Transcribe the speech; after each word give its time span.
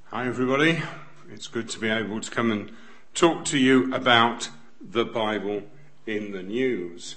Hi 0.06 0.26
everybody, 0.26 0.82
it's 1.30 1.46
good 1.46 1.68
to 1.68 1.79
be 1.79 1.90
able 1.90 2.23
to 2.23 2.30
come 2.30 2.51
and 2.51 2.73
talk 3.12 3.45
to 3.45 3.59
you 3.59 3.92
about 3.92 4.48
the 4.80 5.04
Bible 5.04 5.65
in 6.06 6.33
the 6.33 6.42
news. 6.42 7.16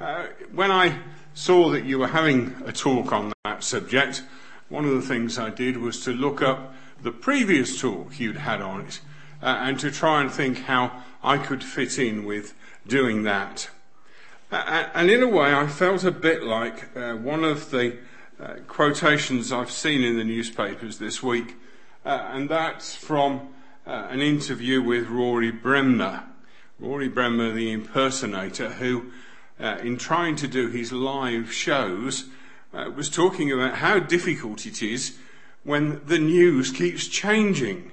Uh, 0.00 0.26
when 0.52 0.70
I 0.70 0.98
saw 1.34 1.70
that 1.70 1.84
you 1.84 1.98
were 1.98 2.08
having 2.08 2.54
a 2.64 2.72
talk 2.72 3.12
on 3.12 3.32
that 3.44 3.64
subject, 3.64 4.22
one 4.68 4.84
of 4.84 4.92
the 4.92 5.02
things 5.02 5.38
I 5.38 5.50
did 5.50 5.78
was 5.78 6.04
to 6.04 6.12
look 6.12 6.42
up 6.42 6.74
the 7.02 7.12
previous 7.12 7.80
talk 7.80 8.18
you'd 8.18 8.36
had 8.36 8.60
on 8.60 8.82
it 8.82 9.00
uh, 9.42 9.46
and 9.46 9.78
to 9.80 9.90
try 9.90 10.20
and 10.20 10.30
think 10.30 10.58
how 10.64 11.02
I 11.22 11.38
could 11.38 11.62
fit 11.62 11.98
in 11.98 12.24
with 12.24 12.54
doing 12.86 13.22
that. 13.24 13.70
Uh, 14.50 14.88
and 14.94 15.10
in 15.10 15.22
a 15.22 15.28
way, 15.28 15.52
I 15.52 15.66
felt 15.66 16.04
a 16.04 16.10
bit 16.10 16.42
like 16.42 16.96
uh, 16.96 17.14
one 17.14 17.44
of 17.44 17.70
the 17.70 17.98
uh, 18.40 18.54
quotations 18.66 19.52
I've 19.52 19.70
seen 19.70 20.02
in 20.02 20.16
the 20.16 20.24
newspapers 20.24 20.98
this 20.98 21.22
week, 21.22 21.56
uh, 22.04 22.28
and 22.30 22.48
that's 22.48 22.94
from 22.94 23.48
an 23.84 24.20
interview 24.20 24.82
with 24.82 25.08
Rory 25.08 25.50
Bremner. 25.50 26.24
Rory 26.78 27.08
Bremner, 27.08 27.52
the 27.52 27.72
impersonator, 27.72 28.70
who, 28.70 29.10
uh, 29.58 29.78
in 29.82 29.96
trying 29.96 30.36
to 30.36 30.46
do 30.46 30.68
his 30.68 30.92
live 30.92 31.52
shows, 31.52 32.26
uh, 32.72 32.90
was 32.94 33.10
talking 33.10 33.50
about 33.50 33.76
how 33.76 33.98
difficult 33.98 34.64
it 34.64 34.82
is 34.82 35.18
when 35.64 36.00
the 36.06 36.18
news 36.18 36.70
keeps 36.70 37.08
changing. 37.08 37.90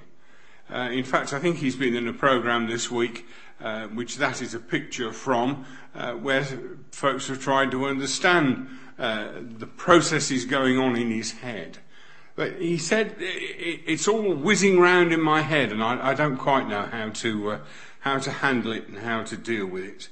Uh, 0.72 0.88
in 0.92 1.02
fact, 1.02 1.32
I 1.32 1.40
think 1.40 1.56
he's 1.56 1.76
been 1.76 1.96
in 1.96 2.06
a 2.06 2.12
program 2.12 2.68
this 2.68 2.90
week, 2.90 3.26
uh, 3.60 3.86
which 3.88 4.16
that 4.18 4.40
is 4.40 4.54
a 4.54 4.60
picture 4.60 5.12
from, 5.12 5.66
uh, 5.94 6.12
where 6.12 6.44
folks 6.92 7.26
have 7.26 7.40
tried 7.40 7.72
to 7.72 7.86
understand 7.86 8.68
uh, 8.98 9.28
the 9.40 9.66
processes 9.66 10.44
going 10.44 10.78
on 10.78 10.96
in 10.96 11.10
his 11.10 11.32
head. 11.32 11.78
But 12.36 12.60
he 12.60 12.78
said 12.78 13.16
it's 13.18 14.06
all 14.06 14.34
whizzing 14.34 14.78
round 14.78 15.12
in 15.12 15.20
my 15.20 15.40
head, 15.40 15.72
and 15.72 15.82
I, 15.82 16.10
I 16.10 16.14
don't 16.14 16.36
quite 16.36 16.68
know 16.68 16.82
how 16.82 17.08
to 17.08 17.60
how 18.00 18.18
to 18.18 18.30
handle 18.30 18.72
it 18.72 18.86
and 18.86 18.98
how 18.98 19.24
to 19.24 19.36
deal 19.36 19.66
with 19.66 19.84
it. 19.84 20.08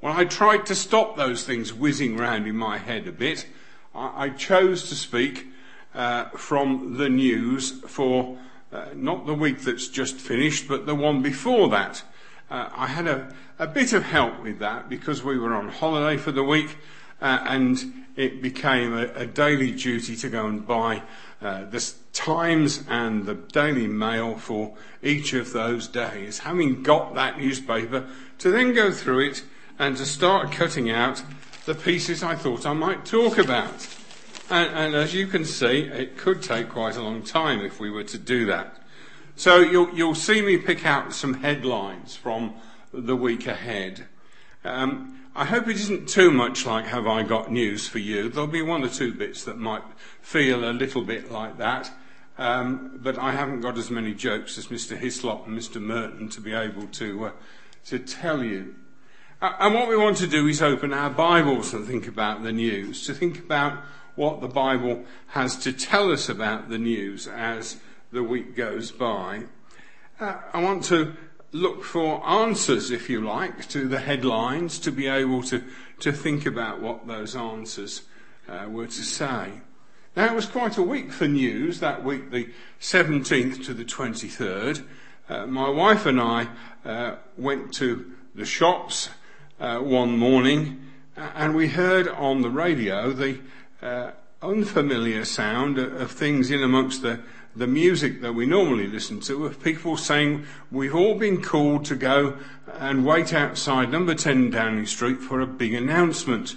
Well, 0.00 0.14
I 0.16 0.24
tried 0.24 0.64
to 0.66 0.74
stop 0.74 1.16
those 1.16 1.44
things 1.44 1.74
whizzing 1.74 2.16
round 2.16 2.46
in 2.46 2.56
my 2.56 2.78
head 2.78 3.06
a 3.06 3.12
bit. 3.12 3.46
I, 3.94 4.26
I 4.26 4.28
chose 4.30 4.88
to 4.88 4.94
speak 4.94 5.48
uh, 5.94 6.26
from 6.30 6.96
the 6.96 7.08
news 7.08 7.72
for 7.88 8.38
uh, 8.72 8.86
not 8.94 9.26
the 9.26 9.34
week 9.34 9.62
that's 9.62 9.88
just 9.88 10.16
finished, 10.16 10.68
but 10.68 10.86
the 10.86 10.94
one 10.94 11.22
before 11.22 11.68
that. 11.70 12.02
Uh, 12.50 12.68
I 12.74 12.86
had 12.86 13.06
a, 13.06 13.32
a, 13.58 13.66
bit 13.66 13.92
of 13.92 14.04
help 14.04 14.42
with 14.42 14.58
that 14.60 14.88
because 14.88 15.24
we 15.24 15.38
were 15.38 15.54
on 15.54 15.68
holiday 15.68 16.16
for 16.16 16.30
the 16.30 16.44
week 16.44 16.76
uh, 17.20 17.40
and 17.44 18.04
it 18.16 18.40
became 18.40 18.92
a, 18.92 19.06
a, 19.14 19.26
daily 19.26 19.72
duty 19.72 20.14
to 20.16 20.28
go 20.28 20.46
and 20.46 20.66
buy 20.66 21.02
uh, 21.42 21.64
the 21.64 21.92
Times 22.12 22.82
and 22.88 23.26
the 23.26 23.34
Daily 23.34 23.86
Mail 23.86 24.36
for 24.36 24.74
each 25.02 25.32
of 25.34 25.52
those 25.52 25.86
days. 25.86 26.40
Having 26.40 26.82
got 26.82 27.14
that 27.14 27.38
newspaper, 27.38 28.06
to 28.38 28.50
then 28.50 28.72
go 28.72 28.90
through 28.90 29.28
it 29.28 29.44
and 29.78 29.96
to 29.96 30.06
start 30.06 30.50
cutting 30.52 30.90
out 30.90 31.22
the 31.66 31.74
pieces 31.74 32.22
I 32.22 32.34
thought 32.34 32.64
I 32.64 32.72
might 32.72 33.04
talk 33.04 33.38
about. 33.38 33.86
And, 34.48 34.74
and 34.74 34.94
as 34.94 35.12
you 35.12 35.26
can 35.26 35.44
see, 35.44 35.82
it 35.82 36.16
could 36.16 36.42
take 36.42 36.70
quite 36.70 36.96
a 36.96 37.02
long 37.02 37.22
time 37.22 37.60
if 37.60 37.80
we 37.80 37.90
were 37.90 38.04
to 38.04 38.18
do 38.18 38.46
that. 38.46 38.76
So 39.34 39.58
you'll, 39.58 39.90
you'll 39.94 40.14
see 40.14 40.40
me 40.40 40.56
pick 40.56 40.86
out 40.86 41.12
some 41.12 41.34
headlines 41.34 42.16
from 42.16 42.54
the 42.92 43.16
week 43.16 43.46
ahead. 43.46 44.06
Um, 44.64 45.15
I 45.38 45.44
hope 45.44 45.68
it 45.68 45.76
isn't 45.76 46.08
too 46.08 46.30
much 46.30 46.64
like 46.64 46.86
Have 46.86 47.06
I 47.06 47.22
Got 47.22 47.52
News 47.52 47.86
for 47.86 47.98
You. 47.98 48.30
There'll 48.30 48.46
be 48.46 48.62
one 48.62 48.82
or 48.82 48.88
two 48.88 49.12
bits 49.12 49.44
that 49.44 49.58
might 49.58 49.82
feel 50.22 50.64
a 50.64 50.72
little 50.72 51.02
bit 51.02 51.30
like 51.30 51.58
that. 51.58 51.90
Um, 52.38 52.98
but 53.02 53.18
I 53.18 53.32
haven't 53.32 53.60
got 53.60 53.76
as 53.76 53.90
many 53.90 54.14
jokes 54.14 54.56
as 54.56 54.68
Mr. 54.68 54.96
Hislop 54.96 55.46
and 55.46 55.54
Mr. 55.54 55.78
Merton 55.78 56.30
to 56.30 56.40
be 56.40 56.54
able 56.54 56.86
to, 56.86 57.26
uh, 57.26 57.32
to 57.84 57.98
tell 57.98 58.42
you. 58.42 58.76
Uh, 59.42 59.52
and 59.58 59.74
what 59.74 59.88
we 59.88 59.96
want 59.98 60.16
to 60.18 60.26
do 60.26 60.46
is 60.48 60.62
open 60.62 60.94
our 60.94 61.10
Bibles 61.10 61.74
and 61.74 61.86
think 61.86 62.08
about 62.08 62.42
the 62.42 62.52
news, 62.52 63.04
to 63.04 63.12
think 63.12 63.38
about 63.38 63.84
what 64.14 64.40
the 64.40 64.48
Bible 64.48 65.04
has 65.26 65.58
to 65.58 65.72
tell 65.74 66.10
us 66.10 66.30
about 66.30 66.70
the 66.70 66.78
news 66.78 67.28
as 67.28 67.76
the 68.10 68.22
week 68.22 68.56
goes 68.56 68.90
by. 68.90 69.42
Uh, 70.18 70.36
I 70.54 70.62
want 70.62 70.84
to 70.84 71.14
look 71.56 71.82
for 71.82 72.26
answers, 72.26 72.90
if 72.90 73.08
you 73.08 73.20
like, 73.20 73.68
to 73.68 73.88
the 73.88 74.00
headlines 74.00 74.78
to 74.80 74.92
be 74.92 75.06
able 75.06 75.42
to, 75.44 75.64
to 76.00 76.12
think 76.12 76.46
about 76.46 76.80
what 76.80 77.06
those 77.06 77.34
answers 77.34 78.02
uh, 78.48 78.66
were 78.68 78.86
to 78.86 79.02
say. 79.02 79.52
Now, 80.14 80.26
it 80.26 80.34
was 80.34 80.46
quite 80.46 80.76
a 80.78 80.82
week 80.82 81.12
for 81.12 81.26
news, 81.26 81.80
that 81.80 82.04
week, 82.04 82.30
the 82.30 82.48
17th 82.80 83.64
to 83.64 83.74
the 83.74 83.84
23rd. 83.84 84.84
Uh, 85.28 85.46
my 85.46 85.68
wife 85.68 86.06
and 86.06 86.20
I 86.20 86.48
uh, 86.84 87.16
went 87.36 87.72
to 87.74 88.12
the 88.34 88.46
shops 88.46 89.10
uh, 89.58 89.78
one 89.78 90.16
morning 90.16 90.82
and 91.16 91.54
we 91.54 91.68
heard 91.68 92.08
on 92.08 92.42
the 92.42 92.50
radio 92.50 93.10
the 93.10 93.38
uh, 93.82 94.10
unfamiliar 94.42 95.24
sound 95.24 95.78
of 95.78 96.10
things 96.10 96.50
in 96.50 96.62
amongst 96.62 97.02
the 97.02 97.20
the 97.56 97.66
music 97.66 98.20
that 98.20 98.34
we 98.34 98.44
normally 98.44 98.86
listen 98.86 99.18
to 99.20 99.46
of 99.46 99.62
people 99.62 99.96
saying 99.96 100.44
we've 100.70 100.94
all 100.94 101.14
been 101.14 101.42
called 101.42 101.86
to 101.86 101.96
go 101.96 102.36
and 102.78 103.06
wait 103.06 103.32
outside 103.32 103.90
number 103.90 104.14
10 104.14 104.50
Downing 104.50 104.86
Street 104.86 105.20
for 105.20 105.40
a 105.40 105.46
big 105.46 105.72
announcement. 105.72 106.56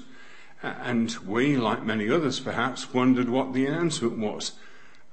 And 0.61 1.15
we, 1.25 1.55
like 1.55 1.85
many 1.85 2.09
others 2.09 2.41
perhaps, 2.41 2.93
wondered 2.93 3.29
what 3.29 3.53
the 3.53 3.65
announcement 3.65 4.17
was. 4.17 4.53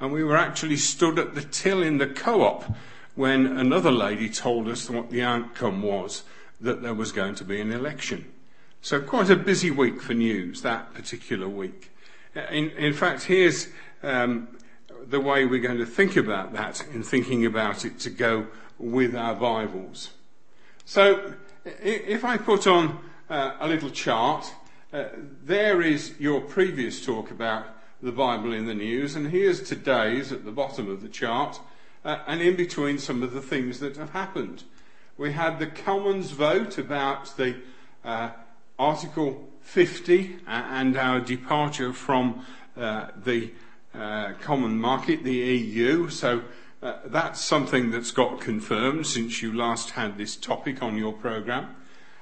And 0.00 0.12
we 0.12 0.24
were 0.24 0.36
actually 0.36 0.76
stood 0.76 1.20
at 1.20 1.36
the 1.36 1.42
till 1.42 1.82
in 1.82 1.98
the 1.98 2.08
co-op 2.08 2.74
when 3.14 3.46
another 3.46 3.92
lady 3.92 4.28
told 4.28 4.68
us 4.68 4.90
what 4.90 5.10
the 5.10 5.22
outcome 5.22 5.82
was, 5.82 6.24
that 6.60 6.82
there 6.82 6.94
was 6.94 7.12
going 7.12 7.36
to 7.36 7.44
be 7.44 7.60
an 7.60 7.72
election. 7.72 8.30
So 8.82 9.00
quite 9.00 9.30
a 9.30 9.36
busy 9.36 9.70
week 9.70 10.02
for 10.02 10.14
news 10.14 10.62
that 10.62 10.94
particular 10.94 11.48
week. 11.48 11.92
In, 12.50 12.70
in 12.70 12.92
fact, 12.92 13.22
here's 13.22 13.68
um, 14.02 14.48
the 15.08 15.20
way 15.20 15.44
we're 15.44 15.60
going 15.60 15.78
to 15.78 15.86
think 15.86 16.16
about 16.16 16.52
that 16.52 16.84
in 16.92 17.02
thinking 17.02 17.46
about 17.46 17.84
it 17.84 17.98
to 18.00 18.10
go 18.10 18.46
with 18.78 19.14
our 19.14 19.34
Bibles. 19.34 20.10
So, 20.84 21.34
if 21.64 22.24
I 22.24 22.36
put 22.36 22.66
on 22.66 22.98
uh, 23.28 23.56
a 23.58 23.68
little 23.68 23.90
chart, 23.90 24.52
uh, 24.92 25.06
there 25.44 25.82
is 25.82 26.14
your 26.18 26.40
previous 26.40 27.04
talk 27.04 27.30
about 27.30 27.66
the 28.02 28.12
Bible 28.12 28.52
in 28.52 28.66
the 28.66 28.74
news, 28.74 29.16
and 29.16 29.28
here's 29.28 29.62
today's 29.62 30.32
at 30.32 30.44
the 30.44 30.52
bottom 30.52 30.90
of 30.90 31.02
the 31.02 31.08
chart, 31.08 31.58
uh, 32.04 32.18
and 32.26 32.40
in 32.40 32.56
between 32.56 32.98
some 32.98 33.22
of 33.22 33.32
the 33.32 33.40
things 33.40 33.80
that 33.80 33.96
have 33.96 34.10
happened. 34.10 34.62
We 35.16 35.32
had 35.32 35.58
the 35.58 35.66
Commons 35.66 36.30
vote 36.30 36.78
about 36.78 37.36
the 37.36 37.56
uh, 38.04 38.30
Article 38.78 39.48
50 39.62 40.36
uh, 40.46 40.50
and 40.50 40.96
our 40.96 41.20
departure 41.20 41.92
from 41.92 42.44
uh, 42.76 43.08
the 43.16 43.50
uh, 43.96 44.32
common 44.40 44.78
market, 44.78 45.24
the 45.24 45.32
EU. 45.32 46.08
So 46.08 46.42
uh, 46.82 46.98
that's 47.06 47.40
something 47.40 47.90
that's 47.90 48.10
got 48.10 48.40
confirmed 48.40 49.06
since 49.06 49.42
you 49.42 49.52
last 49.52 49.90
had 49.90 50.18
this 50.18 50.36
topic 50.36 50.82
on 50.82 50.96
your 50.96 51.12
programme. 51.12 51.74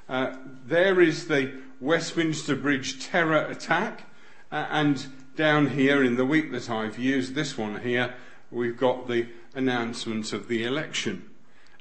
Uh, 0.09 0.37
there 0.67 1.01
is 1.01 1.29
the 1.29 1.53
Westminster 1.81 2.55
Bridge 2.55 3.05
terror 3.05 3.47
attack, 3.47 4.05
uh, 4.53 4.67
and 4.71 5.07
down 5.37 5.71
here 5.71 6.05
in 6.05 6.17
the 6.17 6.25
week 6.25 6.53
that 6.53 6.71
I've 6.71 6.99
used 6.99 7.35
this 7.35 7.59
one 7.59 7.81
here, 7.81 8.15
we've 8.51 8.77
got 8.77 9.09
the 9.09 9.27
announcement 9.55 10.33
of 10.33 10.49
the 10.49 10.65
election. 10.65 11.29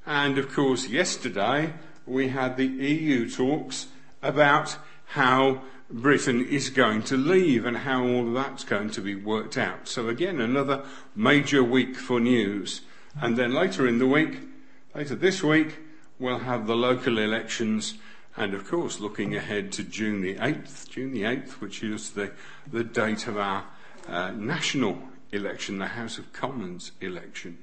And 0.06 0.38
of 0.38 0.52
course, 0.52 0.88
yesterday 0.88 1.74
we 2.06 2.30
had 2.30 2.58
the 2.58 2.66
EU 2.66 3.30
talks 3.30 3.88
about 4.22 4.78
how 5.06 5.62
Britain 5.94 6.44
is 6.44 6.72
going 6.72 7.04
to 7.04 7.16
leave 7.16 7.66
and 7.66 7.78
how 7.78 8.04
all 8.04 8.28
of 8.28 8.34
that's 8.34 8.64
going 8.64 8.90
to 8.90 9.02
be 9.02 9.14
worked 9.14 9.58
out. 9.58 9.88
So 9.88 10.10
again, 10.10 10.42
another 10.42 10.84
major 11.16 11.64
week 11.64 11.96
for 11.96 12.20
news. 12.20 12.82
And 13.22 13.38
then 13.38 13.54
later 13.54 13.88
in 13.88 14.00
the 14.00 14.08
week, 14.08 14.40
later 14.96 15.14
this 15.14 15.44
week, 15.44 15.78
we'll 16.18 16.40
have 16.40 16.66
the 16.66 16.76
local 16.76 17.20
elections 17.20 17.94
and 18.36 18.56
of 18.56 18.68
course 18.68 19.00
looking 19.00 19.36
ahead 19.36 19.72
to 19.74 19.84
June 19.84 20.22
the 20.22 20.36
8th, 20.36 20.90
June 20.90 21.12
the 21.12 21.22
8th, 21.22 21.52
which 21.62 21.84
is 21.84 22.12
the, 22.12 22.32
the 22.72 22.84
date 22.84 23.28
of 23.28 23.38
our 23.38 23.66
uh, 24.08 24.32
national 24.32 24.98
election, 25.32 25.78
the 25.78 25.88
House 25.88 26.18
of 26.18 26.34
Commons 26.34 26.92
election. 27.02 27.60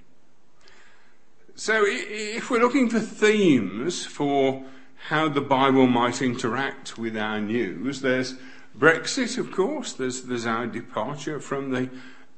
So 1.56 1.84
if 1.84 2.48
we're 2.48 2.60
looking 2.60 2.88
for 2.88 3.00
themes 3.00 4.06
for 4.06 4.64
how 5.08 5.28
the 5.28 5.40
Bible 5.40 5.86
might 5.86 6.20
interact 6.22 6.98
with 6.98 7.16
our 7.16 7.40
news. 7.40 8.00
There's 8.00 8.34
Brexit, 8.78 9.38
of 9.38 9.50
course. 9.50 9.92
There's, 9.92 10.22
there's 10.22 10.46
our 10.46 10.66
departure 10.66 11.40
from 11.40 11.70
the 11.70 11.88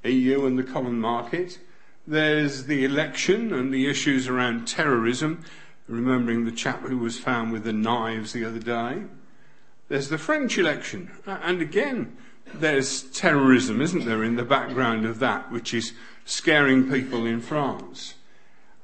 EU 0.04 0.46
and 0.46 0.58
the 0.58 0.64
common 0.64 1.00
market. 1.00 1.58
There's 2.06 2.64
the 2.64 2.84
election 2.84 3.52
and 3.52 3.72
the 3.72 3.88
issues 3.88 4.28
around 4.28 4.66
terrorism, 4.66 5.44
remembering 5.86 6.44
the 6.44 6.52
chap 6.52 6.82
who 6.82 6.98
was 6.98 7.18
found 7.18 7.52
with 7.52 7.64
the 7.64 7.72
knives 7.72 8.32
the 8.32 8.44
other 8.44 8.58
day. 8.58 9.02
There's 9.88 10.08
the 10.08 10.18
French 10.18 10.58
election. 10.58 11.10
And 11.26 11.60
again, 11.60 12.16
there's 12.54 13.02
terrorism, 13.10 13.80
isn't 13.80 14.04
there, 14.04 14.24
in 14.24 14.36
the 14.36 14.44
background 14.44 15.04
of 15.06 15.18
that, 15.18 15.52
which 15.52 15.74
is 15.74 15.92
scaring 16.24 16.90
people 16.90 17.26
in 17.26 17.40
France. 17.40 18.14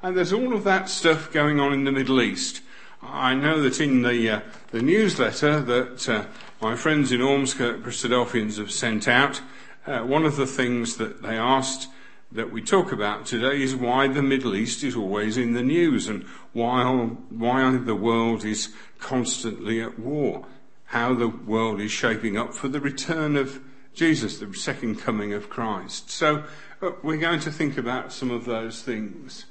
And 0.03 0.17
there's 0.17 0.33
all 0.33 0.55
of 0.55 0.65
that 0.65 0.89
stuff 0.89 1.33
going 1.33 1.59
on 1.59 1.73
in 1.73 1.85
the 1.85 1.93
Middle 1.93 2.21
East. 2.21 2.61
I 3.03 3.35
know 3.35 3.62
that 3.62 3.81
in 3.81 4.03
the, 4.03 4.29
uh, 4.31 4.41
the 4.71 4.83
newsletter 4.83 5.61
that 5.61 6.09
uh, 6.09 6.25
my 6.61 6.75
friends 6.75 7.12
in 7.12 7.21
Ormskirk 7.21 7.83
Christadelphians 7.83 8.59
have 8.59 8.73
sent 8.73 9.06
out, 9.06 9.41
uh, 9.87 10.00
one 10.00 10.25
of 10.25 10.37
the 10.37 10.47
things 10.47 10.97
that 10.97 11.23
they 11.23 11.37
asked 11.37 11.89
that 12.33 12.53
we 12.53 12.61
talk 12.61 12.93
about 12.93 13.25
today 13.25 13.62
is 13.62 13.75
why 13.75 14.09
the 14.09 14.23
Middle 14.23 14.55
East 14.55 14.83
is 14.83 14.97
always 14.97 15.37
in 15.37 15.55
the 15.55 15.62
news 15.62 16.09
and 16.09 16.25
why, 16.53 16.85
why 17.31 17.71
the 17.77 17.95
world 17.95 18.45
is 18.45 18.75
constantly 18.99 19.81
at 19.81 19.99
war, 19.99 20.45
how 20.87 21.15
the 21.15 21.29
world 21.29 21.81
is 21.81 21.91
shaping 21.91 22.37
up 22.37 22.53
for 22.53 22.69
the 22.69 22.81
return 22.81 23.37
of 23.37 23.61
Jesus, 23.95 24.39
the 24.39 24.53
second 24.55 24.97
coming 25.00 25.33
of 25.33 25.49
Christ. 25.49 26.11
So 26.11 26.45
uh, 26.83 26.91
we're 27.03 27.17
going 27.17 27.41
to 27.41 27.53
think 27.53 27.79
about 27.79 28.12
some 28.12 28.31
of 28.31 28.45
those 28.45 28.83
things. 28.83 29.47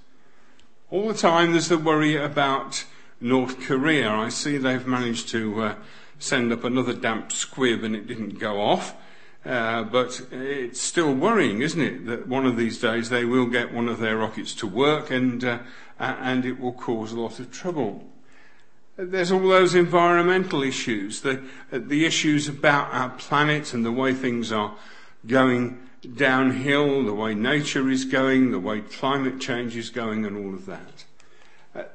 All 0.92 1.08
the 1.08 1.14
time 1.14 1.54
there's 1.54 1.70
the 1.70 1.78
worry 1.78 2.16
about 2.16 2.86
North 3.20 3.60
Korea. 3.62 4.10
I 4.10 4.30
see 4.30 4.58
they've 4.58 4.86
managed 4.86 5.30
to 5.30 5.62
uh, 5.62 5.76
send 6.20 6.52
up 6.52 6.64
another 6.64 6.94
damp 6.94 7.32
squib 7.32 7.84
and 7.84 7.96
it 7.96 8.08
didn't 8.08 8.40
go 8.40 8.62
off. 8.62 8.96
Uh, 9.46 9.84
but 9.84 10.28
it's 10.32 10.82
still 10.82 11.14
worrying, 11.14 11.62
isn't 11.62 11.80
it, 11.80 12.06
that 12.06 12.28
one 12.28 12.46
of 12.46 12.58
these 12.58 12.80
days 12.80 13.10
they 13.10 13.24
will 13.24 13.46
get 13.46 13.74
one 13.74 13.88
of 13.88 14.00
their 14.00 14.18
rockets 14.18 14.54
to 14.54 14.68
work 14.68 15.10
and, 15.10 15.44
uh, 15.46 15.60
and 16.00 16.46
it 16.46 16.60
will 16.60 16.74
cause 16.74 17.14
a 17.14 17.20
lot 17.20 17.40
of 17.40 17.50
trouble. 17.50 18.06
There's 18.98 19.32
all 19.32 19.48
those 19.48 19.74
environmental 19.74 20.64
issues, 20.64 21.22
the, 21.22 21.44
the 21.72 22.06
issues 22.06 22.50
about 22.50 22.92
our 22.92 23.12
planet 23.12 23.74
and 23.74 23.86
the 23.86 23.92
way 23.92 24.14
things 24.14 24.52
are 24.52 24.76
going 25.26 25.80
downhill, 26.16 27.06
the 27.06 27.14
way 27.14 27.34
nature 27.34 27.90
is 27.90 28.06
going, 28.06 28.52
the 28.52 28.60
way 28.60 28.82
climate 28.82 29.40
change 29.40 29.76
is 29.78 29.90
going, 29.90 30.26
and 30.26 30.36
all 30.36 30.54
of 30.54 30.66
that. 30.66 31.06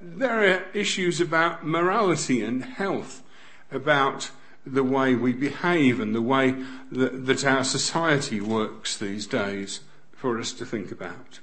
There 0.01 0.55
are 0.55 0.65
issues 0.73 1.21
about 1.21 1.67
morality 1.67 2.43
and 2.43 2.65
health, 2.65 3.23
about 3.71 4.31
the 4.65 4.85
way 4.85 5.15
we 5.15 5.33
behave 5.33 5.99
and 5.99 6.15
the 6.15 6.23
way 6.23 6.55
that, 6.91 7.27
that 7.27 7.45
our 7.45 7.65
society 7.65 8.41
works 8.41 8.97
these 8.97 9.27
days 9.27 9.81
for 10.13 10.39
us 10.39 10.53
to 10.53 10.65
think 10.65 10.93
about. 10.93 11.41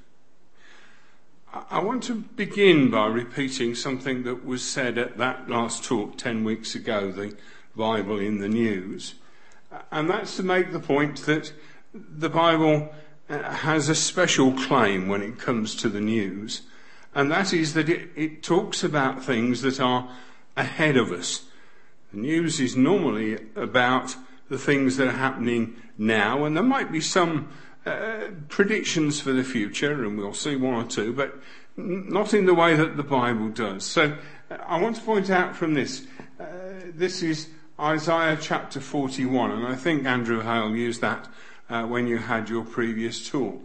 I 1.69 1.79
want 1.79 2.03
to 2.03 2.15
begin 2.15 2.91
by 2.91 3.07
repeating 3.07 3.73
something 3.73 4.23
that 4.23 4.45
was 4.45 4.63
said 4.63 4.97
at 4.97 5.17
that 5.17 5.49
last 5.49 5.83
talk 5.83 6.17
10 6.17 6.43
weeks 6.43 6.75
ago, 6.75 7.11
the 7.11 7.35
Bible 7.75 8.19
in 8.19 8.37
the 8.37 8.47
News. 8.47 9.15
And 9.91 10.09
that's 10.09 10.37
to 10.37 10.43
make 10.43 10.71
the 10.71 10.79
point 10.79 11.25
that 11.25 11.51
the 11.93 12.29
Bible 12.29 12.93
uh, 13.29 13.41
has 13.51 13.89
a 13.89 13.95
special 13.95 14.53
claim 14.53 15.07
when 15.07 15.21
it 15.21 15.39
comes 15.39 15.75
to 15.75 15.89
the 15.89 16.01
news, 16.01 16.61
and 17.15 17.31
that 17.31 17.53
is 17.53 17.73
that 17.73 17.89
it, 17.89 18.09
it 18.15 18.43
talks 18.43 18.83
about 18.83 19.23
things 19.23 19.61
that 19.61 19.79
are 19.79 20.09
ahead 20.55 20.97
of 20.97 21.11
us. 21.11 21.45
The 22.13 22.19
news 22.19 22.59
is 22.59 22.75
normally 22.75 23.39
about 23.55 24.15
the 24.49 24.57
things 24.57 24.97
that 24.97 25.07
are 25.07 25.11
happening 25.11 25.75
now, 25.97 26.45
and 26.45 26.55
there 26.55 26.63
might 26.63 26.91
be 26.91 27.01
some 27.01 27.49
uh, 27.85 28.29
predictions 28.49 29.21
for 29.21 29.31
the 29.31 29.43
future, 29.43 30.03
and 30.03 30.17
we'll 30.17 30.33
see 30.33 30.55
one 30.55 30.73
or 30.73 30.85
two, 30.85 31.13
but 31.13 31.39
not 31.77 32.33
in 32.33 32.45
the 32.45 32.53
way 32.53 32.75
that 32.75 32.97
the 32.97 33.03
Bible 33.03 33.49
does. 33.49 33.85
So 33.85 34.17
uh, 34.49 34.57
I 34.65 34.81
want 34.81 34.95
to 34.97 35.01
point 35.01 35.29
out 35.29 35.55
from 35.55 35.73
this, 35.73 36.05
uh, 36.39 36.45
this 36.93 37.23
is 37.23 37.49
Isaiah 37.79 38.37
chapter 38.39 38.79
41, 38.79 39.51
and 39.51 39.67
I 39.67 39.75
think 39.75 40.05
Andrew 40.05 40.41
Hale 40.41 40.75
used 40.75 41.01
that 41.01 41.27
uh, 41.69 41.83
when 41.83 42.07
you 42.07 42.17
had 42.17 42.49
your 42.49 42.65
previous 42.65 43.29
talk. 43.29 43.61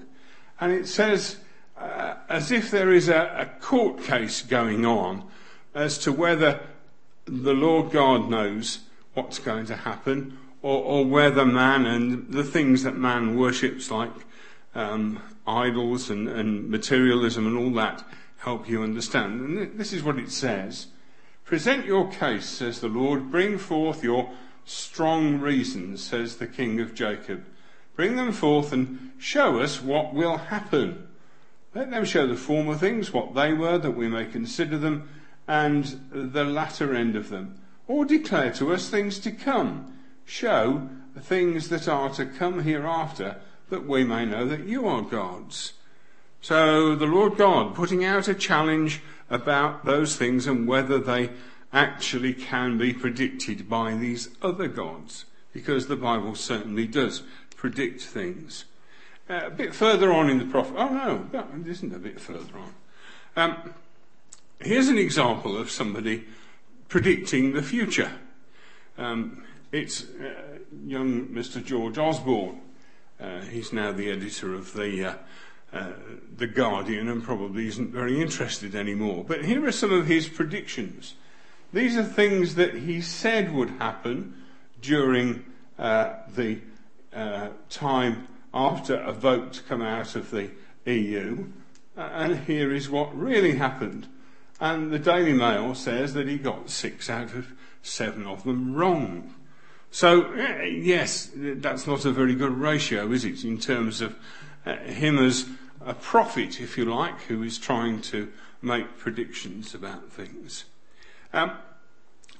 And 0.61 0.73
it 0.73 0.87
says, 0.87 1.37
uh, 1.84 2.16
as 2.28 2.50
if 2.50 2.70
there 2.70 2.92
is 2.92 3.08
a, 3.08 3.34
a 3.36 3.60
court 3.60 4.02
case 4.02 4.42
going 4.42 4.84
on 4.86 5.25
as 5.75 5.98
to 5.98 6.12
whether 6.12 6.60
the 7.26 7.54
Lord 7.54 7.92
God 7.92 8.28
knows 8.28 8.81
what's 9.14 9.38
going 9.38 9.66
to 9.66 9.76
happen, 9.76 10.38
or, 10.62 10.82
or 10.82 11.04
whether 11.04 11.44
man 11.44 11.86
and 11.86 12.32
the 12.32 12.44
things 12.44 12.82
that 12.82 12.96
man 12.96 13.36
worships, 13.36 13.90
like 13.90 14.12
um, 14.75 15.20
idols 15.46 16.10
and, 16.10 16.28
and 16.28 16.69
materialism 16.69 17.46
and 17.46 17.56
all 17.56 17.72
that, 17.72 18.04
help 18.38 18.69
you 18.69 18.82
understand. 18.82 19.40
And 19.40 19.78
this 19.78 19.92
is 19.92 20.02
what 20.02 20.19
it 20.19 20.31
says. 20.31 20.88
Present 21.44 21.84
your 21.84 22.10
case, 22.10 22.46
says 22.46 22.81
the 22.81 22.88
Lord. 22.88 23.31
Bring 23.31 23.58
forth 23.58 24.02
your 24.02 24.31
strong 24.64 25.40
reasons, 25.40 26.02
says 26.02 26.36
the 26.36 26.46
King 26.46 26.81
of 26.81 26.94
Jacob. 26.94 27.44
Bring 27.94 28.16
them 28.16 28.32
forth 28.32 28.72
and 28.72 29.12
show 29.19 29.60
us 29.60 29.81
what 29.82 30.14
will 30.14 30.38
happen. 30.38 31.06
Let 31.75 31.91
them 31.91 32.05
show 32.05 32.26
the 32.26 32.37
former 32.37 32.76
things, 32.76 33.12
what 33.12 33.35
they 33.35 33.53
were, 33.53 33.79
that 33.79 33.91
we 33.91 34.06
may 34.06 34.26
consider 34.26 34.79
them, 34.79 35.09
and 35.49 35.85
the 36.11 36.44
latter 36.44 36.94
end 36.94 37.17
of 37.17 37.31
them. 37.31 37.59
Or 37.88 38.05
declare 38.05 38.53
to 38.53 38.73
us 38.73 38.88
things 38.88 39.19
to 39.21 39.32
come. 39.32 39.93
Show 40.25 40.88
things 41.21 41.69
that 41.71 41.88
are 41.88 42.11
to 42.11 42.26
come 42.26 42.62
hereafter, 42.62 43.41
that 43.71 43.87
we 43.87 44.05
may 44.05 44.25
know 44.25 44.47
that 44.47 44.67
you 44.67 44.87
are 44.87 45.03
gods. 45.03 45.73
So 46.41 46.94
the 46.94 47.06
Lord 47.06 47.37
God 47.37 47.75
putting 47.75 48.05
out 48.05 48.29
a 48.29 48.35
challenge 48.35 49.00
about 49.29 49.85
those 49.85 50.17
things 50.17 50.47
and 50.47 50.69
whether 50.69 50.99
they 50.99 51.31
actually 51.73 52.35
can 52.35 52.79
be 52.79 52.93
predicted 52.93 53.69
by 53.69 53.94
these 53.94 54.29
other 54.43 54.69
gods, 54.69 55.25
because 55.53 55.88
the 55.88 55.97
Bible 55.97 56.37
certainly 56.37 56.87
does 56.87 57.23
predict 57.56 58.03
things. 58.03 58.65
Uh, 59.29 59.47
a 59.47 59.50
bit 59.50 59.75
further 59.75 60.12
on 60.12 60.29
in 60.29 60.38
the 60.38 60.44
prophet, 60.44 60.75
oh 60.76 60.88
no, 60.88 61.26
it 61.32 61.67
isn't 61.67 61.94
a 61.94 61.99
bit 61.99 62.21
further 62.21 62.58
on. 62.58 62.75
Um, 63.37 63.75
here's 64.60 64.89
an 64.89 64.98
example 64.98 65.56
of 65.56 65.70
somebody 65.70 66.25
predicting 66.89 67.55
the 67.55 67.63
future. 67.63 68.13
Um, 68.98 69.43
it's 69.72 70.05
uh, 70.05 70.58
young 70.87 71.29
Mr. 71.29 71.65
George 71.65 71.96
Osborne. 71.96 72.60
Uh, 73.19 73.41
he's 73.41 73.72
now 73.72 73.93
the 73.93 74.10
editor 74.10 74.55
of 74.55 74.75
the 74.75 75.05
uh, 75.05 75.15
uh, 75.72 75.93
the 76.37 76.46
Guardian 76.46 77.08
and 77.08 77.25
probably 77.25 77.67
isn't 77.67 77.93
very 77.93 78.20
interested 78.20 78.75
anymore. 78.75 79.25
But 79.27 79.46
here 79.46 79.65
are 79.67 79.72
some 79.72 79.93
of 79.93 80.06
his 80.06 80.29
predictions. 80.29 81.15
These 81.72 81.96
are 81.96 82.05
things 82.05 82.56
that 82.56 82.75
he 82.75 83.01
said 83.01 83.55
would 83.55 83.70
happen 83.70 84.44
during 84.82 85.46
uh, 85.79 86.17
the 86.29 86.58
time 87.70 88.29
after 88.55 88.94
a 88.94 89.13
vote 89.13 89.53
to 89.55 89.63
come 89.65 89.82
out 89.82 90.15
of 90.15 90.31
the 90.31 90.51
EU, 90.87 91.46
and 91.96 92.39
here 92.41 92.73
is 92.73 92.89
what 92.89 93.17
really 93.17 93.56
happened. 93.56 94.06
And 94.61 94.93
the 94.93 94.99
Daily 94.99 95.32
Mail 95.32 95.75
says 95.75 96.15
that 96.15 96.29
he 96.29 96.39
got 96.39 96.70
six 96.70 97.11
out 97.11 97.34
of 97.34 97.53
seven 97.82 98.27
of 98.27 98.44
them 98.44 98.75
wrong. 98.75 99.34
So, 99.91 100.32
eh, 100.32 100.65
yes, 100.65 101.31
that's 101.34 101.87
not 101.87 102.05
a 102.05 102.11
very 102.11 102.34
good 102.34 102.56
ratio, 102.56 103.11
is 103.13 103.25
it, 103.25 103.44
in 103.44 103.58
terms 103.58 104.01
of 104.01 104.17
uh, 104.65 104.77
him 104.77 105.19
as 105.19 105.46
a 105.84 105.94
prophet, 105.94 106.61
if 106.61 106.79
you 106.79 106.84
like, 106.84 107.20
who 107.23 107.43
is 107.43 107.58
trying 107.58 108.01
to 108.03 108.32
make 108.63 108.99
predictions 108.99 109.75
about 109.75 110.11
things. 110.11 110.65
Um, 111.32 111.53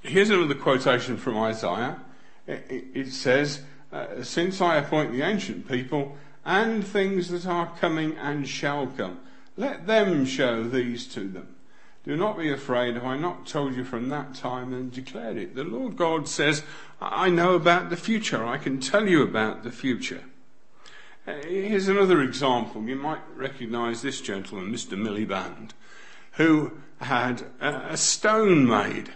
here's 0.01 0.29
another 0.29 0.55
quotation 0.55 1.17
from 1.17 1.37
Isaiah. 1.37 1.99
It, 2.47 2.85
it 2.93 3.11
says, 3.11 3.61
uh, 3.95 4.23
since 4.23 4.59
I 4.59 4.75
appoint 4.75 5.13
the 5.13 5.21
ancient 5.21 5.69
people 5.69 6.17
and 6.43 6.85
things 6.85 7.29
that 7.29 7.45
are 7.45 7.71
coming 7.79 8.17
and 8.17 8.45
shall 8.45 8.87
come, 8.87 9.21
let 9.55 9.87
them 9.87 10.25
show 10.25 10.65
these 10.65 11.07
to 11.13 11.21
them. 11.21 11.55
Do 12.03 12.17
not 12.17 12.37
be 12.37 12.51
afraid. 12.51 12.95
Have 12.95 13.05
I 13.05 13.17
not 13.17 13.47
told 13.47 13.73
you 13.73 13.85
from 13.85 14.09
that 14.09 14.35
time 14.35 14.73
and 14.73 14.91
declared 14.91 15.37
it? 15.37 15.55
The 15.55 15.63
Lord 15.63 15.95
God 15.95 16.27
says, 16.27 16.63
I 16.99 17.29
know 17.29 17.55
about 17.55 17.89
the 17.89 17.95
future. 17.95 18.45
I 18.45 18.57
can 18.57 18.81
tell 18.81 19.07
you 19.07 19.23
about 19.23 19.63
the 19.63 19.71
future. 19.71 20.23
Uh, 21.25 21.35
here's 21.47 21.87
another 21.87 22.21
example. 22.21 22.83
You 22.83 22.97
might 22.97 23.21
recognize 23.33 24.01
this 24.01 24.19
gentleman, 24.19 24.73
Mr. 24.73 24.97
Miliband, 24.97 25.71
who 26.33 26.73
had 26.99 27.43
a 27.61 27.95
stone 27.95 28.67
made. 28.67 29.13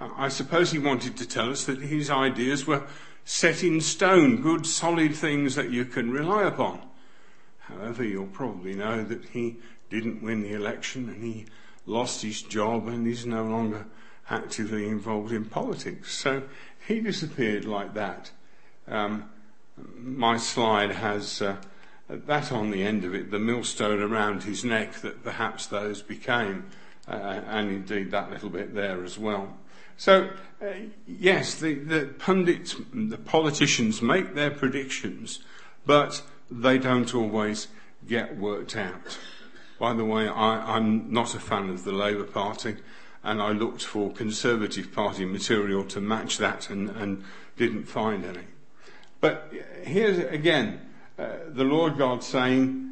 I 0.00 0.28
suppose 0.28 0.72
he 0.72 0.78
wanted 0.78 1.18
to 1.18 1.28
tell 1.28 1.50
us 1.50 1.64
that 1.66 1.80
his 1.80 2.08
ideas 2.08 2.66
were 2.66 2.84
set 3.24 3.62
in 3.62 3.80
stone, 3.80 4.40
good 4.40 4.66
solid 4.66 5.14
things 5.14 5.54
that 5.54 5.70
you 5.70 5.84
can 5.84 6.10
rely 6.10 6.44
upon. 6.44 6.80
However, 7.60 8.04
you'll 8.04 8.26
probably 8.26 8.74
know 8.74 9.02
that 9.02 9.24
he 9.26 9.56
didn't 9.90 10.22
win 10.22 10.42
the 10.42 10.52
election 10.52 11.08
and 11.08 11.22
he 11.22 11.46
lost 11.86 12.22
his 12.22 12.42
job 12.42 12.88
and 12.88 13.06
he's 13.06 13.26
no 13.26 13.44
longer 13.44 13.86
actively 14.28 14.88
involved 14.88 15.32
in 15.32 15.44
politics. 15.44 16.12
So 16.14 16.42
he 16.86 17.00
disappeared 17.00 17.64
like 17.64 17.94
that. 17.94 18.30
Um, 18.86 19.30
my 19.96 20.36
slide 20.36 20.92
has 20.92 21.40
uh, 21.42 21.56
that 22.08 22.52
on 22.52 22.70
the 22.70 22.82
end 22.82 23.04
of 23.04 23.14
it, 23.14 23.30
the 23.30 23.38
millstone 23.38 24.00
around 24.00 24.42
his 24.42 24.64
neck 24.64 24.94
that 25.00 25.24
perhaps 25.24 25.66
those 25.66 26.02
became, 26.02 26.66
uh, 27.08 27.12
and 27.12 27.70
indeed 27.70 28.10
that 28.10 28.30
little 28.30 28.50
bit 28.50 28.74
there 28.74 29.02
as 29.04 29.18
well. 29.18 29.56
So, 29.96 30.30
uh, 30.60 30.66
yes, 31.06 31.54
the, 31.54 31.74
the 31.74 32.06
pundits, 32.18 32.76
the 32.92 33.18
politicians 33.18 34.02
make 34.02 34.34
their 34.34 34.50
predictions, 34.50 35.40
but 35.86 36.22
they 36.50 36.78
don't 36.78 37.14
always 37.14 37.68
get 38.06 38.36
worked 38.36 38.76
out. 38.76 39.18
By 39.78 39.92
the 39.94 40.04
way, 40.04 40.28
I, 40.28 40.76
I'm 40.76 41.12
not 41.12 41.34
a 41.34 41.40
fan 41.40 41.70
of 41.70 41.84
the 41.84 41.92
Labour 41.92 42.24
Party, 42.24 42.76
and 43.22 43.40
I 43.40 43.50
looked 43.50 43.82
for 43.84 44.12
Conservative 44.12 44.92
Party 44.92 45.24
material 45.24 45.84
to 45.84 46.00
match 46.00 46.38
that 46.38 46.70
and, 46.70 46.90
and 46.90 47.24
didn't 47.56 47.84
find 47.84 48.24
any. 48.24 48.44
But 49.20 49.52
here's 49.82 50.18
again 50.18 50.80
uh, 51.18 51.28
the 51.48 51.64
Lord 51.64 51.96
God 51.96 52.22
saying, 52.22 52.90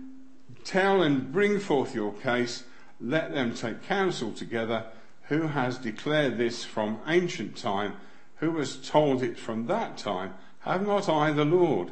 Tell 0.64 1.02
and 1.02 1.32
bring 1.32 1.58
forth 1.58 1.94
your 1.94 2.12
case, 2.12 2.64
let 3.00 3.32
them 3.32 3.54
take 3.54 3.82
counsel 3.82 4.32
together. 4.32 4.86
Who 5.32 5.46
has 5.46 5.78
declared 5.78 6.36
this 6.36 6.62
from 6.62 6.98
ancient 7.06 7.56
time? 7.56 7.94
Who 8.40 8.58
has 8.58 8.76
told 8.76 9.22
it 9.22 9.38
from 9.38 9.66
that 9.66 9.96
time? 9.96 10.34
Have 10.58 10.86
not 10.86 11.08
I 11.08 11.32
the 11.32 11.46
Lord? 11.46 11.90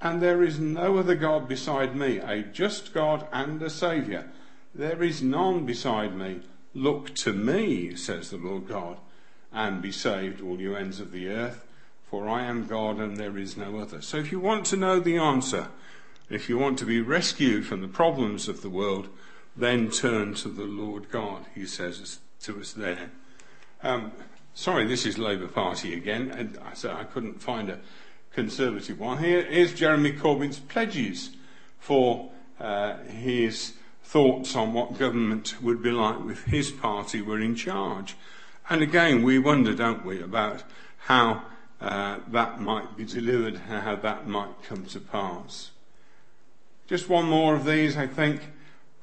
And 0.00 0.22
there 0.22 0.42
is 0.42 0.58
no 0.58 0.96
other 0.96 1.14
God 1.14 1.46
beside 1.46 1.94
me, 1.94 2.16
a 2.16 2.40
just 2.40 2.94
God 2.94 3.28
and 3.30 3.62
a 3.62 3.68
Saviour. 3.68 4.24
There 4.74 5.02
is 5.02 5.20
none 5.20 5.66
beside 5.66 6.16
me. 6.16 6.40
Look 6.72 7.14
to 7.16 7.34
me, 7.34 7.94
says 7.94 8.30
the 8.30 8.38
Lord 8.38 8.66
God, 8.66 8.96
and 9.52 9.82
be 9.82 9.92
saved, 9.92 10.40
all 10.40 10.58
you 10.58 10.74
ends 10.74 10.98
of 10.98 11.12
the 11.12 11.28
earth, 11.28 11.66
for 12.08 12.26
I 12.26 12.44
am 12.44 12.66
God 12.66 13.00
and 13.00 13.18
there 13.18 13.36
is 13.36 13.54
no 13.54 13.80
other. 13.80 14.00
So 14.00 14.16
if 14.16 14.32
you 14.32 14.40
want 14.40 14.64
to 14.64 14.78
know 14.78 14.98
the 14.98 15.18
answer, 15.18 15.68
if 16.30 16.48
you 16.48 16.56
want 16.56 16.78
to 16.78 16.86
be 16.86 17.02
rescued 17.02 17.66
from 17.66 17.82
the 17.82 17.86
problems 17.86 18.48
of 18.48 18.62
the 18.62 18.70
world, 18.70 19.10
then 19.54 19.90
turn 19.90 20.32
to 20.36 20.48
the 20.48 20.64
Lord 20.64 21.10
God, 21.10 21.44
he 21.54 21.66
says 21.66 22.20
to 22.42 22.60
us 22.60 22.72
there. 22.72 23.10
Um, 23.82 24.12
sorry, 24.54 24.86
this 24.86 25.06
is 25.06 25.18
Labour 25.18 25.48
Party 25.48 25.94
again, 25.94 26.30
and 26.30 26.58
said 26.74 26.92
I 26.92 27.04
couldn't 27.04 27.42
find 27.42 27.70
a 27.70 27.78
Conservative 28.32 29.00
one. 29.00 29.18
Here 29.18 29.40
is 29.40 29.74
Jeremy 29.74 30.12
Corbyn's 30.12 30.60
pledges 30.60 31.30
for 31.80 32.30
uh, 32.60 32.98
his 32.98 33.72
thoughts 34.04 34.54
on 34.54 34.72
what 34.72 34.96
government 34.96 35.60
would 35.60 35.82
be 35.82 35.90
like 35.90 36.16
if 36.30 36.44
his 36.44 36.70
party 36.70 37.20
were 37.20 37.40
in 37.40 37.56
charge. 37.56 38.16
And 38.70 38.80
again, 38.80 39.22
we 39.22 39.38
wonder, 39.38 39.74
don't 39.74 40.04
we, 40.04 40.22
about 40.22 40.62
how 40.98 41.42
uh, 41.80 42.18
that 42.28 42.60
might 42.60 42.96
be 42.96 43.04
delivered, 43.04 43.56
how 43.56 43.96
that 43.96 44.28
might 44.28 44.62
come 44.62 44.84
to 44.86 45.00
pass. 45.00 45.70
Just 46.86 47.08
one 47.08 47.26
more 47.26 47.56
of 47.56 47.64
these, 47.64 47.96
I 47.96 48.06
think, 48.06 48.40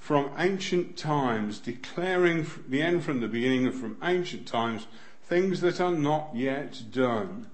from 0.05 0.29
ancient 0.37 0.95
times, 0.95 1.57
declaring 1.57 2.45
the 2.67 2.79
end 2.79 3.03
from 3.03 3.21
the 3.21 3.27
beginning, 3.27 3.65
and 3.65 3.73
from 3.73 3.97
ancient 4.03 4.45
times, 4.45 4.85
things 5.23 5.61
that 5.61 5.81
are 5.81 5.95
not 5.95 6.29
yet 6.35 6.79
done. 6.91 7.47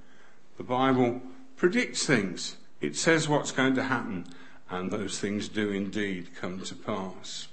The 0.58 0.66
Bible 0.66 1.22
predicts 1.56 2.06
things. 2.06 2.58
It 2.82 2.98
says 2.98 3.30
what's 3.30 3.54
going 3.54 3.76
to 3.76 3.84
happen, 3.84 4.26
and 4.70 4.92
those 4.92 5.18
things 5.18 5.48
do 5.48 5.70
indeed 5.72 6.36
come 6.36 6.60
to 6.64 6.76
pass. 6.76 7.48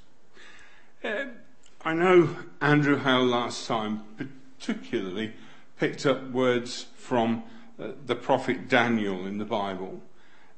Uh, 1.04 1.26
I 1.84 1.94
know 1.94 2.34
Andrew 2.60 2.98
Hale 2.98 3.24
last 3.24 3.68
time 3.68 4.02
particularly 4.58 5.32
picked 5.78 6.06
up 6.06 6.28
words 6.32 6.86
from 6.96 7.44
uh, 7.80 7.90
the 8.04 8.16
prophet 8.16 8.68
Daniel 8.68 9.28
in 9.28 9.38
the 9.38 9.44
Bible 9.44 10.02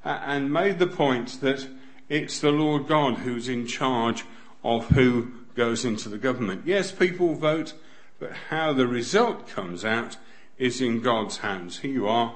uh, 0.02 0.18
and 0.24 0.50
made 0.50 0.78
the 0.78 0.86
point 0.86 1.42
that 1.42 1.68
it's 2.10 2.40
the 2.40 2.50
Lord 2.50 2.86
God 2.86 3.14
who's 3.14 3.48
in 3.48 3.66
charge 3.66 4.24
of 4.62 4.88
who 4.88 5.32
goes 5.54 5.86
into 5.86 6.10
the 6.10 6.18
government. 6.18 6.62
Yes, 6.66 6.92
people 6.92 7.34
vote, 7.34 7.72
but 8.18 8.32
how 8.50 8.74
the 8.74 8.86
result 8.86 9.48
comes 9.48 9.82
out 9.86 10.18
is 10.58 10.82
in 10.82 11.00
God's 11.00 11.38
hands. 11.38 11.78
Here 11.78 11.90
you 11.90 12.06
are 12.06 12.34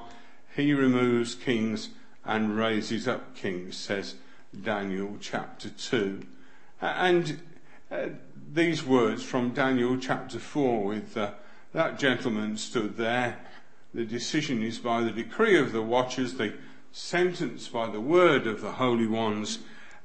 he 0.55 0.73
removes 0.73 1.35
kings 1.35 1.89
and 2.23 2.57
raises 2.57 3.07
up 3.07 3.35
kings, 3.35 3.75
says 3.75 4.15
Daniel 4.63 5.17
chapter 5.19 5.69
2. 5.69 6.25
And 6.81 7.41
uh, 7.91 8.07
these 8.53 8.85
words 8.85 9.21
from 9.21 9.49
Daniel 9.49 9.97
chapter 9.97 10.39
4 10.39 10.83
with 10.83 11.17
uh, 11.17 11.31
that 11.73 11.99
gentleman 11.99 12.57
stood 12.57 12.95
there. 12.95 13.37
The 13.93 14.05
decision 14.05 14.63
is 14.63 14.79
by 14.79 15.01
the 15.01 15.11
decree 15.11 15.59
of 15.59 15.73
the 15.73 15.81
watchers, 15.81 16.35
the 16.35 16.53
sentence 16.95 17.67
by 17.67 17.89
the 17.89 17.99
word 17.99 18.47
of 18.47 18.61
the 18.61 18.71
holy 18.71 19.05
ones, 19.05 19.59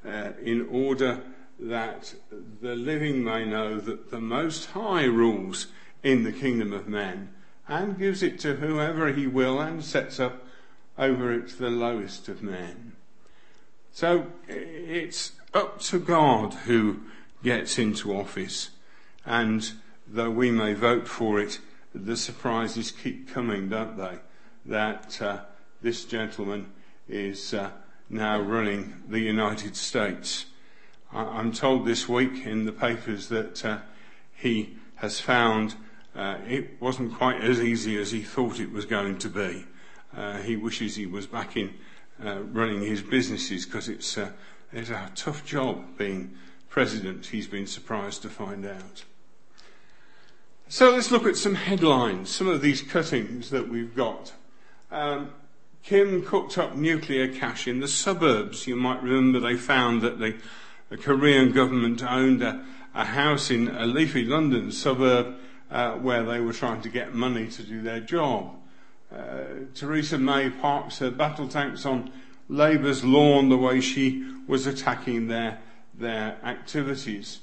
uh, 0.04 0.32
in 0.42 0.66
order 0.68 1.20
that 1.60 2.12
the 2.60 2.74
living 2.74 3.22
may 3.22 3.44
know 3.44 3.78
that 3.78 4.10
the 4.10 4.20
Most 4.20 4.70
High 4.70 5.04
rules 5.04 5.68
in 6.02 6.24
the 6.24 6.32
kingdom 6.32 6.72
of 6.72 6.88
men 6.88 7.32
and 7.68 7.96
gives 7.96 8.24
it 8.24 8.40
to 8.40 8.56
whoever 8.56 9.12
he 9.12 9.28
will 9.28 9.60
and 9.60 9.84
sets 9.84 10.18
up 10.18 10.44
over 10.98 11.32
it 11.32 11.58
the 11.58 11.70
lowest 11.70 12.28
of 12.28 12.42
men. 12.42 12.96
So 13.92 14.26
it's 14.48 15.32
up 15.54 15.80
to 15.82 16.00
God 16.00 16.54
who 16.54 17.02
gets 17.44 17.78
into 17.78 18.16
office 18.16 18.70
and 19.24 19.70
though 20.08 20.30
we 20.30 20.50
may 20.50 20.74
vote 20.74 21.06
for 21.06 21.38
it, 21.38 21.60
the 21.94 22.16
surprises 22.16 22.90
keep 22.90 23.32
coming, 23.32 23.68
don't 23.68 23.96
they? 23.96 24.18
That 24.66 25.22
uh, 25.22 25.40
this 25.82 26.04
gentleman 26.04 26.66
is 27.10 27.52
uh, 27.54 27.70
now 28.08 28.40
running 28.40 29.02
the 29.08 29.20
United 29.20 29.76
States. 29.76 30.46
I- 31.12 31.40
am 31.40 31.52
told 31.52 31.86
this 31.86 32.08
week 32.08 32.46
in 32.46 32.64
the 32.64 32.72
papers 32.72 33.28
that 33.28 33.64
uh, 33.64 33.78
he 34.34 34.76
has 34.96 35.20
found 35.20 35.74
uh, 36.14 36.38
it 36.46 36.80
wasn't 36.80 37.14
quite 37.14 37.40
as 37.40 37.60
easy 37.60 38.00
as 38.00 38.10
he 38.10 38.22
thought 38.22 38.60
it 38.60 38.72
was 38.72 38.84
going 38.84 39.18
to 39.18 39.28
be. 39.28 39.64
Uh, 40.16 40.38
he 40.38 40.56
wishes 40.56 40.96
he 40.96 41.06
was 41.06 41.26
back 41.26 41.56
in 41.56 41.74
uh, 42.24 42.40
running 42.42 42.82
his 42.82 43.00
businesses 43.00 43.64
because 43.64 43.88
it's, 43.88 44.18
uh, 44.18 44.30
it's 44.72 44.90
a 44.90 45.10
tough 45.14 45.44
job 45.44 45.96
being 45.96 46.36
president, 46.70 47.26
he's 47.26 47.46
been 47.46 47.66
surprised 47.66 48.22
to 48.22 48.28
find 48.28 48.64
out. 48.64 49.04
So 50.68 50.90
let's 50.92 51.10
look 51.10 51.26
at 51.26 51.36
some 51.36 51.56
headlines, 51.56 52.30
some 52.30 52.46
of 52.46 52.62
these 52.62 52.80
cuttings 52.80 53.50
that 53.50 53.68
we've 53.68 53.94
got. 53.94 54.32
Um, 54.90 55.32
Kim 55.82 56.22
cooked 56.24 56.58
up 56.58 56.76
nuclear 56.76 57.28
cash 57.28 57.66
in 57.66 57.80
the 57.80 57.88
suburbs. 57.88 58.66
You 58.66 58.76
might 58.76 59.02
remember 59.02 59.40
they 59.40 59.56
found 59.56 60.02
that 60.02 60.18
the, 60.18 60.36
the 60.88 60.96
Korean 60.96 61.52
government 61.52 62.02
owned 62.02 62.42
a, 62.42 62.64
a 62.94 63.04
house 63.04 63.50
in 63.50 63.68
a 63.68 63.86
leafy 63.86 64.24
London 64.24 64.72
suburb 64.72 65.36
uh, 65.70 65.92
where 65.92 66.24
they 66.24 66.40
were 66.40 66.52
trying 66.52 66.82
to 66.82 66.88
get 66.88 67.14
money 67.14 67.48
to 67.48 67.62
do 67.62 67.82
their 67.82 68.00
job. 68.00 68.56
Uh, 69.14 69.44
Theresa 69.74 70.18
May 70.18 70.50
parks 70.50 70.98
her 70.98 71.10
battle 71.10 71.48
tanks 71.48 71.86
on 71.86 72.12
Labour's 72.48 73.04
lawn 73.04 73.48
the 73.48 73.56
way 73.56 73.80
she 73.80 74.28
was 74.46 74.66
attacking 74.66 75.28
their, 75.28 75.58
their 75.94 76.38
activities. 76.44 77.40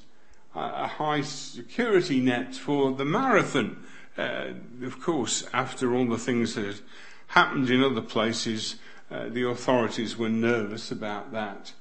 Uh, 0.55 0.71
a 0.75 0.87
high 0.87 1.21
security 1.21 2.19
net 2.19 2.55
for 2.55 2.91
the 2.91 3.05
marathon. 3.05 3.83
Uh, 4.17 4.53
of 4.83 4.99
course, 4.99 5.45
after 5.53 5.95
all 5.95 6.07
the 6.07 6.17
things 6.17 6.55
that 6.55 6.81
happened 7.27 7.69
in 7.69 7.83
other 7.83 8.01
places, 8.01 8.75
uh, 9.09 9.29
the 9.29 9.47
authorities 9.47 10.17
were 10.17 10.29
nervous 10.29 10.91
about 10.91 11.31
that. 11.31 11.73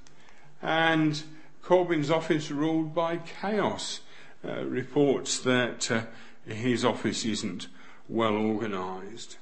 And 0.62 1.22
Corbyn's 1.62 2.10
office 2.10 2.50
ruled 2.50 2.94
by 2.94 3.18
chaos. 3.18 4.00
Uh, 4.46 4.62
reports 4.64 5.40
that 5.40 5.90
uh, 5.90 6.02
his 6.46 6.84
office 6.84 7.24
isn't 7.24 7.66
well 8.08 8.36
organised. 8.36 9.38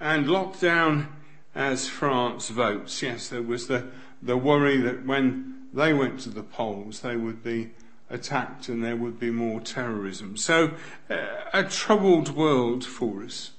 And 0.00 0.26
lockdown 0.26 1.06
as 1.54 1.88
France 1.88 2.48
votes. 2.48 3.00
Yes, 3.00 3.28
there 3.28 3.42
was 3.42 3.68
the, 3.68 3.86
the 4.20 4.36
worry 4.36 4.78
that 4.78 5.06
when 5.06 5.68
they 5.72 5.92
went 5.92 6.20
to 6.20 6.30
the 6.30 6.42
polls, 6.42 7.00
they 7.00 7.16
would 7.16 7.44
be 7.44 7.70
attacked 8.10 8.68
and 8.68 8.82
there 8.82 8.96
would 8.96 9.20
be 9.20 9.30
more 9.30 9.60
terrorism. 9.60 10.36
So, 10.36 10.72
uh, 11.08 11.26
a 11.52 11.62
troubled 11.62 12.30
world 12.30 12.84
for 12.84 13.22
us. 13.22 13.52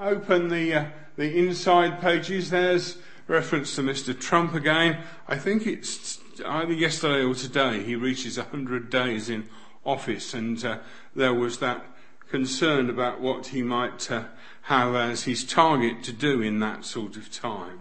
Open 0.00 0.48
the, 0.48 0.72
uh, 0.74 0.84
the 1.16 1.36
inside 1.36 2.00
pages. 2.00 2.50
There's 2.50 2.98
reference 3.26 3.74
to 3.74 3.82
Mr. 3.82 4.18
Trump 4.18 4.54
again. 4.54 5.02
I 5.26 5.36
think 5.38 5.66
it's 5.66 6.20
either 6.46 6.72
yesterday 6.72 7.24
or 7.24 7.34
today 7.34 7.82
he 7.82 7.96
reaches 7.96 8.38
100 8.38 8.90
days 8.90 9.28
in 9.28 9.48
office 9.84 10.34
and 10.34 10.64
uh, 10.64 10.78
there 11.16 11.34
was 11.34 11.58
that 11.58 11.84
concern 12.30 12.88
about 12.88 13.20
what 13.20 13.48
he 13.48 13.60
might 13.62 14.08
uh, 14.08 14.26
have 14.62 14.94
as 14.94 15.24
his 15.24 15.44
target 15.44 16.04
to 16.04 16.12
do 16.12 16.42
in 16.42 16.60
that 16.60 16.84
sort 16.84 17.16
of 17.16 17.32
time. 17.32 17.80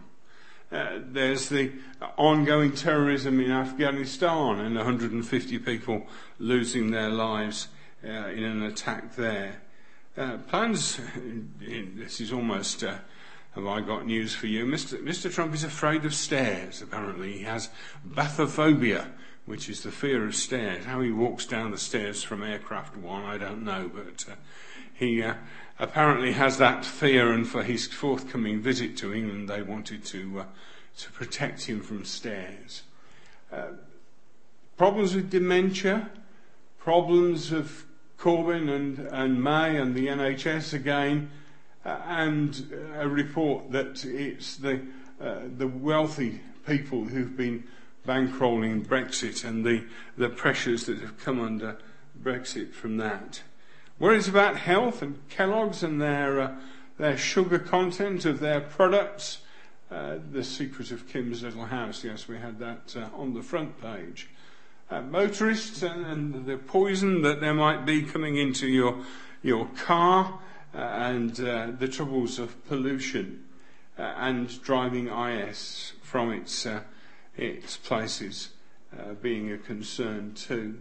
Uh, 0.72 0.98
there's 1.00 1.50
the 1.50 1.72
ongoing 2.18 2.72
terrorism 2.72 3.40
in 3.40 3.52
Afghanistan 3.52 4.60
and 4.60 4.76
150 4.76 5.60
people 5.60 6.08
losing 6.40 6.90
their 6.90 7.10
lives 7.10 7.68
uh, 8.04 8.08
in 8.10 8.44
an 8.44 8.64
attack 8.64 9.16
there. 9.16 9.62
Uh, 10.18 10.38
plans, 10.48 11.00
this 11.60 12.20
is 12.20 12.34
almost, 12.34 12.84
uh, 12.84 12.96
have 13.56 13.68
I 13.68 13.82
got 13.82 14.06
news 14.06 14.34
for 14.34 14.48
you? 14.48 14.66
Mr. 14.66 15.02
Mr. 15.04 15.32
Trump 15.34 15.54
is 15.54 15.64
afraid 15.64 16.06
of 16.06 16.14
stairs, 16.14 16.82
apparently. 16.82 17.34
He 17.34 17.44
has 17.44 17.70
bathophobia, 18.08 19.08
which 19.46 19.70
is 19.70 19.84
the 19.84 19.92
fear 19.92 20.26
of 20.26 20.36
stairs. 20.36 20.86
How 20.86 21.02
he 21.02 21.12
walks 21.12 21.46
down 21.46 21.72
the 21.72 21.78
stairs 21.78 22.24
from 22.24 22.44
aircraft 22.44 22.98
one, 22.98 23.24
I 23.24 23.38
don't 23.38 23.64
know, 23.64 23.90
but 23.94 24.26
uh, 24.30 24.36
he 24.94 25.22
uh, 25.22 25.36
apparently 25.80 26.34
has 26.34 26.58
that 26.58 26.84
fear, 26.84 27.32
and 27.32 27.48
for 27.48 27.64
his 27.64 27.88
forthcoming 27.88 28.60
visit 28.60 28.98
to 28.98 29.14
England, 29.14 29.50
they 29.50 29.62
wanted 29.62 30.04
to, 30.06 30.42
uh, 30.42 30.46
to 30.98 31.12
protect 31.12 31.64
him 31.64 31.82
from 31.82 32.04
stairs. 32.06 32.84
Problems 34.78 35.16
with 35.16 35.32
dementia, 35.32 36.12
problems 36.78 37.52
of 37.52 37.87
Corbyn 38.18 38.70
and, 38.70 39.00
and 39.00 39.44
May 39.44 39.78
and 39.78 39.94
the 39.94 40.08
NHS 40.08 40.74
again, 40.74 41.30
uh, 41.86 42.00
and 42.06 42.74
a 42.96 43.08
report 43.08 43.72
that 43.72 44.04
it's 44.04 44.58
the, 44.58 44.82
uh, 45.22 45.42
the 45.58 45.68
wealthy 45.68 46.42
people 46.66 47.06
who've 47.06 47.38
been 47.38 47.64
bankrolling 48.06 48.86
Brexit 48.86 49.46
and 49.46 49.66
the, 49.66 49.84
the 50.18 50.30
pressures 50.30 50.86
that 50.86 51.00
have 51.00 51.18
come 51.20 51.40
under 51.40 51.78
Brexit 52.22 52.74
from 52.74 52.98
that. 52.98 53.42
Worries 54.00 54.28
about 54.28 54.58
health 54.58 55.02
and 55.02 55.20
Kellogg's 55.30 55.84
and 55.84 56.02
their, 56.02 56.40
uh, 56.40 56.56
their 56.98 57.18
sugar 57.18 57.60
content 57.60 58.26
of 58.26 58.40
their 58.40 58.62
products. 58.62 59.40
Uh, 59.90 60.18
the 60.32 60.44
secret 60.44 60.92
of 60.92 61.08
Kim's 61.08 61.44
little 61.44 61.66
house, 61.66 62.04
yes, 62.04 62.28
we 62.28 62.38
had 62.38 62.60
that 62.60 62.96
uh, 62.98 63.08
on 63.16 63.34
the 63.34 63.42
front 63.42 63.80
page 63.82 64.28
uh, 64.90 65.02
motorists 65.02 65.84
and, 65.84 66.06
and, 66.06 66.46
the 66.46 66.58
poison 66.58 67.22
that 67.22 67.42
there 67.42 67.54
might 67.54 67.86
be 67.86 68.02
coming 68.02 68.38
into 68.38 68.68
your, 68.68 69.04
your 69.44 69.66
car 69.76 70.40
uh, 70.74 70.78
and 70.78 71.40
uh, 71.42 71.68
the 71.78 71.88
troubles 71.88 72.40
of 72.40 72.66
pollution 72.68 73.44
uh, 74.00 74.14
and 74.18 74.62
driving 74.62 75.08
IS 75.08 75.94
from 76.02 76.32
its, 76.32 76.66
uh, 76.66 76.82
its 77.36 77.78
places 77.78 78.50
being 79.22 79.52
a 79.52 79.58
concern 79.58 80.34
too. 80.34 80.80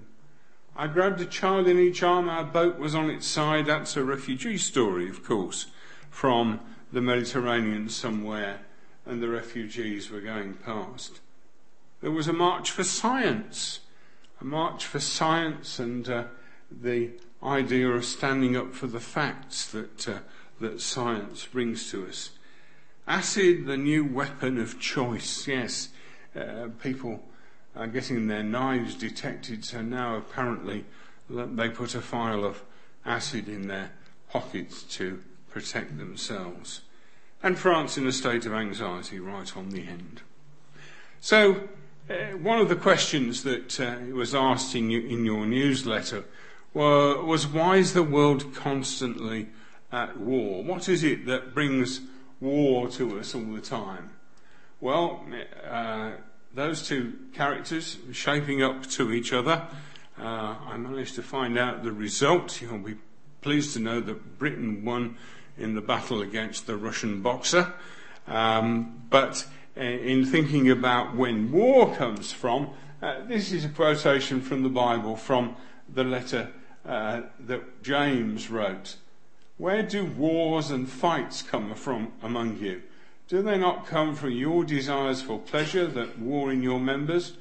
I 0.74 0.86
grabbed 0.86 1.20
a 1.20 1.26
child 1.26 1.66
in 1.66 1.78
each 1.78 2.02
arm, 2.02 2.28
our 2.28 2.44
boat 2.44 2.78
was 2.78 2.94
on 2.94 3.10
its 3.10 3.26
side. 3.26 3.66
That's 3.66 3.96
a 3.96 4.04
refugee 4.04 4.56
story, 4.56 5.08
of 5.08 5.24
course, 5.24 5.66
from 6.08 6.60
the 6.92 7.00
Mediterranean 7.02 7.88
somewhere, 7.88 8.60
and 9.04 9.22
the 9.22 9.28
refugees 9.28 10.10
were 10.10 10.20
going 10.20 10.54
past. 10.54 11.20
There 12.00 12.10
was 12.10 12.28
a 12.28 12.32
march 12.32 12.70
for 12.70 12.84
science 12.84 13.80
a 14.40 14.44
march 14.44 14.84
for 14.84 15.00
science 15.00 15.78
and 15.78 16.08
uh, 16.08 16.24
the 16.70 17.10
idea 17.42 17.88
of 17.88 18.04
standing 18.04 18.56
up 18.56 18.74
for 18.74 18.86
the 18.86 19.00
facts 19.00 19.66
that, 19.70 20.08
uh, 20.08 20.18
that 20.60 20.80
science 20.80 21.46
brings 21.46 21.90
to 21.90 22.06
us. 22.06 22.30
Acid, 23.06 23.66
the 23.66 23.76
new 23.76 24.04
weapon 24.04 24.58
of 24.58 24.80
choice. 24.80 25.46
Yes, 25.46 25.90
uh, 26.34 26.68
people 26.82 27.22
are 27.76 27.86
getting 27.86 28.26
their 28.26 28.42
knives 28.42 28.94
detected, 28.94 29.64
so 29.64 29.80
now 29.80 30.16
apparently 30.16 30.84
they 31.28 31.68
put 31.68 31.94
a 31.94 32.00
file 32.00 32.44
of 32.44 32.62
acid 33.04 33.48
in 33.48 33.68
their 33.68 33.92
pockets 34.30 34.82
to 34.82 35.22
protect 35.50 35.98
themselves. 35.98 36.82
And 37.42 37.58
France 37.58 37.96
in 37.96 38.06
a 38.06 38.12
state 38.12 38.46
of 38.46 38.52
anxiety 38.52 39.20
right 39.20 39.56
on 39.56 39.70
the 39.70 39.86
end. 39.86 40.22
So, 41.20 41.68
uh, 42.08 42.36
one 42.38 42.60
of 42.60 42.68
the 42.68 42.76
questions 42.76 43.42
that 43.42 43.80
uh, 43.80 43.96
was 44.14 44.34
asked 44.34 44.74
in, 44.74 44.90
you, 44.90 45.00
in 45.00 45.24
your 45.24 45.46
newsletter 45.46 46.24
were, 46.72 47.22
was 47.22 47.46
why 47.46 47.76
is 47.76 47.94
the 47.94 48.02
world 48.02 48.54
constantly 48.54 49.48
at 49.90 50.18
war? 50.18 50.62
What 50.62 50.88
is 50.88 51.02
it 51.02 51.26
that 51.26 51.54
brings 51.54 52.00
war 52.40 52.88
to 52.90 53.18
us 53.18 53.34
all 53.34 53.42
the 53.42 53.60
time? 53.60 54.10
Well, 54.80 55.24
uh, 55.68 56.12
those 56.54 56.86
two 56.86 57.14
characters 57.32 57.98
shaping 58.12 58.62
up 58.62 58.86
to 58.90 59.12
each 59.12 59.32
other. 59.32 59.66
Uh, 60.18 60.54
I 60.68 60.76
managed 60.76 61.14
to 61.16 61.22
find 61.22 61.58
out 61.58 61.82
the 61.82 61.92
result. 61.92 62.60
You'll 62.60 62.78
be 62.78 62.96
pleased 63.40 63.74
to 63.74 63.80
know 63.80 64.00
that 64.00 64.38
Britain 64.38 64.84
won 64.84 65.16
in 65.58 65.74
the 65.74 65.80
battle 65.80 66.22
against 66.22 66.66
the 66.66 66.76
Russian 66.76 67.22
boxer. 67.22 67.72
Um, 68.26 69.02
but 69.08 69.46
in 69.76 70.24
thinking 70.24 70.70
about 70.70 71.14
when 71.14 71.52
war 71.52 71.94
comes 71.94 72.32
from, 72.32 72.70
uh, 73.02 73.24
this 73.26 73.52
is 73.52 73.64
a 73.64 73.68
quotation 73.68 74.40
from 74.40 74.62
the 74.62 74.68
Bible 74.68 75.16
from 75.16 75.54
the 75.92 76.04
letter 76.04 76.50
uh, 76.86 77.22
that 77.40 77.82
James 77.82 78.48
wrote. 78.50 78.96
Where 79.58 79.82
do 79.82 80.04
wars 80.04 80.70
and 80.70 80.88
fights 80.88 81.42
come 81.42 81.74
from 81.74 82.12
among 82.22 82.58
you? 82.58 82.82
Do 83.28 83.42
they 83.42 83.58
not 83.58 83.86
come 83.86 84.14
from 84.14 84.30
your 84.30 84.64
desires 84.64 85.20
for 85.20 85.38
pleasure 85.38 85.86
that 85.86 86.18
war 86.18 86.52
in 86.52 86.62
your 86.62 86.80
members? 86.80 87.36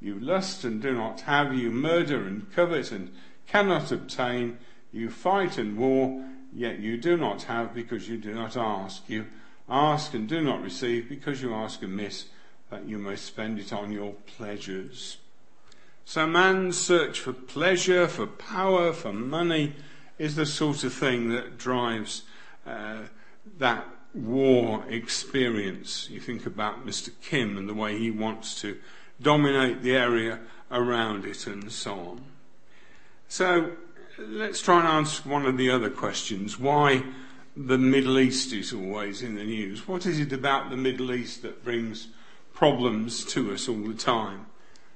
You 0.00 0.18
lust 0.20 0.64
and 0.64 0.80
do 0.80 0.94
not 0.94 1.22
have, 1.22 1.54
you 1.54 1.70
murder 1.70 2.26
and 2.26 2.52
covet 2.54 2.92
and 2.92 3.14
cannot 3.46 3.90
obtain, 3.90 4.58
you 4.92 5.10
fight 5.10 5.58
and 5.58 5.76
war, 5.76 6.24
yet 6.52 6.78
you 6.78 6.96
do 6.96 7.16
not 7.16 7.44
have 7.44 7.74
because 7.74 8.08
you 8.08 8.16
do 8.16 8.32
not 8.32 8.56
ask. 8.56 9.08
You 9.08 9.26
Ask 9.68 10.14
and 10.14 10.28
do 10.28 10.42
not 10.42 10.62
receive 10.62 11.08
because 11.08 11.40
you 11.40 11.54
ask 11.54 11.82
amiss 11.82 12.26
that 12.70 12.86
you 12.86 12.98
may 12.98 13.16
spend 13.16 13.58
it 13.58 13.72
on 13.72 13.92
your 13.92 14.12
pleasures. 14.36 15.18
So 16.04 16.26
man's 16.26 16.78
search 16.78 17.20
for 17.20 17.32
pleasure, 17.32 18.06
for 18.08 18.26
power, 18.26 18.92
for 18.92 19.12
money 19.12 19.74
is 20.18 20.36
the 20.36 20.46
sort 20.46 20.84
of 20.84 20.92
thing 20.92 21.30
that 21.30 21.56
drives 21.56 22.22
uh, 22.66 23.04
that 23.58 23.86
war 24.12 24.84
experience. 24.88 26.08
You 26.10 26.20
think 26.20 26.46
about 26.46 26.86
Mr. 26.86 27.10
Kim 27.22 27.56
and 27.56 27.68
the 27.68 27.74
way 27.74 27.98
he 27.98 28.10
wants 28.10 28.60
to 28.60 28.78
dominate 29.20 29.82
the 29.82 29.96
area 29.96 30.40
around 30.70 31.24
it 31.24 31.46
and 31.46 31.70
so 31.70 31.94
on. 31.94 32.24
So 33.28 33.72
let's 34.18 34.60
try 34.60 34.80
and 34.80 34.88
answer 34.88 35.28
one 35.28 35.46
of 35.46 35.56
the 35.56 35.70
other 35.70 35.90
questions. 35.90 36.58
Why 36.58 37.02
the 37.56 37.78
Middle 37.78 38.18
East 38.18 38.52
is 38.52 38.72
always 38.72 39.22
in 39.22 39.36
the 39.36 39.44
news. 39.44 39.86
What 39.86 40.06
is 40.06 40.18
it 40.18 40.32
about 40.32 40.70
the 40.70 40.76
Middle 40.76 41.12
East 41.12 41.42
that 41.42 41.64
brings 41.64 42.08
problems 42.52 43.24
to 43.26 43.52
us 43.52 43.68
all 43.68 43.76
the 43.76 43.94
time? 43.94 44.46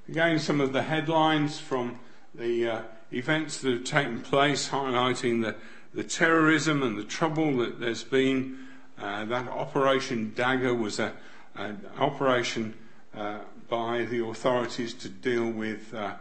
Again, 0.09 0.39
some 0.39 0.61
of 0.61 0.73
the 0.73 0.83
headlines 0.83 1.61
from 1.61 2.01
the 2.35 2.69
uh, 2.69 2.83
events 3.13 3.61
that 3.61 3.73
have 3.73 3.85
taken 3.85 4.21
place 4.21 4.71
highlighting 4.71 5.43
the, 5.43 5.55
the 5.95 6.03
terrorism 6.03 6.83
and 6.83 6.99
the 6.99 7.05
trouble 7.05 7.59
that 7.59 7.79
there's 7.79 8.05
been. 8.05 8.59
Uh, 8.99 9.25
that 9.27 9.47
Operation 9.49 10.33
Dagger 10.35 10.75
was 10.75 10.99
a, 10.99 11.13
an 11.55 11.81
operation 11.99 12.75
uh, 13.17 13.39
by 13.69 14.05
the 14.05 14.25
authorities 14.25 14.95
to 14.95 15.09
deal 15.09 15.49
with 15.49 15.95
uh, 15.95 16.15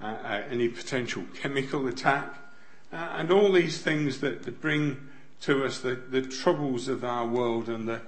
uh, 0.00 0.04
uh, 0.04 0.42
any 0.48 0.68
potential 0.68 1.24
chemical 1.40 1.88
attack. 1.88 2.32
and 2.92 3.32
all 3.32 3.50
these 3.50 3.80
things 3.80 4.20
that, 4.20 4.44
that 4.44 4.60
bring 4.60 5.08
to 5.46 5.64
us 5.64 5.78
the, 5.78 5.94
the 5.94 6.22
troubles 6.22 6.88
of 6.88 7.04
our 7.04 7.24
world 7.24 7.68
and 7.68 7.88
the, 7.88 8.00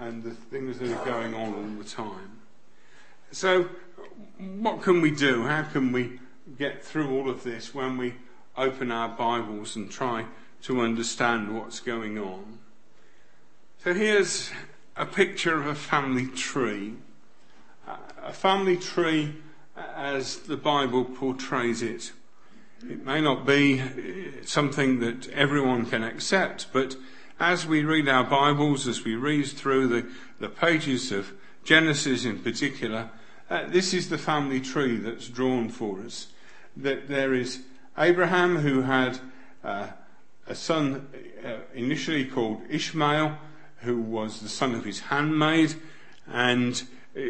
and 0.00 0.22
the 0.22 0.30
things 0.30 0.78
that 0.78 0.90
are 0.90 1.04
going 1.04 1.34
on 1.34 1.54
all 1.54 1.82
the 1.82 1.84
time. 1.84 2.38
So, 3.32 3.68
what 4.38 4.80
can 4.80 5.02
we 5.02 5.10
do? 5.10 5.42
How 5.42 5.62
can 5.62 5.92
we 5.92 6.20
get 6.56 6.82
through 6.82 7.14
all 7.14 7.28
of 7.28 7.42
this 7.42 7.74
when 7.74 7.98
we 7.98 8.14
open 8.56 8.90
our 8.90 9.10
Bibles 9.10 9.76
and 9.76 9.90
try 9.90 10.24
to 10.62 10.80
understand 10.80 11.54
what's 11.54 11.80
going 11.80 12.18
on? 12.18 12.60
So, 13.84 13.92
here's 13.92 14.50
a 14.96 15.04
picture 15.04 15.60
of 15.60 15.66
a 15.66 15.74
family 15.74 16.28
tree. 16.28 16.94
A 18.22 18.32
family 18.32 18.78
tree 18.78 19.34
as 19.76 20.38
the 20.38 20.56
Bible 20.56 21.04
portrays 21.04 21.82
it. 21.82 22.12
It 22.82 23.06
may 23.06 23.22
not 23.22 23.46
be 23.46 23.82
something 24.44 25.00
that 25.00 25.28
everyone 25.30 25.86
can 25.86 26.04
accept, 26.04 26.66
but 26.74 26.94
as 27.40 27.66
we 27.66 27.82
read 27.82 28.06
our 28.06 28.24
Bibles, 28.24 28.86
as 28.86 29.02
we 29.02 29.14
read 29.14 29.46
through 29.46 29.88
the, 29.88 30.06
the 30.40 30.50
pages 30.50 31.10
of 31.10 31.32
Genesis 31.64 32.26
in 32.26 32.40
particular, 32.40 33.08
uh, 33.48 33.66
this 33.68 33.94
is 33.94 34.10
the 34.10 34.18
family 34.18 34.60
tree 34.60 34.98
that's 34.98 35.28
drawn 35.28 35.70
for 35.70 36.00
us. 36.00 36.26
That 36.76 37.08
there 37.08 37.32
is 37.32 37.62
Abraham 37.96 38.56
who 38.56 38.82
had 38.82 39.20
uh, 39.64 39.88
a 40.46 40.54
son 40.54 41.08
uh, 41.42 41.56
initially 41.72 42.26
called 42.26 42.60
Ishmael, 42.68 43.38
who 43.78 43.98
was 44.02 44.40
the 44.40 44.50
son 44.50 44.74
of 44.74 44.84
his 44.84 45.00
handmaid, 45.00 45.76
and 46.26 46.82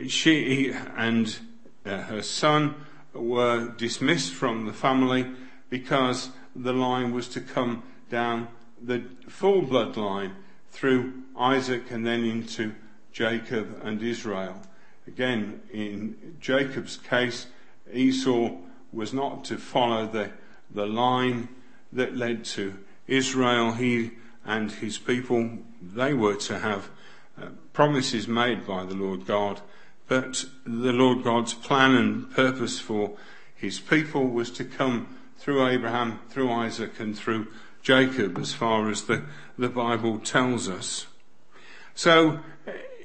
she 0.08 0.72
and 0.96 1.38
uh, 1.84 1.98
her 1.98 2.22
son 2.22 2.74
were 3.18 3.68
dismissed 3.76 4.32
from 4.32 4.66
the 4.66 4.72
family 4.72 5.26
because 5.70 6.30
the 6.54 6.72
line 6.72 7.12
was 7.12 7.28
to 7.28 7.40
come 7.40 7.82
down 8.10 8.48
the 8.80 9.02
full 9.28 9.62
bloodline 9.62 10.32
through 10.70 11.12
Isaac 11.38 11.90
and 11.90 12.06
then 12.06 12.24
into 12.24 12.74
Jacob 13.12 13.80
and 13.82 14.02
Israel. 14.02 14.60
Again, 15.06 15.60
in 15.72 16.36
Jacob's 16.40 16.96
case, 16.96 17.46
Esau 17.92 18.50
was 18.92 19.12
not 19.12 19.44
to 19.44 19.56
follow 19.56 20.06
the, 20.06 20.30
the 20.70 20.86
line 20.86 21.48
that 21.92 22.16
led 22.16 22.44
to 22.44 22.74
Israel, 23.06 23.72
he 23.72 24.12
and 24.44 24.70
his 24.70 24.98
people, 24.98 25.58
they 25.80 26.12
were 26.12 26.36
to 26.36 26.58
have 26.58 26.90
uh, 27.40 27.46
promises 27.72 28.28
made 28.28 28.66
by 28.66 28.84
the 28.84 28.94
Lord 28.94 29.26
God, 29.26 29.60
but 30.08 30.44
the 30.64 30.92
Lord 30.92 31.24
God's 31.24 31.54
plan 31.54 31.94
and 31.94 32.30
purpose 32.30 32.78
for 32.78 33.16
his 33.54 33.80
people 33.80 34.28
was 34.28 34.50
to 34.52 34.64
come 34.64 35.18
through 35.38 35.66
Abraham, 35.66 36.20
through 36.28 36.50
Isaac, 36.50 37.00
and 37.00 37.16
through 37.16 37.48
Jacob, 37.82 38.38
as 38.38 38.52
far 38.52 38.88
as 38.88 39.04
the, 39.04 39.24
the 39.58 39.68
Bible 39.68 40.18
tells 40.18 40.68
us. 40.68 41.06
So 41.94 42.40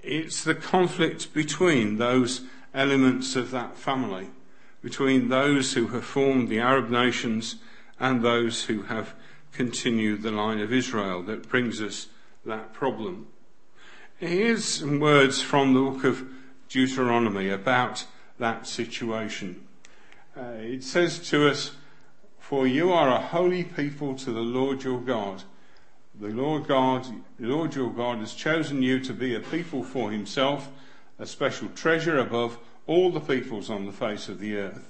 it's 0.03 0.43
the 0.43 0.55
conflict 0.55 1.33
between 1.33 1.97
those 1.97 2.41
elements 2.73 3.35
of 3.35 3.51
that 3.51 3.77
family, 3.77 4.29
between 4.81 5.29
those 5.29 5.73
who 5.73 5.87
have 5.87 6.03
formed 6.03 6.49
the 6.49 6.59
Arab 6.59 6.89
nations 6.89 7.55
and 7.99 8.23
those 8.23 8.63
who 8.63 8.83
have 8.83 9.13
continued 9.53 10.21
the 10.21 10.31
line 10.31 10.59
of 10.59 10.73
Israel 10.73 11.21
that 11.23 11.49
brings 11.49 11.81
us 11.81 12.07
that 12.45 12.73
problem. 12.73 13.27
Here's 14.17 14.65
some 14.65 14.99
words 14.99 15.41
from 15.41 15.73
the 15.73 15.79
book 15.79 16.03
of 16.03 16.23
Deuteronomy 16.71 17.49
about 17.49 18.05
that 18.39 18.65
situation. 18.65 19.67
Uh, 20.37 20.53
it 20.57 20.83
says 20.83 21.19
to 21.29 21.49
us, 21.49 21.71
For 22.39 22.65
you 22.65 22.93
are 22.93 23.09
a 23.09 23.19
holy 23.19 23.65
people 23.65 24.15
to 24.15 24.31
the 24.31 24.39
Lord 24.39 24.83
your 24.83 25.01
God. 25.01 25.43
The 26.19 26.29
Lord 26.29 26.67
God, 26.67 27.05
the 27.37 27.47
Lord 27.47 27.75
your 27.75 27.91
God 27.91 28.19
has 28.19 28.33
chosen 28.33 28.81
you 28.81 28.99
to 29.01 29.13
be 29.13 29.35
a 29.35 29.41
people 29.41 29.83
for 29.83 30.11
himself, 30.11 30.69
a 31.19 31.25
special 31.25 31.67
treasure 31.69 32.17
above 32.17 32.57
all 32.87 33.11
the 33.11 33.19
peoples 33.19 33.69
on 33.69 33.85
the 33.85 33.91
face 33.91 34.29
of 34.29 34.39
the 34.39 34.55
earth. 34.55 34.89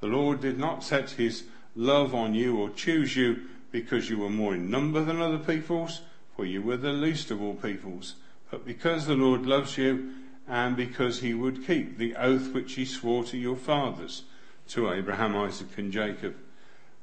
The 0.00 0.08
Lord 0.08 0.40
did 0.40 0.58
not 0.58 0.82
set 0.82 1.10
his 1.10 1.44
love 1.76 2.14
on 2.14 2.34
you 2.34 2.58
or 2.58 2.70
choose 2.70 3.14
you 3.14 3.42
because 3.70 4.10
you 4.10 4.18
were 4.18 4.30
more 4.30 4.54
in 4.54 4.70
number 4.70 5.04
than 5.04 5.22
other 5.22 5.38
peoples, 5.38 6.02
for 6.36 6.44
you 6.44 6.62
were 6.62 6.76
the 6.76 6.92
least 6.92 7.30
of 7.30 7.40
all 7.40 7.54
peoples, 7.54 8.16
but 8.50 8.66
because 8.66 9.06
the 9.06 9.14
Lord 9.14 9.46
loves 9.46 9.78
you 9.78 10.14
and 10.48 10.76
because 10.76 11.20
he 11.20 11.34
would 11.34 11.66
keep 11.66 11.98
the 11.98 12.14
oath 12.16 12.52
which 12.52 12.74
he 12.74 12.84
swore 12.84 13.24
to 13.24 13.36
your 13.36 13.56
fathers 13.56 14.24
to 14.68 14.92
Abraham, 14.92 15.36
Isaac, 15.36 15.76
and 15.76 15.92
Jacob. 15.92 16.34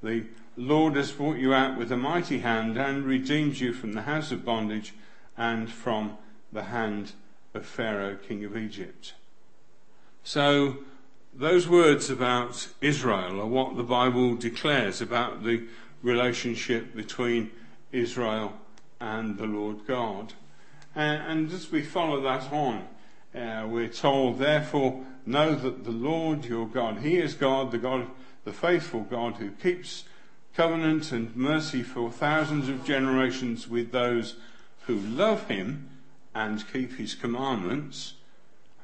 The 0.02 0.26
Lord 0.56 0.96
has 0.96 1.12
brought 1.12 1.38
you 1.38 1.54
out 1.54 1.78
with 1.78 1.92
a 1.92 1.98
mighty 1.98 2.40
hand 2.40 2.78
and 2.78 3.06
redeemed 3.06 3.60
you 3.60 3.74
from 3.74 3.94
the 3.94 4.04
house 4.04 4.32
of 4.32 4.46
bondage 4.46 4.94
and 5.38 5.70
from 5.70 6.18
the 6.52 6.64
hand 6.64 7.14
of 7.54 7.66
Pharaoh, 7.66 8.16
king 8.16 8.44
of 8.44 8.58
Egypt. 8.58 9.14
So, 10.24 10.80
those 11.34 11.68
words 11.68 12.10
about 12.10 12.68
Israel 12.82 13.40
are 13.40 13.46
what 13.46 13.78
the 13.78 13.84
Bible 13.84 14.36
declares 14.36 15.02
about 15.02 15.44
the 15.44 15.68
relationship 16.02 16.96
between 16.96 17.52
Israel 17.92 18.54
and 19.00 19.38
the 19.38 19.46
Lord 19.46 19.86
God. 19.88 20.34
And, 20.96 21.22
and 21.22 21.52
as 21.52 21.72
we 21.72 21.82
follow 21.82 22.20
that 22.22 22.52
on, 22.52 22.88
uh, 23.36 23.68
we're 23.68 23.88
told, 23.88 24.40
therefore, 24.40 25.04
know 25.26 25.56
that 25.56 25.84
the 25.84 25.92
Lord 25.92 26.46
your 26.46 26.68
God, 26.68 27.00
He 27.00 27.18
is 27.18 27.34
God, 27.34 27.72
the 27.72 27.78
God, 27.78 28.08
the 28.44 28.54
faithful 28.54 29.02
God 29.02 29.36
who 29.36 29.52
keeps 29.52 30.06
covenant 30.56 31.12
and 31.12 31.36
mercy 31.36 31.84
for 31.84 32.12
thousands 32.12 32.70
of 32.70 32.84
generations 32.84 33.68
with 33.68 33.92
those 33.92 34.36
who 34.88 34.96
love 34.98 35.48
Him 35.48 35.90
and 36.34 36.72
keep 36.72 36.98
His 36.98 37.16
commandments, 37.16 38.14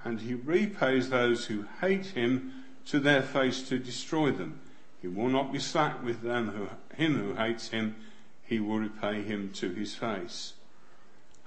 and 0.04 0.22
He 0.22 0.36
repays 0.36 1.10
those 1.10 1.46
who 1.46 1.66
hate 1.82 2.08
Him 2.08 2.64
to 2.88 3.00
their 3.00 3.22
face 3.22 3.68
to 3.70 3.80
destroy 3.80 4.32
them. 4.32 4.60
He 5.02 5.08
will 5.08 5.30
not 5.30 5.52
be 5.52 5.60
slack 5.60 6.04
with 6.04 6.22
them 6.22 6.50
who, 6.50 6.68
him 6.96 7.20
who 7.20 7.36
hates 7.36 7.70
him. 7.70 7.96
He 8.44 8.60
will 8.60 8.80
repay 8.80 9.22
him 9.22 9.52
to 9.54 9.70
his 9.70 9.96
face. 9.96 10.54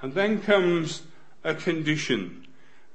And 0.01 0.15
then 0.15 0.41
comes 0.41 1.03
a 1.43 1.55
condition 1.55 2.47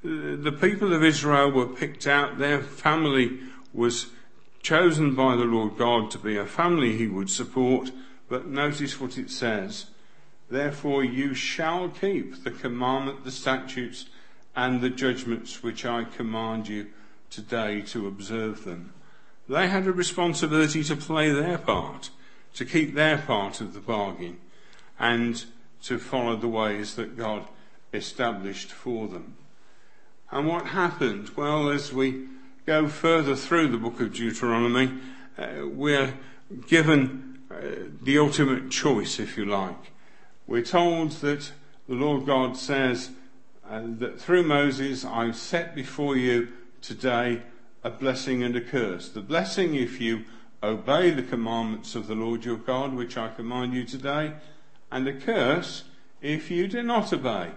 the 0.03 0.57
people 0.59 0.93
of 0.93 1.03
Israel 1.03 1.49
were 1.49 1.67
picked 1.67 2.07
out, 2.07 2.37
their 2.37 2.61
family 2.61 3.39
was 3.73 4.07
chosen 4.61 5.15
by 5.15 5.35
the 5.35 5.45
Lord 5.45 5.77
God 5.77 6.11
to 6.11 6.17
be 6.17 6.37
a 6.37 6.45
family 6.45 6.97
he 6.97 7.07
would 7.07 7.29
support, 7.29 7.91
but 8.27 8.47
notice 8.47 8.99
what 8.99 9.17
it 9.17 9.29
says. 9.29 9.87
Therefore 10.49 11.03
you 11.03 11.33
shall 11.33 11.89
keep 11.89 12.43
the 12.43 12.51
commandment, 12.51 13.23
the 13.23 13.31
statutes, 13.31 14.05
and 14.55 14.81
the 14.81 14.89
judgments 14.89 15.63
which 15.63 15.85
I 15.85 16.03
command 16.03 16.67
you 16.67 16.87
today 17.29 17.81
to 17.87 18.07
observe 18.07 18.65
them. 18.65 18.93
They 19.49 19.67
had 19.67 19.87
a 19.87 19.91
responsibility 19.91 20.83
to 20.83 20.95
play 20.95 21.31
their 21.31 21.57
part, 21.57 22.09
to 22.55 22.65
keep 22.65 22.93
their 22.93 23.17
part 23.17 23.61
of 23.61 23.73
the 23.73 23.79
bargain, 23.79 24.37
and 24.99 25.43
to 25.83 25.97
follow 25.97 26.35
the 26.35 26.47
ways 26.47 26.95
that 26.95 27.17
God 27.17 27.47
established 27.93 28.71
for 28.71 29.07
them. 29.07 29.35
And 30.33 30.47
what 30.47 30.65
happened? 30.65 31.29
Well, 31.35 31.69
as 31.69 31.93
we 31.93 32.25
go 32.65 32.87
further 32.87 33.35
through 33.35 33.67
the 33.67 33.77
book 33.77 33.99
of 34.01 34.15
Deuteronomy, 34.15 34.91
uh, 35.37 35.67
we're 35.67 36.15
given 36.65 37.37
uh, 37.51 37.57
the 38.01 38.17
ultimate 38.17 38.71
choice, 38.71 39.19
if 39.19 39.37
you 39.37 39.45
like. 39.45 39.91
We're 40.47 40.63
told 40.63 41.11
that 41.21 41.51
the 41.87 41.93
Lord 41.93 42.25
God 42.25 42.57
says 42.57 43.11
uh, 43.69 43.83
that 43.99 44.19
through 44.19 44.41
Moses, 44.41 45.05
I've 45.05 45.35
set 45.35 45.75
before 45.75 46.17
you 46.17 46.47
today 46.81 47.43
a 47.83 47.91
blessing 47.91 48.41
and 48.41 48.55
a 48.55 48.61
curse. 48.61 49.09
The 49.09 49.21
blessing 49.21 49.75
if 49.75 50.01
you 50.01 50.25
obey 50.63 51.11
the 51.11 51.21
commandments 51.21 51.93
of 51.93 52.07
the 52.07 52.15
Lord 52.15 52.43
your 52.43 52.57
God, 52.57 52.95
which 52.95 53.17
I 53.17 53.29
command 53.29 53.75
you 53.75 53.83
today, 53.83 54.33
and 54.91 55.07
a 55.07 55.13
curse 55.13 55.83
if 56.23 56.49
you 56.49 56.67
do 56.67 56.81
not 56.81 57.13
obey 57.13 57.51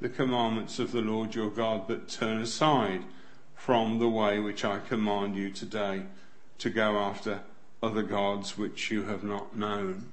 the 0.00 0.08
commandments 0.08 0.78
of 0.78 0.92
the 0.92 1.00
Lord 1.00 1.34
your 1.34 1.50
God, 1.50 1.88
but 1.88 2.08
turn 2.08 2.40
aside 2.40 3.02
from 3.56 3.98
the 3.98 4.08
way 4.08 4.38
which 4.38 4.64
I 4.64 4.78
command 4.78 5.36
you 5.36 5.50
today 5.50 6.02
to 6.58 6.70
go 6.70 6.98
after 6.98 7.40
other 7.82 8.02
gods 8.02 8.56
which 8.56 8.90
you 8.90 9.04
have 9.04 9.24
not 9.24 9.56
known. 9.56 10.12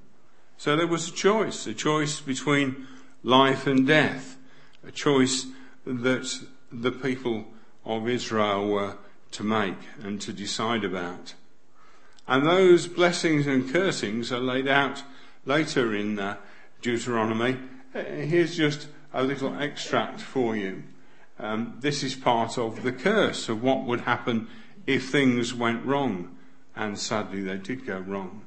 So 0.58 0.76
there 0.76 0.88
was 0.88 1.10
a 1.10 1.14
choice, 1.14 1.68
a 1.68 1.74
choice 1.74 2.20
between 2.20 2.88
life 3.24 3.68
and 3.68 3.86
death, 3.86 4.38
a 4.88 4.92
choice 4.92 5.48
that 5.86 6.46
the 6.72 6.92
people 6.92 7.46
of 7.86 8.08
Israel 8.08 8.68
were 8.68 8.98
to 9.32 9.44
make 9.44 9.78
and 10.02 10.20
to 10.22 10.34
decide 10.34 10.84
about. 10.84 11.34
And 12.28 12.46
those 12.46 12.88
blessings 12.88 13.46
and 13.46 13.72
cursings 13.72 14.32
are 14.32 14.40
laid 14.40 14.68
out 14.68 15.04
later 15.46 15.94
in 15.94 16.18
uh, 16.18 16.38
Deuteronomy. 16.82 17.58
Here's 17.94 18.56
just 18.56 18.88
a 19.16 19.24
little 19.24 19.58
extract 19.60 20.20
for 20.20 20.58
you. 20.58 20.84
Um, 21.40 21.78
this 21.80 22.04
is 22.04 22.16
part 22.16 22.58
of 22.58 22.84
the 22.84 22.92
curse 22.92 23.48
of 23.48 23.64
what 23.64 23.86
would 23.86 24.02
happen 24.02 24.50
if 24.86 25.10
things 25.10 25.54
went 25.54 25.86
wrong. 25.86 26.36
And 26.76 27.00
sadly, 27.00 27.42
they 27.42 27.56
did 27.56 27.86
go 27.86 28.00
wrong. 28.00 28.42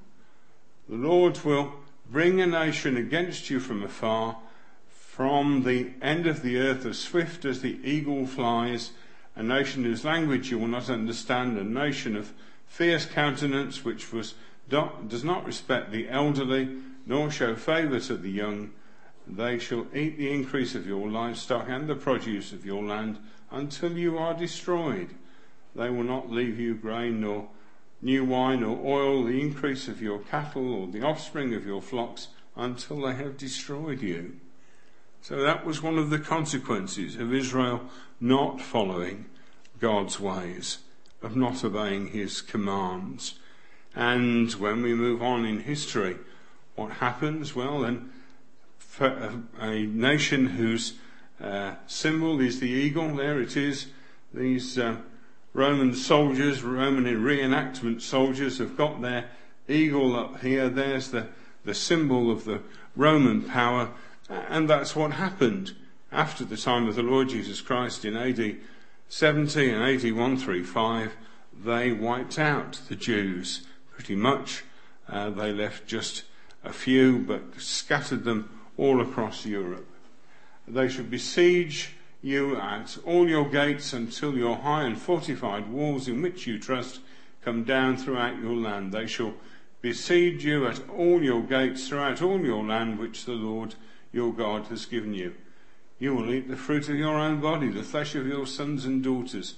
The 0.88 0.96
Lord 0.96 1.42
will 1.42 1.72
bring 2.10 2.40
a 2.40 2.46
nation 2.46 2.98
against 2.98 3.48
you 3.48 3.60
from 3.60 3.82
afar, 3.82 4.36
from 4.88 5.64
the 5.64 5.90
end 6.02 6.26
of 6.26 6.42
the 6.42 6.58
earth, 6.58 6.84
as 6.84 6.98
swift 6.98 7.46
as 7.46 7.62
the 7.62 7.80
eagle 7.82 8.26
flies, 8.26 8.92
a 9.34 9.42
nation 9.42 9.84
whose 9.84 10.04
language 10.04 10.50
you 10.50 10.58
will 10.58 10.68
not 10.68 10.90
understand, 10.90 11.56
a 11.56 11.64
nation 11.64 12.14
of 12.14 12.32
fierce 12.66 13.06
countenance 13.06 13.84
which 13.84 14.12
was, 14.12 14.34
does 14.68 15.24
not 15.24 15.46
respect 15.46 15.92
the 15.92 16.10
elderly, 16.10 16.68
nor 17.06 17.30
show 17.30 17.56
favour 17.56 18.00
to 18.00 18.16
the 18.16 18.30
young, 18.30 18.70
they 19.36 19.58
shall 19.58 19.86
eat 19.94 20.16
the 20.16 20.32
increase 20.32 20.74
of 20.74 20.86
your 20.86 21.08
livestock 21.08 21.68
and 21.68 21.88
the 21.88 21.94
produce 21.94 22.52
of 22.52 22.64
your 22.64 22.82
land 22.82 23.18
until 23.50 23.96
you 23.96 24.18
are 24.18 24.34
destroyed. 24.34 25.10
They 25.74 25.90
will 25.90 26.04
not 26.04 26.30
leave 26.30 26.58
you 26.58 26.74
grain 26.74 27.20
nor 27.20 27.48
new 28.00 28.24
wine 28.24 28.62
or 28.62 28.78
oil, 28.84 29.24
the 29.24 29.40
increase 29.40 29.88
of 29.88 30.00
your 30.00 30.20
cattle 30.20 30.72
or 30.74 30.86
the 30.86 31.02
offspring 31.02 31.54
of 31.54 31.66
your 31.66 31.82
flocks 31.82 32.28
until 32.56 33.02
they 33.02 33.14
have 33.14 33.36
destroyed 33.36 34.02
you. 34.02 34.36
So 35.20 35.42
that 35.42 35.64
was 35.64 35.82
one 35.82 35.98
of 35.98 36.10
the 36.10 36.18
consequences 36.18 37.16
of 37.16 37.34
Israel 37.34 37.82
not 38.20 38.60
following 38.60 39.26
God's 39.78 40.18
ways, 40.18 40.78
of 41.22 41.36
not 41.36 41.64
obeying 41.64 42.08
his 42.08 42.40
commands. 42.40 43.34
And 43.94 44.52
when 44.52 44.82
we 44.82 44.94
move 44.94 45.22
on 45.22 45.44
in 45.44 45.60
history, 45.60 46.16
what 46.76 46.92
happens? 46.92 47.54
Well, 47.54 47.80
then 47.80 48.10
a 49.00 49.82
nation 49.86 50.46
whose 50.46 50.94
uh, 51.42 51.74
symbol 51.86 52.40
is 52.40 52.60
the 52.60 52.68
eagle. 52.68 53.14
There 53.14 53.40
it 53.40 53.56
is. 53.56 53.86
These 54.34 54.78
uh, 54.78 54.96
Roman 55.52 55.94
soldiers, 55.94 56.62
Roman 56.62 57.04
reenactment 57.04 58.02
soldiers, 58.02 58.58
have 58.58 58.76
got 58.76 59.00
their 59.00 59.30
eagle 59.68 60.16
up 60.16 60.40
here. 60.40 60.68
There's 60.68 61.10
the, 61.10 61.28
the 61.64 61.74
symbol 61.74 62.30
of 62.30 62.44
the 62.44 62.60
Roman 62.96 63.42
power. 63.42 63.90
And 64.28 64.68
that's 64.68 64.94
what 64.94 65.12
happened 65.12 65.74
after 66.12 66.44
the 66.44 66.56
time 66.56 66.88
of 66.88 66.96
the 66.96 67.02
Lord 67.02 67.30
Jesus 67.30 67.60
Christ 67.60 68.04
in 68.04 68.16
AD 68.16 68.56
70 69.08 69.70
and 69.70 69.82
AD 69.82 70.02
135. 70.02 71.12
They 71.64 71.92
wiped 71.92 72.38
out 72.38 72.80
the 72.88 72.96
Jews 72.96 73.66
pretty 73.92 74.16
much. 74.16 74.64
Uh, 75.08 75.30
they 75.30 75.52
left 75.52 75.86
just 75.86 76.24
a 76.62 76.72
few, 76.72 77.18
but 77.18 77.42
scattered 77.58 78.24
them 78.24 78.57
all 78.78 79.00
across 79.00 79.44
Europe. 79.44 79.86
They 80.66 80.88
shall 80.88 81.04
besiege 81.04 81.94
you 82.22 82.56
at 82.56 82.96
all 83.04 83.28
your 83.28 83.48
gates 83.48 83.92
until 83.92 84.36
your 84.36 84.56
high 84.56 84.84
and 84.84 84.98
fortified 84.98 85.70
walls 85.70 86.08
in 86.08 86.22
which 86.22 86.46
you 86.46 86.58
trust 86.58 87.00
come 87.44 87.64
down 87.64 87.96
throughout 87.96 88.40
your 88.40 88.56
land. 88.56 88.92
They 88.92 89.06
shall 89.06 89.34
besiege 89.80 90.44
you 90.44 90.66
at 90.66 90.80
all 90.88 91.22
your 91.22 91.42
gates 91.42 91.88
throughout 91.88 92.22
all 92.22 92.40
your 92.40 92.64
land 92.64 92.98
which 92.98 93.24
the 93.24 93.32
Lord 93.32 93.74
your 94.12 94.32
God 94.32 94.66
has 94.66 94.86
given 94.86 95.14
you. 95.14 95.34
You 95.98 96.14
will 96.14 96.32
eat 96.32 96.48
the 96.48 96.56
fruit 96.56 96.88
of 96.88 96.96
your 96.96 97.16
own 97.16 97.40
body, 97.40 97.68
the 97.68 97.82
flesh 97.82 98.14
of 98.14 98.26
your 98.26 98.46
sons 98.46 98.84
and 98.84 99.02
daughters, 99.02 99.54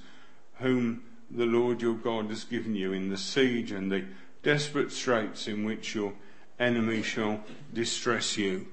whom 0.56 1.02
the 1.30 1.46
Lord 1.46 1.82
your 1.82 1.94
God 1.94 2.26
has 2.26 2.44
given 2.44 2.74
you 2.74 2.92
in 2.92 3.10
the 3.10 3.16
siege 3.16 3.70
and 3.70 3.90
the 3.90 4.04
desperate 4.42 4.90
straits 4.90 5.46
in 5.46 5.64
which 5.64 5.94
your 5.94 6.12
enemy 6.58 7.02
shall 7.02 7.44
distress 7.72 8.36
you. 8.36 8.66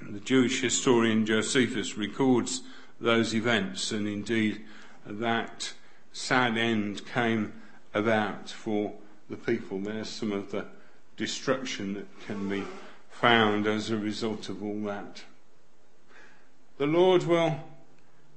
The 0.00 0.20
Jewish 0.20 0.60
historian 0.60 1.26
Josephus 1.26 1.96
records 1.96 2.62
those 3.00 3.34
events, 3.34 3.92
and 3.92 4.08
indeed 4.08 4.62
that 5.06 5.72
sad 6.12 6.56
end 6.56 7.06
came 7.06 7.52
about 7.94 8.50
for 8.50 8.94
the 9.28 9.36
people. 9.36 9.78
There's 9.78 10.08
some 10.08 10.32
of 10.32 10.50
the 10.50 10.66
destruction 11.16 11.94
that 11.94 12.26
can 12.26 12.48
be 12.48 12.64
found 13.10 13.66
as 13.66 13.90
a 13.90 13.96
result 13.96 14.48
of 14.48 14.62
all 14.62 14.80
that. 14.84 15.22
The 16.78 16.86
Lord 16.86 17.24
will 17.24 17.60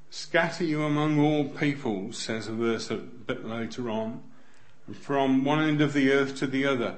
scatter 0.10 0.65
you 0.65 0.84
among 0.84 1.19
all 1.19 1.45
peoples, 1.45 2.17
says 2.17 2.47
a 2.47 2.54
verse 2.54 2.91
a 2.91 2.97
bit 2.97 3.45
later 3.45 3.89
on, 3.89 4.21
from 4.99 5.45
one 5.45 5.63
end 5.63 5.82
of 5.82 5.93
the 5.93 6.12
earth 6.12 6.36
to 6.38 6.47
the 6.47 6.65
other, 6.65 6.97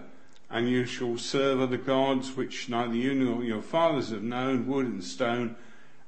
and 0.49 0.69
you 0.69 0.85
shall 0.85 1.17
serve 1.17 1.59
other 1.59 1.77
gods 1.77 2.35
which 2.35 2.69
neither 2.69 2.95
you 2.95 3.13
nor 3.13 3.43
your 3.43 3.61
fathers 3.61 4.09
have 4.09 4.23
known, 4.23 4.67
wood 4.67 4.85
and 4.85 5.03
stone, 5.03 5.55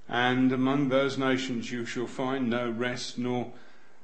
and 0.08 0.52
among 0.52 0.90
those 0.90 1.18
nations 1.18 1.72
you 1.72 1.86
shall 1.86 2.08
find 2.08 2.50
no 2.50 2.70
rest, 2.70 3.18
nor 3.18 3.52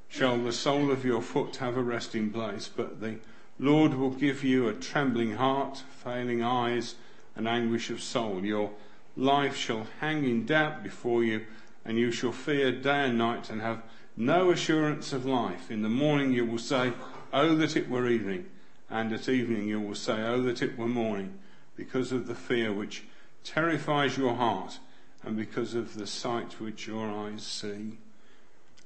shall 0.08 0.38
the 0.38 0.52
sole 0.52 0.90
of 0.90 1.04
your 1.04 1.22
foot 1.22 1.56
have 1.56 1.76
a 1.76 1.82
resting 1.82 2.30
place, 2.30 2.68
but 2.68 3.00
the 3.00 3.16
Lord 3.58 3.94
will 3.94 4.10
give 4.10 4.44
you 4.44 4.68
a 4.68 4.74
trembling 4.74 5.36
heart, 5.36 5.82
failing 6.02 6.42
eyes, 6.42 6.96
and 7.36 7.48
anguish 7.48 7.90
of 7.90 8.02
soul. 8.02 8.44
Your 8.44 8.70
life 9.16 9.56
shall 9.56 9.86
hang 10.00 10.24
in 10.24 10.46
doubt 10.46 10.82
before 10.82 11.24
you, 11.24 11.46
and 11.84 11.98
you 11.98 12.10
shall 12.10 12.32
fear 12.32 12.72
day 12.72 13.04
and 13.04 13.18
night 13.18 13.50
and 13.50 13.60
have 13.60 13.82
no 14.16 14.50
assurance 14.50 15.12
of 15.12 15.26
life. 15.26 15.70
In 15.70 15.82
the 15.82 15.88
morning 15.88 16.32
you 16.32 16.44
will 16.44 16.58
say, 16.58 16.92
Oh, 17.32 17.54
that 17.56 17.76
it 17.76 17.88
were 17.88 18.08
evening, 18.08 18.46
and 18.94 19.12
at 19.12 19.28
evening 19.28 19.66
you 19.66 19.80
will 19.80 19.96
say, 19.96 20.22
Oh, 20.22 20.40
that 20.42 20.62
it 20.62 20.78
were 20.78 20.86
morning, 20.86 21.36
because 21.74 22.12
of 22.12 22.28
the 22.28 22.34
fear 22.36 22.72
which 22.72 23.02
terrifies 23.42 24.16
your 24.16 24.36
heart, 24.36 24.78
and 25.24 25.36
because 25.36 25.74
of 25.74 25.94
the 25.94 26.06
sight 26.06 26.60
which 26.60 26.86
your 26.86 27.10
eyes 27.10 27.42
see. 27.42 27.98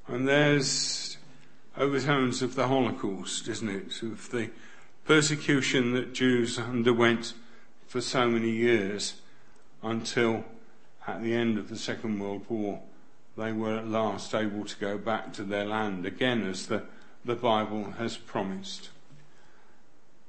And 0.06 0.26
there's 0.26 1.18
overtones 1.76 2.40
of 2.40 2.54
the 2.54 2.68
Holocaust, 2.68 3.48
isn't 3.48 3.68
it? 3.68 4.02
Of 4.02 4.30
the 4.30 4.48
persecution 5.04 5.92
that 5.92 6.14
Jews 6.14 6.58
underwent 6.58 7.34
for 7.86 8.00
so 8.00 8.28
many 8.28 8.50
years 8.50 9.20
until 9.82 10.46
at 11.06 11.22
the 11.22 11.34
end 11.34 11.58
of 11.58 11.68
the 11.68 11.76
Second 11.76 12.18
World 12.18 12.46
War 12.48 12.80
they 13.36 13.52
were 13.52 13.76
at 13.76 13.86
last 13.86 14.34
able 14.34 14.64
to 14.64 14.76
go 14.78 14.96
back 14.96 15.34
to 15.34 15.42
their 15.42 15.66
land 15.66 16.06
again 16.06 16.46
as 16.46 16.66
the, 16.66 16.84
the 17.26 17.36
Bible 17.36 17.92
has 17.98 18.16
promised. 18.16 18.88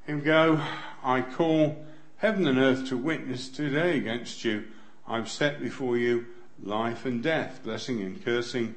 Here 0.10 0.18
we 0.18 0.24
go. 0.24 0.60
I 1.04 1.22
call 1.22 1.86
heaven 2.18 2.48
and 2.48 2.58
earth 2.58 2.88
to 2.90 2.98
witness 2.98 3.48
today 3.48 3.96
against 3.96 4.44
you. 4.44 4.64
I've 5.08 5.30
set 5.30 5.62
before 5.62 5.98
you 5.98 6.26
life 6.64 7.06
and 7.06 7.22
death, 7.22 7.60
blessing 7.64 8.02
and 8.02 8.26
cursing. 8.26 8.74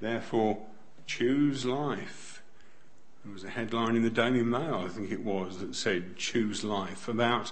Therefore, 0.00 0.58
choose 1.04 1.64
life. 1.64 2.40
There 3.24 3.32
was 3.32 3.42
a 3.42 3.48
headline 3.50 3.96
in 3.96 4.02
the 4.02 4.10
Daily 4.10 4.44
Mail, 4.44 4.84
I 4.86 4.88
think 4.88 5.10
it 5.10 5.24
was, 5.24 5.58
that 5.58 5.74
said, 5.74 6.16
choose 6.18 6.62
life, 6.62 7.08
about 7.08 7.50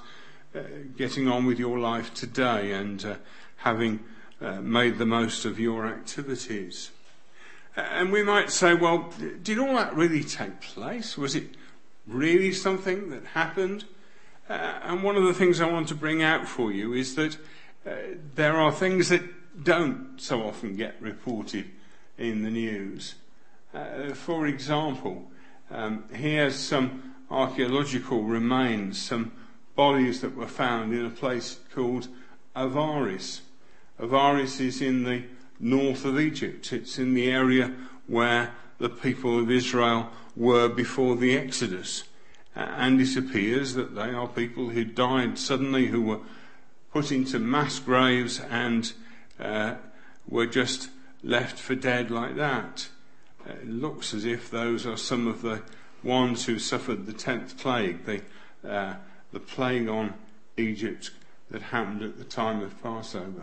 uh, 0.55 0.61
getting 0.97 1.27
on 1.27 1.45
with 1.45 1.59
your 1.59 1.81
life 1.81 2.15
today 2.15 2.71
and 2.71 3.05
uh, 3.05 3.15
having 3.57 3.99
uh, 4.41 4.61
made 4.61 4.99
the 4.99 5.07
most 5.07 5.45
of 5.45 5.59
your 5.59 5.89
activities. 5.89 6.93
And 7.75 8.13
we 8.13 8.23
might 8.23 8.53
say, 8.53 8.75
well, 8.75 9.13
did 9.43 9.59
all 9.59 9.75
that 9.75 9.97
really 9.97 10.23
take 10.23 10.61
place? 10.61 11.19
Was 11.19 11.35
it 11.35 11.49
really 12.07 12.53
something 12.53 13.11
that 13.11 13.25
happened? 13.27 13.85
Uh, 14.49 14.79
and 14.83 15.03
one 15.03 15.17
of 15.17 15.25
the 15.25 15.35
things 15.35 15.61
I 15.61 15.71
want 15.71 15.89
to 15.89 15.95
bring 15.95 16.23
out 16.23 16.47
for 16.47 16.71
you 16.71 16.93
is 16.93 17.15
that 17.15 17.37
uh, 17.87 17.95
there 18.35 18.57
are 18.57 18.73
things 18.73 19.09
that 19.09 19.23
don't 19.63 20.19
so 20.19 20.43
often 20.43 20.77
get 20.77 21.01
reported 21.01 21.71
in 22.19 22.43
the 22.43 22.51
news. 22.51 23.15
Uh, 23.73 24.13
for 24.13 24.47
example, 24.47 25.31
um, 25.71 26.05
here's 26.13 26.57
some 26.57 27.15
archaeological 27.31 28.23
remains, 28.23 29.01
some 29.01 29.33
bodies 29.75 30.21
that 30.21 30.37
were 30.37 30.47
found 30.47 30.93
in 30.93 31.05
a 31.05 31.11
place 31.11 31.59
called 31.75 32.09
Avaris. 32.55 33.41
Avaris 33.99 34.61
is 34.61 34.81
in 34.81 35.05
the 35.05 35.25
north 35.59 36.05
of 36.05 36.21
Egypt. 36.21 36.73
It's 36.73 36.99
in 36.99 37.15
the 37.15 37.31
area 37.31 37.75
where 38.07 38.55
the 38.79 38.89
people 38.89 39.39
of 39.39 39.51
Israel 39.51 40.11
were 40.37 40.69
before 40.69 41.17
the 41.17 41.37
Exodus. 41.37 42.05
And 42.55 43.01
it 43.01 43.17
appears 43.17 43.75
that 43.75 43.95
they 43.95 44.11
are 44.11 44.29
people 44.29 44.71
who 44.71 44.85
died 44.85 45.39
suddenly, 45.39 45.87
who 45.87 46.03
were 46.03 46.21
put 46.93 47.11
into 47.11 47.39
mass 47.39 47.79
graves 47.81 48.41
and 48.41 48.93
uh, 49.41 49.75
were 50.29 50.47
just 50.47 50.91
left 51.23 51.59
for 51.59 51.75
dead 51.75 52.11
like 52.11 52.37
that. 52.37 52.89
It 53.47 53.69
looks 53.69 54.15
as 54.15 54.25
if 54.25 54.51
those 54.51 54.87
are 54.87 54.97
some 54.97 55.27
of 55.27 55.43
the 55.43 55.63
ones 56.03 56.47
who 56.47 56.59
suffered 56.59 57.07
the 57.07 57.13
tenth 57.13 57.59
plague. 57.59 58.05
The, 58.05 58.23
uh, 58.69 58.95
the 59.33 59.41
plague 59.41 59.89
on 59.89 60.15
Egypt 60.57 61.11
that 61.51 61.63
happened 61.63 62.03
at 62.03 62.19
the 62.19 62.25
time 62.25 62.63
of 62.63 62.81
Passover. 62.83 63.43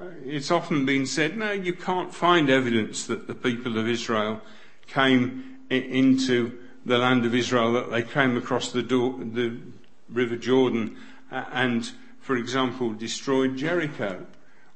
Uh, 0.00 0.06
it's 0.24 0.50
often 0.50 0.86
been 0.86 1.06
said, 1.06 1.36
no, 1.36 1.52
you 1.52 1.72
can't 1.72 2.14
find 2.14 2.48
evidence 2.48 3.06
that 3.06 3.26
the 3.26 3.34
people 3.34 3.78
of 3.78 3.88
Israel 3.88 4.40
came 4.86 5.51
into 5.72 6.58
the 6.84 6.98
land 6.98 7.24
of 7.24 7.34
Israel, 7.34 7.72
that 7.72 7.90
they 7.90 8.02
came 8.02 8.36
across 8.36 8.72
the, 8.72 8.82
door, 8.82 9.18
the 9.18 9.56
River 10.08 10.36
Jordan 10.36 10.96
and, 11.30 11.90
for 12.20 12.36
example, 12.36 12.92
destroyed 12.92 13.56
Jericho. 13.56 14.26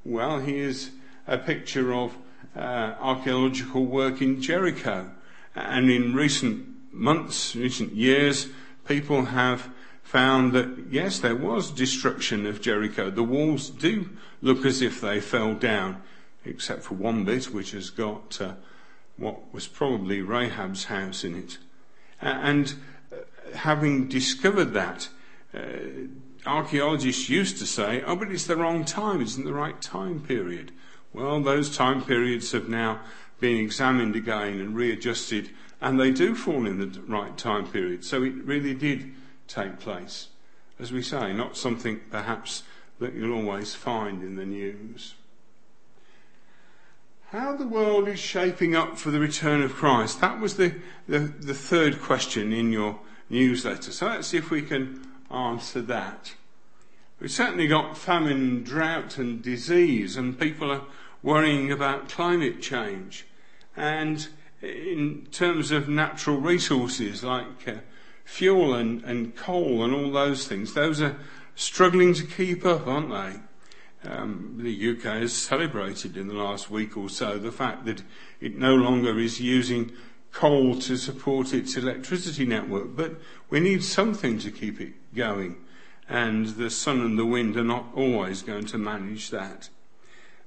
Well, 0.05 0.39
here's 0.39 0.91
a 1.27 1.39
picture 1.39 1.93
of 1.93 2.17
uh, 2.57 2.95
archaeological 3.01 3.85
work 3.85 4.23
in 4.23 4.41
Jericho. 4.41 5.11
And 5.55 5.91
in 5.91 6.15
recent 6.15 6.93
months, 6.93 7.55
recent 7.57 7.93
years, 7.93 8.49
people 8.87 9.27
have 9.27 9.69
found 10.03 10.53
that 10.53 10.87
yes, 10.91 11.19
there 11.19 11.35
was 11.35 11.71
destruction 11.71 12.47
of 12.47 12.61
Jericho. 12.61 13.11
The 13.11 13.23
walls 13.23 13.69
do 13.69 14.09
look 14.41 14.65
as 14.65 14.81
if 14.81 15.01
they 15.01 15.21
fell 15.21 15.55
down, 15.55 16.03
except 16.45 16.83
for 16.85 16.95
one 16.95 17.25
bit 17.25 17.47
which 17.47 17.73
has 17.73 17.91
got 17.91 18.41
uh, 18.41 18.55
what 19.17 19.53
was 19.53 19.67
probably 19.67 20.21
Rahab's 20.21 20.85
house 20.85 21.25
in 21.25 21.37
it. 21.37 21.59
and 22.21 22.75
uh, 23.13 23.17
having 23.55 24.09
discovered 24.09 24.73
that, 24.75 25.09
uh, 25.55 25.61
archaeologists 26.47 27.29
used 27.29 27.59
to 27.59 27.67
say, 27.67 28.03
oh, 28.03 28.17
but 28.17 28.31
it's 28.31 28.47
the 28.47 28.57
wrong 28.57 28.85
time, 28.85 29.21
it's 29.21 29.37
in 29.37 29.45
the 29.45 29.53
right 29.53 29.81
time 29.81 30.21
period. 30.21 30.73
Well, 31.13 31.41
those 31.41 31.75
time 31.75 32.03
periods 32.03 32.53
have 32.53 32.69
now 32.69 33.01
been 33.41 33.57
examined 33.59 34.17
again 34.17 34.61
and 34.61 34.77
readjusted, 34.77 35.51
and 35.81 35.99
they 35.99 36.11
do 36.11 36.35
fall 36.35 36.67
in 36.67 36.79
the 36.79 37.01
right 37.03 37.37
time 37.37 37.67
period. 37.67 38.05
So 38.05 38.23
it 38.23 38.35
really 38.45 38.75
did 38.75 39.15
take 39.49 39.79
place. 39.79 40.29
As 40.79 40.93
we 40.93 41.03
say, 41.03 41.33
not 41.33 41.57
something 41.57 42.01
perhaps 42.11 42.63
that 42.99 43.15
you'll 43.15 43.37
always 43.37 43.75
find 43.75 44.23
in 44.23 44.37
the 44.37 44.45
news. 44.45 45.15
How 47.31 47.57
the 47.57 47.67
world 47.67 48.07
is 48.07 48.21
shaping 48.21 48.77
up 48.77 48.97
for 48.97 49.11
the 49.11 49.19
return 49.19 49.61
of 49.61 49.75
Christ. 49.75 50.21
That 50.21 50.39
was 50.39 50.57
the, 50.57 50.77
the, 51.09 51.19
the 51.19 51.55
third 51.55 52.01
question 52.01 52.53
in 52.53 52.71
your 52.71 53.01
newsletter. 53.29 53.91
So 53.91 54.07
let's 54.07 54.29
see 54.29 54.37
if 54.37 54.51
we 54.51 54.63
can 54.63 55.05
answer 55.29 55.83
that. 55.83 56.35
We've 57.19 57.31
certainly 57.31 57.67
got 57.67 57.99
famine, 57.99 58.63
drought, 58.63 59.19
and 59.19 59.43
disease, 59.43 60.17
and 60.17 60.39
people 60.39 60.71
are 60.71 60.83
worrying 61.21 61.73
about 61.73 62.09
climate 62.09 62.63
change. 62.63 63.27
And 63.77 64.29
in 64.63 65.27
terms 65.33 65.73
of 65.73 65.89
natural 65.89 66.37
resources 66.37 67.25
like 67.25 67.67
uh, 67.67 67.75
fuel 68.25 68.73
and, 68.73 69.03
and 69.03 69.35
coal 69.35 69.83
and 69.83 69.93
all 69.93 70.13
those 70.13 70.47
things, 70.47 70.75
those 70.75 71.01
are 71.01 71.17
struggling 71.57 72.15
to 72.15 72.25
keep 72.25 72.65
up, 72.65 72.87
aren't 72.87 73.11
they? 73.11 73.41
Um, 74.07 74.59
the 74.59 74.91
UK 74.91 75.21
has 75.21 75.33
celebrated 75.33 76.17
in 76.17 76.29
the 76.29 76.35
last 76.35 76.71
week 76.71 76.97
or 76.97 77.09
so 77.09 77.39
the 77.39 77.53
fact 77.53 77.85
that 77.87 78.03
it 78.41 78.57
no 78.57 78.75
longer 78.75 79.19
is 79.19 79.41
using 79.41 79.93
coal 80.33 80.79
to 80.81 80.97
support 80.97 81.53
its 81.53 81.77
electricity 81.77 82.45
network, 82.45 82.95
but 82.95 83.17
we 83.51 83.59
need 83.59 83.83
something 83.83 84.39
to 84.39 84.51
keep 84.51 84.81
it 84.81 84.93
going. 85.15 85.57
and 86.09 86.47
the 86.51 86.71
sun 86.71 87.01
and 87.01 87.19
the 87.19 87.27
wind 87.27 87.57
are 87.57 87.65
not 87.65 87.87
always 87.95 88.43
going 88.43 88.65
to 88.67 88.79
manage 88.79 89.31
that. 89.31 89.69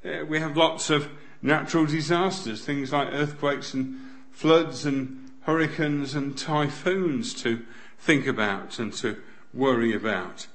Uh, 0.05 0.25
we 0.25 0.39
have 0.39 0.55
lots 0.55 0.89
of 0.89 1.09
natural 1.41 1.85
disasters, 1.85 2.63
things 2.63 2.93
like 2.93 3.09
earthquakes 3.11 3.73
and 3.73 3.99
floods 4.31 4.85
and 4.85 5.31
hurricanes 5.41 6.15
and 6.15 6.37
typhoons 6.37 7.33
to 7.33 7.65
think 7.97 8.25
about 8.25 8.79
and 8.79 8.93
to 8.93 9.21
worry 9.53 9.93
about. 9.93 10.47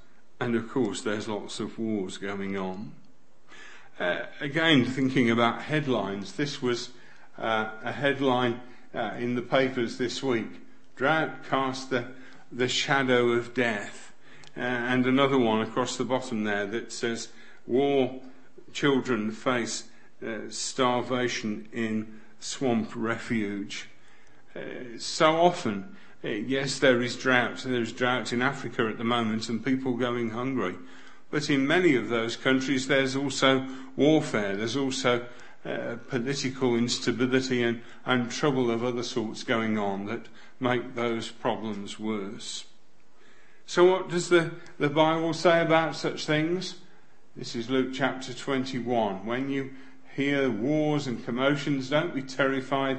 And 0.44 0.56
of 0.56 0.68
course, 0.68 1.00
there's 1.00 1.26
lots 1.26 1.58
of 1.58 1.78
wars 1.78 2.18
going 2.18 2.54
on. 2.58 2.92
Uh, 3.98 4.26
again, 4.40 4.84
thinking 4.84 5.30
about 5.30 5.62
headlines, 5.62 6.34
this 6.34 6.60
was 6.60 6.90
uh, 7.38 7.70
a 7.82 7.92
headline 7.92 8.60
uh, 8.94 9.12
in 9.18 9.36
the 9.36 9.40
papers 9.40 9.96
this 9.96 10.22
week. 10.22 10.60
Drought 10.96 11.48
cast 11.48 11.88
the, 11.88 12.08
the 12.52 12.68
shadow 12.68 13.30
of 13.30 13.54
death. 13.54 14.12
Uh, 14.54 14.60
and 14.60 15.06
another 15.06 15.38
one 15.38 15.62
across 15.62 15.96
the 15.96 16.04
bottom 16.04 16.44
there 16.44 16.66
that 16.66 16.92
says, 16.92 17.28
War 17.66 18.20
children 18.74 19.30
face 19.30 19.84
uh, 20.22 20.40
starvation 20.50 21.70
in 21.72 22.20
swamp 22.38 22.90
refuge. 22.94 23.88
Uh, 24.54 24.98
so 24.98 25.36
often, 25.36 25.96
yes, 26.24 26.78
there 26.78 27.02
is 27.02 27.16
drought. 27.16 27.58
There 27.64 27.80
is 27.80 27.92
drought 27.92 28.32
in 28.32 28.42
Africa 28.42 28.86
at 28.88 28.98
the 28.98 29.04
moment 29.04 29.48
and 29.48 29.64
people 29.64 29.94
going 29.94 30.30
hungry. 30.30 30.76
But 31.30 31.50
in 31.50 31.66
many 31.66 31.96
of 31.96 32.08
those 32.08 32.36
countries, 32.36 32.86
there's 32.86 33.16
also 33.16 33.66
warfare. 33.96 34.56
There's 34.56 34.76
also 34.76 35.26
uh, 35.64 35.96
political 36.08 36.76
instability 36.76 37.62
and, 37.62 37.82
and 38.04 38.30
trouble 38.30 38.70
of 38.70 38.84
other 38.84 39.02
sorts 39.02 39.42
going 39.42 39.78
on 39.78 40.06
that 40.06 40.26
make 40.60 40.94
those 40.94 41.30
problems 41.30 41.98
worse. 41.98 42.64
So 43.66 43.90
what 43.90 44.10
does 44.10 44.28
the, 44.28 44.52
the 44.78 44.90
Bible 44.90 45.32
say 45.32 45.60
about 45.60 45.96
such 45.96 46.26
things? 46.26 46.76
This 47.34 47.56
is 47.56 47.70
Luke 47.70 47.92
chapter 47.92 48.32
21. 48.32 49.26
When 49.26 49.50
you 49.50 49.70
hear 50.14 50.50
wars 50.50 51.06
and 51.06 51.24
commotions, 51.24 51.88
don't 51.88 52.14
be 52.14 52.22
terrified, 52.22 52.98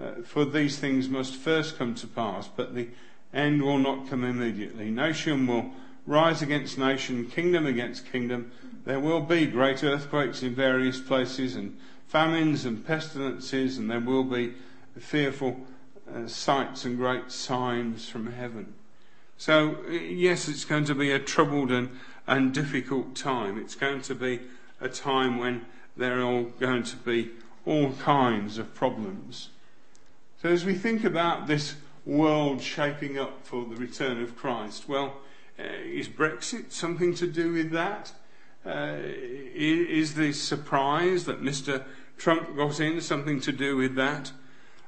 uh, 0.00 0.22
for 0.24 0.44
these 0.44 0.78
things 0.78 1.08
must 1.08 1.34
first 1.34 1.78
come 1.78 1.94
to 1.96 2.06
pass, 2.06 2.48
but 2.48 2.74
the 2.74 2.88
end 3.32 3.62
will 3.62 3.78
not 3.78 4.08
come 4.08 4.24
immediately. 4.24 4.90
Nation 4.90 5.46
will 5.46 5.70
rise 6.06 6.42
against 6.42 6.78
nation, 6.78 7.26
kingdom 7.26 7.66
against 7.66 8.10
kingdom. 8.10 8.50
There 8.84 9.00
will 9.00 9.20
be 9.20 9.46
great 9.46 9.84
earthquakes 9.84 10.42
in 10.42 10.54
various 10.54 11.00
places, 11.00 11.54
and 11.54 11.76
famines 12.08 12.64
and 12.64 12.84
pestilences, 12.84 13.78
and 13.78 13.90
there 13.90 14.00
will 14.00 14.24
be 14.24 14.54
fearful 14.98 15.56
uh, 16.12 16.26
sights 16.26 16.84
and 16.84 16.96
great 16.96 17.30
signs 17.30 18.08
from 18.08 18.32
heaven. 18.32 18.74
So, 19.36 19.76
yes, 19.88 20.48
it's 20.48 20.64
going 20.64 20.84
to 20.86 20.94
be 20.94 21.12
a 21.12 21.18
troubled 21.18 21.70
and, 21.70 21.90
and 22.26 22.52
difficult 22.52 23.14
time. 23.14 23.58
It's 23.58 23.74
going 23.74 24.02
to 24.02 24.14
be 24.14 24.40
a 24.80 24.88
time 24.88 25.38
when 25.38 25.64
there 25.96 26.20
are 26.20 26.42
going 26.42 26.82
to 26.82 26.96
be 26.96 27.30
all 27.64 27.92
kinds 27.92 28.58
of 28.58 28.74
problems. 28.74 29.50
So, 30.40 30.48
as 30.48 30.64
we 30.64 30.72
think 30.72 31.04
about 31.04 31.48
this 31.48 31.74
world 32.06 32.62
shaping 32.62 33.18
up 33.18 33.44
for 33.44 33.66
the 33.66 33.76
return 33.76 34.22
of 34.22 34.38
Christ, 34.38 34.88
well, 34.88 35.18
uh, 35.58 35.64
is 35.84 36.08
Brexit 36.08 36.72
something 36.72 37.14
to 37.16 37.26
do 37.26 37.52
with 37.52 37.72
that? 37.72 38.12
Uh, 38.64 38.96
is 39.02 40.14
the 40.14 40.32
surprise 40.32 41.26
that 41.26 41.42
Mr. 41.42 41.84
Trump 42.16 42.56
got 42.56 42.80
in 42.80 43.02
something 43.02 43.38
to 43.42 43.52
do 43.52 43.76
with 43.76 43.96
that? 43.96 44.32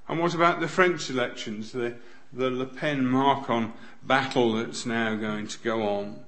And 0.09 0.21
what 0.21 0.33
about 0.33 0.61
the 0.61 0.69
French 0.69 1.11
elections? 1.11 1.73
The, 1.73 1.97
the 2.33 2.49
Le 2.49 2.65
Pen 2.65 3.11
Macron 3.11 3.75
battle 4.03 4.55
that's 4.55 4.87
now 4.87 5.17
going 5.17 5.49
to 5.49 5.59
go 5.59 5.83
on. 5.83 6.21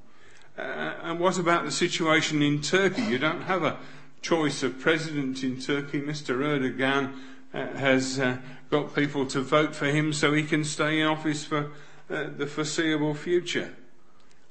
Uh, 0.58 0.96
and 1.02 1.18
what 1.18 1.38
about 1.38 1.64
the 1.64 1.72
situation 1.72 2.42
in 2.42 2.60
Turkey? 2.60 3.00
You 3.00 3.16
don't 3.16 3.44
have 3.44 3.62
a 3.62 3.78
choice 4.20 4.62
of 4.62 4.80
president 4.80 5.42
in 5.42 5.58
Turkey. 5.58 6.02
Mr. 6.02 6.36
Erdogan 6.36 7.14
has 7.54 8.18
uh, 8.18 8.38
got 8.70 8.94
people 8.94 9.26
to 9.26 9.40
vote 9.40 9.74
for 9.74 9.86
him 9.86 10.12
so 10.12 10.32
he 10.32 10.42
can 10.42 10.64
stay 10.64 11.00
in 11.00 11.06
office 11.06 11.44
for 11.44 11.70
uh, 12.10 12.26
the 12.36 12.46
foreseeable 12.46 13.14
future. 13.14 13.74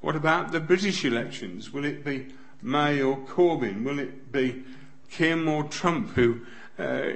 What 0.02 0.16
about 0.16 0.52
the 0.52 0.60
British 0.60 1.06
elections? 1.06 1.72
Will 1.72 1.86
it 1.86 2.04
be 2.04 2.28
May 2.62 3.02
or 3.02 3.18
Corbyn? 3.18 3.84
Will 3.84 4.00
it 4.00 4.32
be 4.32 4.64
Kim 5.10 5.48
or 5.48 5.64
Trump 5.66 6.12
who 6.12 6.42
uh, 6.80 7.12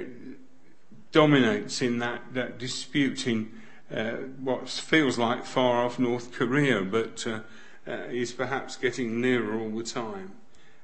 dominates 1.10 1.82
in 1.82 1.98
that, 1.98 2.22
that 2.34 2.58
dispute 2.58 3.26
in 3.26 3.50
uh, 3.94 4.12
what 4.40 4.68
feels 4.68 5.18
like 5.18 5.44
far 5.44 5.84
off 5.84 5.98
North 5.98 6.32
Korea, 6.32 6.82
but 6.82 7.26
uh, 7.26 7.40
uh, 7.86 7.92
is 8.10 8.32
perhaps 8.32 8.76
getting 8.76 9.20
nearer 9.20 9.58
all 9.58 9.70
the 9.70 9.82
time. 9.82 10.32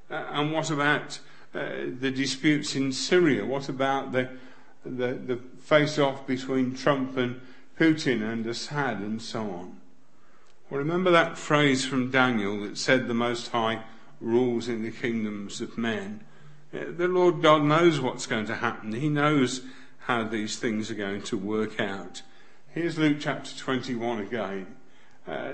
Uh, 0.09 0.25
and 0.31 0.51
what 0.51 0.71
about 0.71 1.19
uh, 1.53 1.69
the 1.99 2.11
disputes 2.11 2.75
in 2.75 2.91
Syria? 2.91 3.45
What 3.45 3.69
about 3.69 4.11
the, 4.11 4.29
the, 4.85 5.13
the 5.13 5.39
face 5.59 5.97
off 5.97 6.25
between 6.27 6.75
Trump 6.75 7.17
and 7.17 7.41
Putin 7.79 8.21
and 8.21 8.45
Assad 8.45 8.99
and 8.99 9.21
so 9.21 9.41
on? 9.41 9.81
Well, 10.69 10.79
remember 10.79 11.11
that 11.11 11.37
phrase 11.37 11.85
from 11.85 12.11
Daniel 12.11 12.61
that 12.61 12.77
said 12.77 13.07
the 13.07 13.13
Most 13.13 13.49
High 13.51 13.83
rules 14.19 14.67
in 14.67 14.83
the 14.83 14.91
kingdoms 14.91 15.61
of 15.61 15.77
men. 15.77 16.23
Uh, 16.73 16.85
the 16.95 17.07
Lord 17.07 17.41
God 17.41 17.63
knows 17.63 17.99
what's 17.99 18.25
going 18.25 18.47
to 18.47 18.55
happen. 18.55 18.93
He 18.93 19.09
knows 19.09 19.61
how 19.99 20.23
these 20.23 20.57
things 20.57 20.89
are 20.89 20.95
going 20.95 21.21
to 21.23 21.37
work 21.37 21.79
out. 21.79 22.21
Here's 22.69 22.97
Luke 22.97 23.17
chapter 23.19 23.55
21 23.57 24.19
again. 24.21 24.67
Uh, 25.27 25.53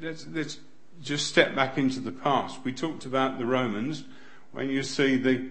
let's, 0.00 0.26
let's 0.30 0.58
just 1.02 1.26
step 1.26 1.54
back 1.54 1.78
into 1.78 2.00
the 2.00 2.12
past. 2.12 2.60
We 2.64 2.72
talked 2.72 3.06
about 3.06 3.38
the 3.38 3.46
Romans. 3.46 4.04
When 4.52 4.68
you 4.68 4.82
see 4.82 5.16
the 5.16 5.48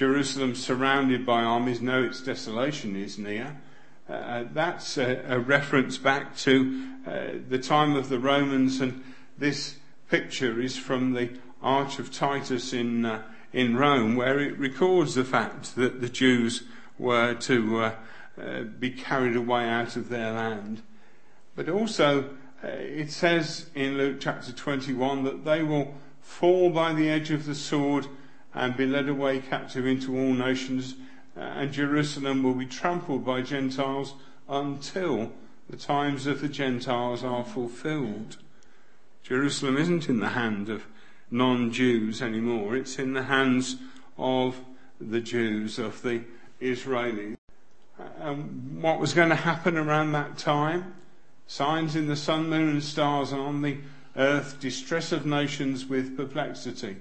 Jerusalem 0.00 0.54
surrounded 0.54 1.26
by 1.26 1.42
armies, 1.42 1.82
know 1.82 2.02
its 2.02 2.22
desolation 2.22 2.96
is 2.96 3.18
near. 3.18 3.60
Uh, 4.08 4.44
that's 4.50 4.96
a, 4.96 5.22
a, 5.28 5.38
reference 5.38 5.98
back 5.98 6.34
to 6.38 6.88
uh, 7.06 7.26
the 7.50 7.58
time 7.58 7.94
of 7.96 8.08
the 8.08 8.18
Romans, 8.18 8.80
and 8.80 9.04
this 9.36 9.76
picture 10.08 10.58
is 10.58 10.74
from 10.74 11.12
the 11.12 11.28
Arch 11.62 11.98
of 11.98 12.10
Titus 12.10 12.72
in 12.72 13.04
uh, 13.04 13.22
in 13.52 13.76
Rome, 13.76 14.16
where 14.16 14.40
it 14.40 14.58
records 14.58 15.16
the 15.16 15.24
fact 15.24 15.76
that 15.76 16.00
the 16.00 16.08
Jews 16.08 16.62
were 16.98 17.34
to 17.34 17.80
uh, 17.80 17.94
uh, 18.40 18.62
be 18.62 18.92
carried 18.92 19.36
away 19.36 19.68
out 19.68 19.96
of 19.96 20.08
their 20.08 20.32
land. 20.32 20.80
But 21.54 21.68
also, 21.68 22.30
uh, 22.64 22.68
it 22.68 23.10
says 23.10 23.66
in 23.74 23.98
Luke 23.98 24.16
chapter 24.18 24.50
21 24.50 25.24
that 25.24 25.44
they 25.44 25.62
will 25.62 25.92
fall 26.22 26.70
by 26.70 26.94
the 26.94 27.10
edge 27.10 27.30
of 27.30 27.44
the 27.44 27.54
sword 27.54 28.06
and 28.54 28.76
be 28.76 28.86
led 28.86 29.08
away 29.08 29.40
captive 29.40 29.86
into 29.86 30.16
all 30.16 30.32
nations, 30.32 30.94
uh, 31.36 31.40
and 31.40 31.72
Jerusalem 31.72 32.42
will 32.42 32.54
be 32.54 32.66
trampled 32.66 33.24
by 33.24 33.42
Gentiles 33.42 34.14
until 34.48 35.32
the 35.68 35.76
times 35.76 36.26
of 36.26 36.40
the 36.40 36.48
Gentiles 36.48 37.22
are 37.22 37.44
fulfilled. 37.44 38.36
Jerusalem 39.22 39.76
isn't 39.76 40.08
in 40.08 40.20
the 40.20 40.30
hand 40.30 40.68
of 40.68 40.86
non 41.30 41.72
Jews 41.72 42.20
anymore, 42.20 42.76
it's 42.76 42.98
in 42.98 43.12
the 43.12 43.24
hands 43.24 43.76
of 44.18 44.60
the 45.00 45.20
Jews, 45.20 45.78
of 45.78 46.02
the 46.02 46.22
Israelis 46.60 47.36
and 48.18 48.82
what 48.82 49.00
was 49.00 49.14
going 49.14 49.28
to 49.28 49.34
happen 49.34 49.76
around 49.76 50.12
that 50.12 50.38
time. 50.38 50.94
Signs 51.46 51.96
in 51.96 52.06
the 52.06 52.16
sun, 52.16 52.48
moon, 52.48 52.68
and 52.68 52.82
stars, 52.82 53.32
and 53.32 53.40
on 53.40 53.62
the 53.62 53.78
earth, 54.16 54.60
distress 54.60 55.12
of 55.12 55.26
nations 55.26 55.86
with 55.86 56.16
perplexity. 56.16 56.96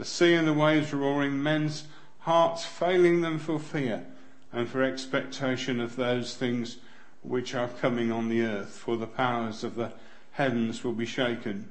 The 0.00 0.06
sea 0.06 0.32
and 0.32 0.48
the 0.48 0.54
waves 0.54 0.94
roaring, 0.94 1.42
men's 1.42 1.84
hearts 2.20 2.64
failing 2.64 3.20
them 3.20 3.38
for 3.38 3.58
fear 3.58 4.06
and 4.50 4.66
for 4.66 4.82
expectation 4.82 5.78
of 5.78 5.96
those 5.96 6.34
things 6.34 6.78
which 7.22 7.54
are 7.54 7.68
coming 7.68 8.10
on 8.10 8.30
the 8.30 8.40
earth, 8.40 8.70
for 8.70 8.96
the 8.96 9.06
powers 9.06 9.62
of 9.62 9.74
the 9.74 9.92
heavens 10.32 10.82
will 10.82 10.94
be 10.94 11.04
shaken. 11.04 11.68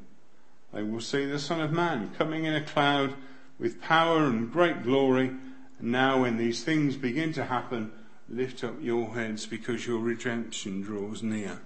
They 0.72 0.84
will 0.84 1.02
see 1.02 1.26
the 1.26 1.40
Son 1.40 1.60
of 1.60 1.72
Man 1.72 2.12
coming 2.20 2.46
in 2.46 2.54
a 2.54 2.62
cloud 2.62 3.16
with 3.58 3.82
power 3.82 4.26
and 4.26 4.54
great 4.54 4.84
glory. 4.84 5.32
And 5.80 5.92
now, 5.92 6.22
when 6.22 6.38
these 6.38 6.64
things 6.64 6.98
begin 6.98 7.34
to 7.34 7.46
happen, 7.46 7.92
lift 8.30 8.64
up 8.64 8.76
your 8.80 9.16
heads 9.16 9.48
because 9.48 9.88
your 9.88 10.02
redemption 10.02 10.84
draws 10.84 11.24
near. 11.24 11.62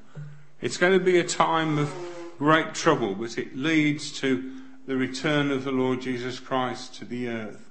It's 0.61 0.77
going 0.77 0.97
to 0.97 1.03
be 1.03 1.19
a 1.19 1.25
time 1.25 1.77
of 1.77 1.93
great 2.37 2.73
trouble, 2.73 3.15
but 3.15 3.37
it 3.37 3.53
leads 3.53 4.13
to 4.21 4.62
the 4.85 4.97
return 4.97 5.51
of 5.51 5.63
the 5.63 5.71
Lord 5.71 6.01
Jesus 6.01 6.39
Christ 6.39 6.95
to 6.95 7.05
the 7.05 7.27
earth. 7.27 7.69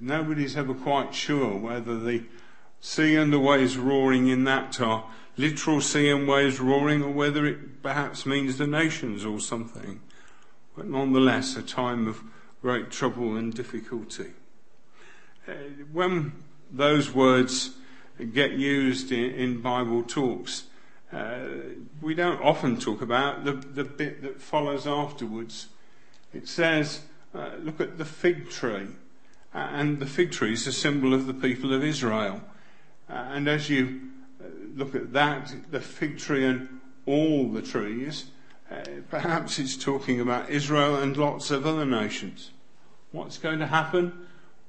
Nobody's 0.00 0.56
ever 0.56 0.74
quite 0.74 1.14
sure 1.14 1.56
whether 1.56 1.98
the 1.98 2.24
sea 2.80 3.16
and 3.16 3.32
the 3.32 3.38
waves 3.38 3.76
roaring 3.76 4.28
in 4.28 4.44
that 4.44 4.80
are 4.80 5.04
literal 5.36 5.80
sea 5.80 6.10
and 6.10 6.26
waves 6.26 6.60
roaring 6.60 7.02
or 7.02 7.10
whether 7.10 7.44
it 7.46 7.82
perhaps 7.82 8.24
means 8.24 8.58
the 8.58 8.66
nations 8.66 9.24
or 9.24 9.40
something. 9.40 10.00
But 10.76 10.86
nonetheless, 10.86 11.56
a 11.56 11.62
time 11.62 12.08
of 12.08 12.22
great 12.62 12.90
trouble 12.90 13.36
and 13.36 13.52
difficulty. 13.52 14.32
Uh, 15.48 15.52
when 15.92 16.32
those 16.70 17.14
words 17.14 17.70
get 18.32 18.52
used 18.52 19.12
in, 19.12 19.60
Bible 19.60 20.02
talks. 20.02 20.64
Uh, 21.12 21.40
we 22.00 22.14
don't 22.14 22.40
often 22.40 22.78
talk 22.78 23.02
about 23.02 23.44
the, 23.44 23.52
the 23.52 23.84
bit 23.84 24.22
that 24.22 24.40
follows 24.40 24.86
afterwards. 24.86 25.68
It 26.32 26.48
says, 26.48 27.00
uh, 27.34 27.50
look 27.60 27.80
at 27.80 27.98
the 27.98 28.04
fig 28.04 28.50
tree. 28.50 28.88
and 29.52 29.98
the 29.98 30.06
fig 30.06 30.30
tree 30.30 30.52
is 30.52 30.66
a 30.66 30.72
symbol 30.72 31.12
of 31.12 31.26
the 31.26 31.34
people 31.34 31.72
of 31.72 31.84
Israel. 31.84 32.40
and 33.08 33.48
as 33.48 33.68
you 33.68 34.00
uh, 34.40 34.46
look 34.76 34.94
at 34.94 35.12
that, 35.12 35.52
the 35.70 35.80
fig 35.80 36.18
tree 36.18 36.44
and 36.44 36.80
all 37.06 37.48
the 37.48 37.62
trees, 37.62 38.26
uh, 38.70 38.82
perhaps 39.10 39.58
it's 39.58 39.76
talking 39.76 40.20
about 40.20 40.48
Israel 40.48 40.96
and 40.96 41.16
lots 41.16 41.50
of 41.50 41.66
other 41.66 41.84
nations. 41.84 42.50
What's 43.10 43.38
going 43.38 43.58
to 43.58 43.66
happen? 43.66 44.26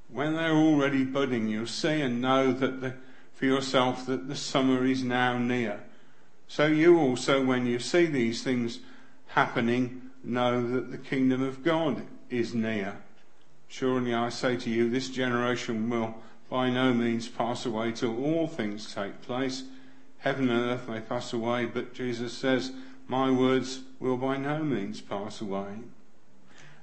When 0.10 0.36
they're 0.36 0.52
already 0.52 1.04
budding, 1.04 1.48
you'll 1.48 1.68
see 1.68 2.02
and 2.02 2.20
know 2.20 2.52
that 2.52 2.82
the, 2.82 2.96
for 3.34 3.46
yourself 3.46 4.06
that 4.08 4.28
the 4.28 4.36
summer 4.36 4.86
is 4.86 5.04
now 5.04 5.38
near. 5.38 5.82
So 6.48 6.66
you 6.66 7.00
also, 7.00 7.44
when 7.44 7.66
you 7.66 7.80
see 7.80 8.08
these 8.08 8.44
things 8.44 8.80
happening, 9.28 10.01
know 10.24 10.68
that 10.72 10.92
the 10.92 10.98
kingdom 10.98 11.42
of 11.42 11.64
God 11.64 12.04
is 12.30 12.54
near. 12.54 12.98
Surely 13.68 14.14
I 14.14 14.30
say 14.30 14.58
to 14.58 14.70
you, 14.70 14.90
this 14.90 15.10
generation 15.10 15.90
will 15.90 16.16
by 16.50 16.70
no 16.70 16.94
means 16.94 17.30
pass 17.30 17.66
away 17.66 17.94
till 17.94 18.24
all 18.24 18.48
things 18.48 18.94
take 18.94 19.22
place. 19.22 19.64
Heaven 20.20 20.50
and 20.50 20.60
earth 20.60 20.88
may 20.88 21.00
pass 21.00 21.34
away, 21.34 21.66
but 21.66 21.94
Jesus 21.94 22.34
says, 22.34 22.72
My 23.08 23.32
words 23.32 23.80
will 24.00 24.18
by 24.18 24.38
no 24.38 24.62
means 24.62 25.02
pass 25.02 25.42
away. 25.42 25.80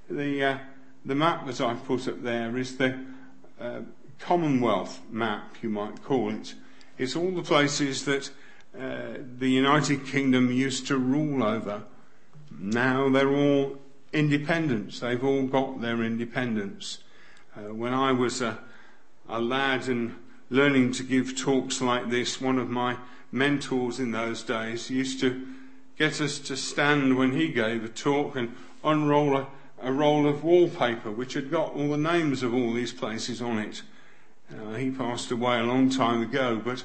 The, 0.09 0.45
uh, 0.45 0.59
the 1.05 1.14
map 1.14 1.47
that 1.47 1.61
I've 1.61 1.84
put 1.84 2.09
up 2.09 2.22
there 2.22 2.57
is 2.57 2.78
the 2.78 2.99
uh, 3.61 3.80
Commonwealth 4.18 5.01
map, 5.11 5.57
you 5.62 5.68
might 5.68 6.03
call 6.03 6.30
it. 6.30 6.55
It's 6.97 7.14
all 7.14 7.30
the 7.30 7.43
places 7.43 8.05
that 8.07 8.30
uh, 8.76 9.18
the 9.39 9.49
United 9.49 10.07
Kingdom 10.07 10.51
used 10.51 10.86
to 10.89 10.99
rule 10.99 11.45
over. 11.45 11.84
Now 12.59 13.09
they're 13.09 13.35
all 13.35 13.79
independents. 14.13 15.01
They've 15.01 15.23
all 15.23 15.45
got 15.45 15.81
their 15.81 16.03
independence. 16.03 16.99
Uh, 17.57 17.73
when 17.75 17.95
I 17.95 18.13
was 18.13 18.41
a, 18.41 18.59
a 19.29 19.41
lad 19.41 19.89
and 19.89 20.17
learning 20.51 20.93
to 20.93 21.03
give 21.03 21.37
talks 21.37 21.81
like 21.81 22.11
this, 22.11 22.41
one 22.41 22.59
of 22.59 22.69
my 22.69 22.97
mentors 23.31 24.01
in 24.01 24.13
those 24.13 24.43
days 24.43 24.91
used 24.91 25.21
to 25.21 25.47
get 25.99 26.21
us 26.21 26.39
to 26.39 26.57
stand 26.57 27.17
when 27.17 27.33
he 27.33 27.49
gave 27.49 27.85
a 27.85 27.89
talk 27.89 28.37
and 28.37 28.55
unroll 28.85 29.37
a, 29.37 29.47
a 29.83 29.93
roll 29.93 30.27
of 30.27 30.45
wallpaper 30.45 31.11
which 31.11 31.35
had 31.35 31.51
got 31.51 31.75
all 31.75 31.89
the 31.89 31.97
names 31.97 32.43
of 32.43 32.55
all 32.55 32.73
these 32.73 32.93
places 32.93 33.43
on 33.43 33.59
it. 33.59 33.83
Uh, 34.51 34.75
he 34.75 34.91
passed 34.91 35.31
away 35.31 35.59
a 35.59 35.65
long 35.65 35.91
time 35.91 36.23
ago, 36.23 36.61
but 36.65 36.83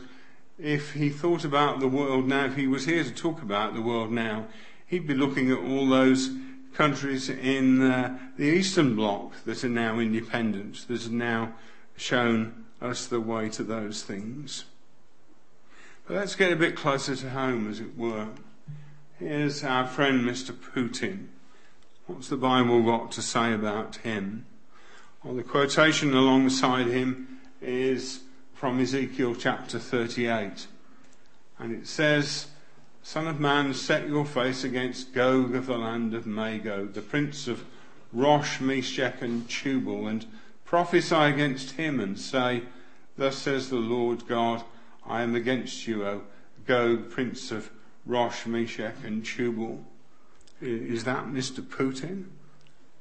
if 0.60 0.94
he 0.94 1.10
thought 1.10 1.46
about 1.46 1.80
the 1.80 1.88
world 1.88 2.28
now, 2.28 2.46
if 2.46 2.56
he 2.56 2.68
was 2.68 2.86
here 2.86 3.04
to 3.04 3.12
talk 3.12 3.42
about 3.42 3.74
the 3.74 3.82
world 3.82 4.12
now, 4.12 4.46
he'd 4.94 5.08
be 5.08 5.16
looking 5.16 5.50
at 5.50 5.58
all 5.58 5.88
those 5.88 6.30
countries 6.76 7.28
in 7.28 7.82
uh, 7.82 8.16
the 8.38 8.44
Eastern 8.44 8.96
Bloc 8.96 9.34
that 9.44 9.64
are 9.64 9.70
now 9.70 9.98
independent, 9.98 10.88
that 10.88 11.10
now 11.10 11.52
shown 11.98 12.66
us 12.80 13.08
the 13.08 13.20
way 13.20 13.50
to 13.50 13.64
those 13.64 14.04
things. 14.04 14.66
But 16.08 16.18
let's 16.18 16.36
get 16.36 16.52
a 16.52 16.56
bit 16.56 16.76
closer 16.76 17.16
to 17.16 17.30
home, 17.32 17.68
as 17.72 17.80
it 17.80 17.98
were. 17.98 18.28
Here's 19.18 19.64
our 19.64 19.88
friend 19.88 20.22
Mr. 20.22 20.52
Putin. 20.52 21.28
What's 22.06 22.30
the 22.30 22.38
Bible 22.38 22.84
got 22.84 23.12
to 23.14 23.22
say 23.24 23.52
about 23.52 23.96
him? 23.98 24.46
Well, 25.24 25.34
the 25.34 25.44
quotation 25.44 26.14
alongside 26.14 26.86
him 26.86 27.40
is 27.62 28.20
from 28.54 28.80
Ezekiel 28.80 29.34
chapter 29.34 29.80
38. 29.80 30.68
And 31.58 31.72
it 31.72 31.88
says, 31.88 32.48
Son 33.06 33.28
of 33.28 33.38
man, 33.38 33.74
set 33.74 34.08
your 34.08 34.24
face 34.24 34.64
against 34.64 35.14
Gog 35.14 35.54
of 35.56 35.66
the 35.66 35.78
land 35.78 36.14
of 36.14 36.26
Magog, 36.26 36.94
the 36.94 37.02
prince 37.02 37.50
of 37.50 37.66
Rosh, 38.14 38.62
Meshech, 38.62 39.22
and 39.22 39.48
Tubal, 39.50 40.08
and 40.08 40.26
prophesy 40.64 41.14
against 41.14 41.72
him 41.72 42.00
and 42.00 42.18
say, 42.18 42.64
Thus 43.18 43.38
says 43.38 43.70
the 43.70 43.76
Lord 43.76 44.26
God, 44.26 44.64
I 45.06 45.22
am 45.22 45.36
against 45.36 45.86
you, 45.86 46.06
O 46.06 46.22
Gog, 46.66 47.10
prince 47.10 47.52
of 47.52 47.70
Rosh, 48.06 48.46
Meshech, 48.46 48.96
and 49.04 49.26
Tubal. 49.26 49.84
Is 50.62 51.04
that 51.04 51.26
Mr. 51.26 51.60
Putin? 51.60 52.28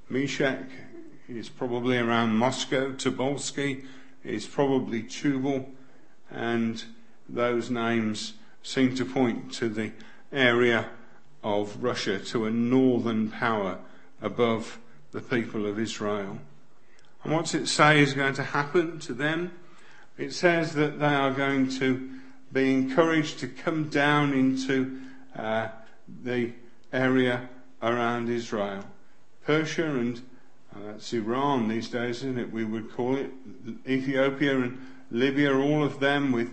Meshech 0.09 0.68
is 1.28 1.48
probably 1.48 1.96
around 1.96 2.34
Moscow. 2.34 2.90
Tobolsky 2.90 3.84
is 4.24 4.46
probably 4.46 5.05
Tubal. 5.05 5.70
And 6.28 6.82
those 7.28 7.70
names 7.70 8.34
seem 8.62 8.94
to 8.96 9.04
point 9.04 9.52
to 9.54 9.68
the 9.68 9.92
area 10.32 10.88
of 11.42 11.82
Russia, 11.82 12.18
to 12.18 12.46
a 12.46 12.50
northern 12.50 13.30
power 13.30 13.78
above 14.20 14.78
the 15.10 15.20
people 15.20 15.66
of 15.66 15.78
Israel. 15.78 16.38
And 17.24 17.32
what's 17.32 17.54
it 17.54 17.66
say 17.66 18.00
is 18.00 18.14
going 18.14 18.34
to 18.34 18.42
happen 18.42 18.98
to 19.00 19.12
them? 19.12 19.52
It 20.16 20.32
says 20.32 20.74
that 20.74 20.98
they 20.98 21.06
are 21.06 21.32
going 21.32 21.68
to 21.78 22.10
be 22.52 22.72
encouraged 22.72 23.38
to 23.40 23.48
come 23.48 23.88
down 23.88 24.32
into 24.32 25.00
uh, 25.36 25.68
the 26.22 26.52
area 26.92 27.48
around 27.82 28.28
Israel. 28.28 28.84
Persia 29.44 29.86
and 29.86 30.20
uh, 30.74 30.78
that's 30.86 31.12
Iran 31.12 31.68
these 31.68 31.88
days, 31.88 32.18
isn't 32.18 32.38
it? 32.38 32.52
We 32.52 32.64
would 32.64 32.92
call 32.92 33.16
it 33.16 33.30
Ethiopia 33.86 34.60
and 34.60 34.86
Libya, 35.10 35.54
all 35.54 35.84
of 35.84 36.00
them 36.00 36.32
with 36.32 36.50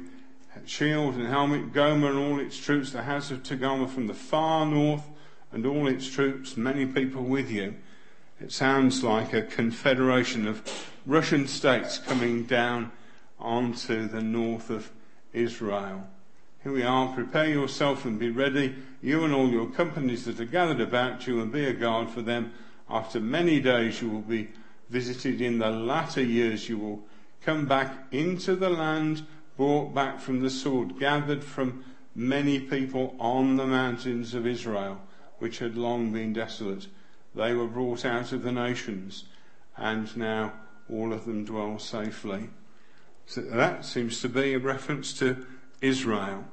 shield 0.68 1.16
and 1.16 1.28
helmet, 1.28 1.74
Gomer 1.74 2.10
and 2.10 2.20
all 2.20 2.40
its 2.40 2.58
troops, 2.58 2.92
the 2.92 3.04
house 3.04 3.32
of 3.32 3.44
Togarmah 3.44 3.90
from 3.90 4.08
the 4.08 4.14
far 4.14 4.66
north 4.66 5.04
and 5.52 5.66
all 5.66 5.88
its 5.88 6.10
troops, 6.10 6.58
many 6.58 6.86
people 6.86 7.24
with 7.24 7.50
you. 7.50 7.76
It 8.42 8.52
sounds 8.52 9.04
like 9.04 9.34
a 9.34 9.42
confederation 9.42 10.48
of 10.48 10.62
Russian 11.06 11.48
states 11.48 11.98
coming 11.98 12.44
down 12.44 12.92
onto 13.40 14.08
the 14.08 14.22
north 14.22 14.70
of 14.70 14.92
Israel. 15.34 16.08
Here 16.64 16.72
we 16.72 16.84
are, 16.84 17.14
prepare 17.14 17.50
yourself 17.50 18.06
and 18.06 18.20
be 18.20 18.30
ready, 18.30 18.76
you 19.02 19.24
and 19.24 19.34
all 19.34 19.50
your 19.50 19.68
companies 19.68 20.26
that 20.26 20.40
are 20.40 20.46
gathered 20.46 20.82
about 20.82 21.26
you, 21.26 21.42
and 21.42 21.52
be 21.52 21.66
a 21.66 21.74
guard 21.74 22.10
for 22.10 22.22
them. 22.22 22.54
After 22.90 23.20
many 23.20 23.60
days 23.60 24.02
you 24.02 24.10
will 24.10 24.22
be 24.22 24.50
visited. 24.90 25.42
In 25.42 25.60
the 25.60 25.70
latter 25.70 26.24
years 26.24 26.68
you 26.68 26.78
will 26.78 27.04
come 27.42 27.66
back 27.66 28.08
into 28.12 28.56
the 28.56 28.70
land 28.70 29.26
brought 29.60 29.94
back 29.94 30.22
from 30.22 30.40
the 30.40 30.50
sword, 30.50 30.98
gathered 30.98 31.44
from 31.44 31.84
many 32.16 32.62
people 32.62 33.14
on 33.20 33.58
the 33.58 33.68
mountains 33.68 34.34
of 34.34 34.48
Israel, 34.48 34.98
which 35.40 35.60
had 35.60 35.76
long 35.76 36.14
been 36.14 36.32
desolate. 36.32 36.88
They 37.36 37.54
were 37.54 37.68
brought 37.68 38.06
out 38.06 38.32
of 38.32 38.44
the 38.44 38.54
nations, 38.54 39.26
and 39.76 40.16
now 40.16 40.54
all 40.90 41.12
of 41.12 41.26
them 41.26 41.44
dwell 41.44 41.78
safely. 41.78 42.52
So 43.26 43.42
that 43.42 43.84
seems 43.84 44.22
to 44.22 44.30
be 44.30 44.54
a 44.54 44.60
reference 44.60 45.12
to 45.20 45.46
Israel 45.82 46.46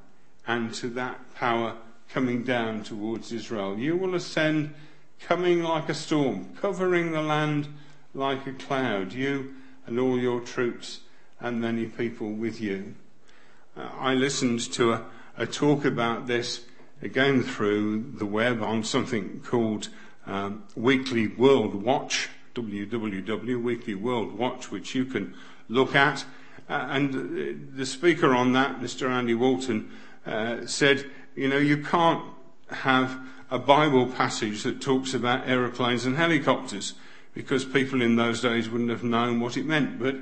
and 0.45 0.75
to 0.75 0.89
that 0.89 1.33
power 1.37 1.77
coming 2.09 2.43
down 2.43 2.83
towards 2.83 3.31
Israel. 3.31 3.79
You 3.79 3.97
will 3.97 4.17
ascend 4.17 4.75
coming 5.21 5.63
like 5.63 5.89
a 5.89 5.95
storm, 5.95 6.57
covering 6.61 7.13
the 7.13 7.23
land 7.23 7.69
like 8.15 8.49
a 8.49 8.53
cloud, 8.53 9.13
you 9.13 9.55
and 9.87 10.01
all 10.01 10.19
your 10.19 10.41
troops 10.41 11.03
and 11.41 11.61
many 11.61 11.87
people 11.87 12.33
with 12.33 12.61
you. 12.61 12.95
Uh, 13.77 13.89
I 13.99 14.15
listened 14.15 14.61
to 14.73 14.93
a, 14.95 15.05
a, 15.37 15.47
talk 15.47 15.85
about 15.85 16.27
this 16.27 16.65
again 17.03 17.43
through 17.43 18.13
the 18.19 18.27
web 18.27 18.63
on 18.63 18.85
something 18.85 19.41
called 19.45 19.89
um, 20.27 20.65
Weekly 20.75 21.29
World 21.29 21.75
Watch, 21.75 22.29
www 22.55 23.63
Weekly 23.63 23.95
World 23.95 24.33
Watch, 24.33 24.71
which 24.71 24.95
you 24.95 25.05
can 25.05 25.35
look 25.69 25.95
at. 25.95 26.25
Uh, 26.69 26.87
and 26.91 27.77
the 27.77 27.87
speaker 27.87 28.35
on 28.35 28.53
that, 28.55 28.81
Mr. 28.81 29.09
Andy 29.09 29.35
Walton, 29.35 29.91
uh, 30.27 30.67
said, 30.67 31.05
you 31.35 31.49
know, 31.49 31.59
you 31.59 31.77
can't 31.77 32.25
have 32.71 33.19
a 33.51 33.59
Bible 33.59 34.07
passage 34.07 34.65
that 34.65 34.81
talks 34.81 35.15
about 35.15 35.47
aeroplanes 35.47 36.05
and 36.05 36.17
helicopters 36.17 36.95
because 37.35 37.65
people 37.65 38.03
in 38.03 38.17
those 38.17 38.41
days 38.41 38.69
wouldn't 38.69 38.91
have 38.91 39.05
known 39.05 39.39
what 39.39 39.57
it 39.57 39.67
meant. 39.67 40.01
But 40.01 40.17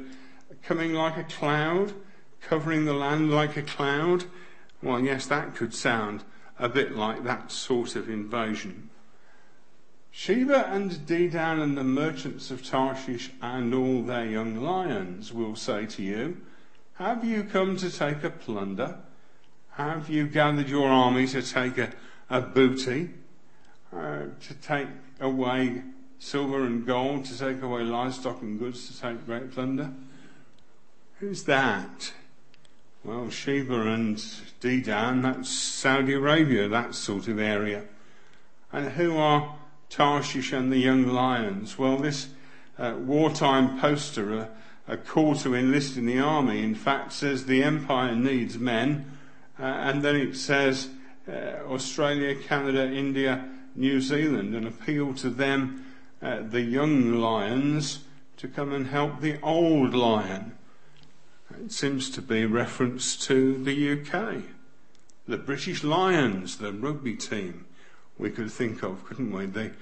coming 0.65 0.95
like 0.95 1.17
a 1.17 1.25
cloud, 1.25 1.93
covering 2.41 2.85
the 2.85 2.95
land 2.95 3.31
like 3.31 3.57
a 3.57 3.63
cloud, 3.63 4.25
well, 4.83 5.01
yes, 5.01 5.27
that 5.27 5.55
could 5.55 5.75
sound 5.75 6.25
a 6.59 6.69
bit 6.69 6.97
like 6.97 7.25
that 7.25 7.51
sort 7.51 7.97
of 7.97 8.09
invasion. 8.09 8.91
Sheba 10.11 10.69
and 10.69 10.91
Dedan 11.07 11.61
and 11.61 11.77
the 11.77 11.85
merchants 11.85 12.51
of 12.51 12.65
Tarshish 12.65 13.31
and 13.43 13.75
all 13.75 14.03
their 14.03 14.27
young 14.27 14.63
lions 14.63 15.33
will 15.33 15.57
say 15.57 15.87
to 15.87 16.03
you, 16.03 16.41
Have 16.95 17.25
you 17.25 17.43
come 17.43 17.77
to 17.79 17.91
take 17.91 18.23
a 18.23 18.31
plunder? 18.31 18.99
Have 19.71 20.09
you 20.09 20.29
gathered 20.29 20.69
your 20.69 20.89
army 20.89 21.27
to 21.29 21.43
take 21.43 21.79
a, 21.79 21.91
a 22.31 22.41
booty? 22.41 23.11
Uh, 23.93 24.27
to 24.41 24.55
take 24.63 24.89
away 25.21 25.83
silver 26.21 26.65
and 26.65 26.87
gold, 26.87 27.25
to 27.25 27.37
take 27.37 27.63
away 27.63 27.83
livestock 27.83 28.41
and 28.43 28.59
goods, 28.59 28.89
to 28.89 29.01
take 29.01 29.27
great 29.27 29.51
plunder? 29.51 29.93
Who's 31.25 31.45
that? 31.45 32.13
Well, 33.03 33.31
Sheba 33.31 33.81
and 33.81 34.19
Dedan, 34.61 35.23
that's 35.23 35.49
Saudi 35.49 36.13
Arabia, 36.13 36.69
that 36.69 36.95
sort 36.95 37.29
of 37.29 37.39
area. 37.39 37.85
And 38.71 38.91
who 38.91 39.17
are 39.17 39.57
Tarshish 39.89 40.53
and 40.53 40.71
the 40.71 40.77
young 40.77 41.07
lions. 41.07 41.79
Well, 41.79 41.97
this 41.97 42.29
uh, 42.79 42.97
wartime 42.99 43.81
poster, 43.81 44.35
a, 44.35 44.51
a, 44.87 44.99
call 44.99 45.35
to 45.37 45.55
enlist 45.55 45.97
in 45.97 46.05
the 46.05 46.19
army, 46.19 46.63
in 46.63 46.75
fact 46.75 47.15
says 47.15 47.47
the 47.47 47.63
empire 47.63 48.15
needs 48.15 48.59
men, 48.59 49.11
uh, 49.59 49.63
and 49.63 50.03
then 50.03 50.17
it 50.17 50.37
says 50.37 50.91
uh, 51.27 51.33
Australia, 51.71 52.35
Canada, 52.35 52.87
India, 52.93 53.49
New 53.75 54.03
Zealand, 54.03 54.55
an 54.55 54.67
appeal 54.67 55.15
to 55.15 55.31
them, 55.31 55.87
uh, 56.21 56.43
the 56.43 56.61
young 56.61 57.15
lions, 57.15 58.01
to 58.37 58.47
come 58.47 58.75
and 58.75 58.89
help 58.89 59.23
the 59.23 59.41
old 59.41 59.95
lion. 59.95 60.59
It 61.63 61.73
seems 61.73 62.11
to 62.11 62.23
be 62.23 62.47
reference 62.47 63.17
to 63.27 63.63
the 63.63 63.93
UK. 63.93 64.43
The 65.27 65.39
British 65.39 65.85
Lions, 65.85 66.59
the 66.59 66.73
rugby 66.73 67.17
team, 67.17 67.67
we 68.19 68.31
could 68.31 68.51
think 68.51 68.83
of, 68.83 69.05
couldn't 69.05 69.33
we? 69.33 69.47
The 69.47 69.73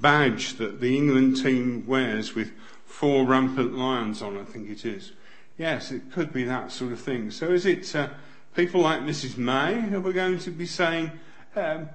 badge 0.00 0.54
that 0.54 0.80
the 0.80 0.96
England 0.96 1.42
team 1.42 1.86
wears 1.86 2.34
with 2.34 2.52
four 2.84 3.24
rampant 3.24 3.76
lions 3.76 4.22
on, 4.22 4.38
I 4.38 4.44
think 4.44 4.70
it 4.70 4.84
is. 4.84 5.12
Yes, 5.58 5.90
it 5.90 6.12
could 6.12 6.32
be 6.32 6.44
that 6.44 6.72
sort 6.72 6.92
of 6.92 7.00
thing. 7.00 7.30
So 7.30 7.50
is 7.50 7.66
it 7.66 7.94
uh, 7.94 8.08
people 8.54 8.80
like 8.80 9.00
Mrs. 9.00 9.36
May 9.36 9.80
who 9.80 10.06
are 10.06 10.12
going 10.12 10.38
to 10.40 10.50
be 10.50 10.66
saying, 10.66 11.10
um, 11.56 11.88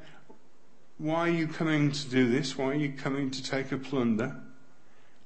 why 0.97 1.29
are 1.29 1.31
you 1.31 1.47
coming 1.47 1.91
to 1.91 2.09
do 2.09 2.29
this? 2.29 2.57
Why 2.57 2.65
are 2.67 2.75
you 2.75 2.91
coming 2.91 3.31
to 3.31 3.43
take 3.43 3.71
a 3.71 3.77
plunder? 3.77 4.35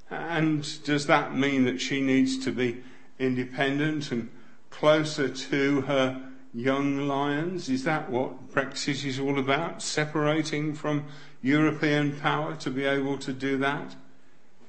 And 0.09 0.83
does 0.83 1.07
that 1.07 1.35
mean 1.35 1.63
that 1.65 1.79
she 1.79 2.01
needs 2.01 2.37
to 2.39 2.51
be 2.51 2.83
independent 3.21 4.11
and 4.11 4.29
closer 4.69 5.29
to 5.29 5.81
her 5.81 6.21
young 6.53 7.07
lions? 7.07 7.69
Is 7.69 7.83
that 7.83 8.09
what 8.09 8.49
Brexit 8.51 9.05
is 9.05 9.19
all 9.19 9.39
about? 9.39 9.81
Separating 9.81 10.73
from 10.73 11.05
European 11.41 12.19
power 12.19 12.55
to 12.55 12.69
be 12.69 12.83
able 12.83 13.17
to 13.19 13.31
do 13.31 13.57
that? 13.57 13.95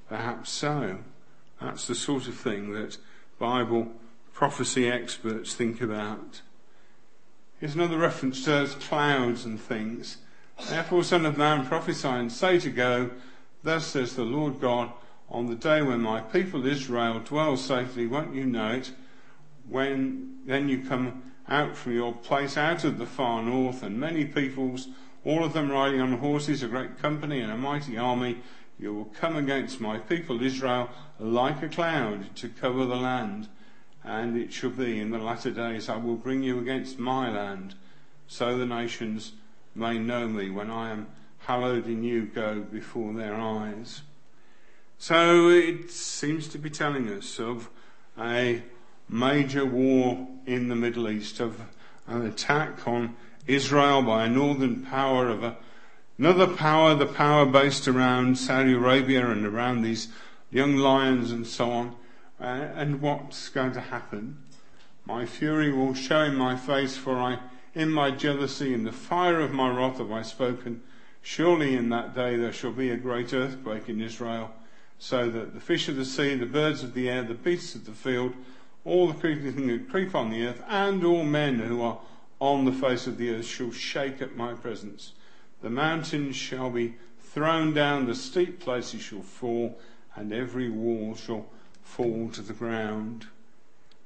Perhaps 0.09 0.51
so. 0.51 0.99
That's 1.61 1.87
the 1.87 1.95
sort 1.95 2.29
of 2.29 2.35
thing 2.35 2.73
that 2.73 2.99
Bible 3.39 3.93
prophecy 4.33 4.91
experts 4.91 5.55
think 5.55 5.81
about. 5.81 6.43
Here's 7.61 7.75
another 7.75 7.99
reference 7.99 8.45
to 8.45 8.69
clouds 8.81 9.45
and 9.45 9.61
things. 9.61 10.19
Therefore, 10.69 11.05
Son 11.05 11.25
of 11.27 11.37
Man, 11.37 11.67
prophesy 11.67 12.09
and 12.09 12.33
say 12.33 12.59
to 12.59 12.71
Gog, 12.71 13.13
Thus 13.63 13.87
says 13.87 14.17
the 14.17 14.25
Lord 14.25 14.61
God, 14.61 14.93
on 15.33 15.47
the 15.47 15.55
day 15.55 15.81
when 15.81 16.01
my 16.01 16.21
people 16.21 16.67
Israel 16.67 17.19
dwell 17.21 17.57
safely, 17.57 18.07
won't 18.07 18.35
you 18.35 18.45
know 18.45 18.73
it? 18.73 18.93
When 19.67 20.39
then 20.45 20.69
you 20.69 20.85
come 20.87 21.23
out 21.49 21.75
from 21.75 21.95
your 21.95 22.13
place 22.13 22.59
out 22.59 22.85
of 22.85 22.99
the 22.99 23.07
far 23.07 23.43
north, 23.43 23.83
and 23.83 23.99
many 23.99 24.27
peoples, 24.27 24.89
all 25.25 25.43
of 25.43 25.55
them 25.55 25.71
riding 25.71 26.03
on 26.03 26.19
horses, 26.19 26.63
a 26.63 26.69
great 26.69 26.99
company 26.99 27.41
and 27.41 27.51
a 27.51 27.57
mighty 27.57 27.97
army, 27.97 28.39
you 28.79 28.95
will 28.95 29.07
come 29.07 29.37
against 29.37 29.81
my 29.81 29.99
people 29.99 30.43
Israel 30.43 30.91
like 31.19 31.63
a 31.63 31.69
cloud 31.69 32.37
to 32.37 32.49
cover 32.51 32.85
the 32.85 32.97
land. 32.97 33.49
And 34.05 34.37
it 34.37 34.53
shall 34.53 34.71
be 34.71 35.01
in 35.01 35.11
the 35.11 35.19
latter 35.19 35.51
days 35.51 35.89
I 35.89 35.97
will 35.97 36.17
bring 36.17 36.43
you 36.43 36.59
against 36.59 36.99
my 36.99 37.31
land, 37.31 37.75
so 38.27 38.59
the 38.59 38.67
nations 38.67 39.33
may 39.75 39.99
know 39.99 40.29
me 40.29 40.51
when 40.51 40.71
I 40.71 40.91
am 40.91 41.07
hallowed 41.39 41.87
in 41.87 42.05
you 42.05 42.27
Gog 42.27 42.71
before 42.71 43.15
their 43.15 43.35
eyes. 43.35 44.03
So 45.03 45.49
it 45.49 45.91
seems 45.91 46.47
to 46.47 46.59
be 46.59 46.71
telling 46.71 47.09
us 47.09 47.41
of 47.41 47.69
a 48.17 48.63
major 49.09 49.67
war 49.67 50.29
in 50.47 50.69
the 50.69 50.77
Middle 50.77 51.09
East, 51.11 51.41
of 51.41 51.61
an 52.07 52.25
attack 52.25 52.87
on 52.87 53.17
Israel 53.49 54.03
by 54.03 54.27
a 54.27 54.29
northern 54.29 54.85
power 54.85 55.29
of 55.29 55.43
a, 55.43 55.57
another 56.19 56.47
power, 56.47 56.95
the 56.95 57.07
power 57.07 57.45
based 57.45 57.89
around 57.89 58.39
Saudi 58.39 58.75
Arabia 58.75 59.29
and 59.29 59.45
around 59.45 59.83
these 59.83 60.07
young 60.53 60.77
lions 60.77 61.33
and 61.33 61.49
so 61.49 61.73
on. 61.73 61.97
Uh, 62.41 62.45
and 62.77 63.01
what's 63.01 63.49
going 63.49 63.73
to 63.73 63.81
happen? 63.81 64.41
My 65.05 65.27
fury 65.27 65.73
will 65.73 65.95
show 65.95 66.21
in 66.21 66.37
my 66.37 66.55
face, 66.55 66.97
for 66.97 67.17
I, 67.17 67.41
in 67.75 67.91
my 67.91 68.13
jealousy, 68.13 68.73
in 68.73 68.85
the 68.85 68.93
fire 68.93 69.41
of 69.41 69.51
my 69.51 69.69
wrath 69.69 69.99
have 69.99 70.13
I 70.13 70.23
spoken. 70.23 70.81
Surely 71.23 71.75
in 71.75 71.89
that 71.89 72.15
day 72.15 72.37
there 72.37 72.53
shall 72.53 72.71
be 72.71 72.91
a 72.91 72.97
great 72.97 73.35
earthquake 73.35 73.89
in 73.89 74.01
Israel 74.01 74.55
so 75.03 75.29
that 75.29 75.53
the 75.53 75.61
fish 75.61 75.89
of 75.89 75.97
the 75.97 76.05
sea, 76.05 76.37
the 76.37 76.47
birds 76.47 76.85
of 76.85 76.95
the 76.95 77.09
air, 77.09 77.25
the 77.25 77.35
beasts 77.35 77.75
of 77.75 77.85
the 77.87 77.91
field, 77.91 78.33
all 78.85 79.09
the 79.09 79.19
creeping 79.19 79.53
things 79.57 79.67
that 79.67 79.91
creep 79.91 80.15
on 80.15 80.31
the 80.31 80.47
earth, 80.47 80.63
and 80.69 81.05
all 81.05 81.25
men 81.25 81.59
who 81.59 81.83
are 81.83 81.99
on 82.39 82.65
the 82.65 82.73
face 82.73 83.09
of 83.09 83.19
the 83.19 83.35
earth 83.35 83.45
shall 83.45 83.73
shake 83.73 84.23
at 84.23 84.37
my 84.37 84.55
presence. 84.55 85.11
The 85.61 85.71
mountains 85.71 86.37
shall 86.37 86.71
be 86.71 86.95
thrown 87.19 87.75
down, 87.75 88.07
the 88.07 88.15
steep 88.15 88.61
places 88.61 89.03
shall 89.03 89.23
fall, 89.23 89.77
and 90.15 90.33
every 90.33 90.71
wall 90.71 91.17
shall 91.17 91.47
fall 91.83 92.31
to 92.31 92.41
the 92.41 92.53
ground. 92.53 93.27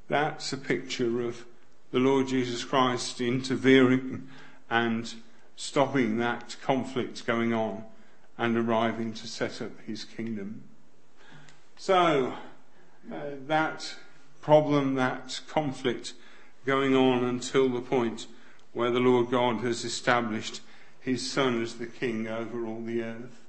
That's 0.09 0.51
a 0.55 0.57
picture 0.57 1.21
of 1.21 1.45
the 1.91 1.99
Lord 1.99 2.29
Jesus 2.29 2.65
Christ 2.65 3.21
interfering 3.21 4.29
and 4.71 5.13
stopping 5.57 6.17
that 6.19 6.57
conflict 6.63 7.27
going 7.27 7.53
on 7.53 7.85
and 8.39 8.57
arriving 8.57 9.13
to 9.13 9.27
set 9.27 9.61
up 9.61 9.73
his 9.87 10.03
kingdom. 10.03 10.63
So, 11.79 12.33
uh, 13.13 13.21
that 13.47 13.95
problem, 14.41 14.95
that 14.95 15.41
conflict 15.47 16.15
going 16.65 16.97
on 16.97 17.23
until 17.23 17.69
the 17.69 17.83
point 17.83 18.27
where 18.73 18.91
the 18.91 18.99
Lord 18.99 19.31
God 19.31 19.59
has 19.59 19.85
established 19.85 20.63
his 21.01 21.31
Son 21.31 21.63
as 21.63 21.75
the 21.75 21.87
King 21.87 22.29
over 22.29 22.67
all 22.67 22.81
the 22.81 23.03
earth. 23.03 23.43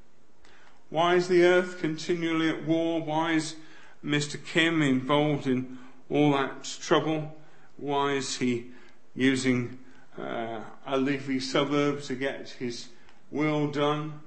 Why 0.89 1.15
is 1.15 1.29
the 1.29 1.43
earth 1.43 1.79
continually 1.79 2.49
at 2.49 2.67
war? 2.67 3.01
Why 3.01 3.31
is 3.31 3.55
Mr. 4.03 4.37
Kim 4.43 4.81
involved 4.81 5.47
in 5.47 5.77
all 6.09 6.33
that 6.33 6.65
trouble? 6.81 7.33
Why 7.77 8.11
is 8.11 8.37
he 8.37 8.71
using 9.15 9.79
uh, 10.19 10.59
a 10.85 10.97
leafy 10.97 11.39
suburb 11.39 12.01
to 12.03 12.15
get 12.15 12.49
his 12.49 12.89
will 13.31 13.71
done? 13.71 14.19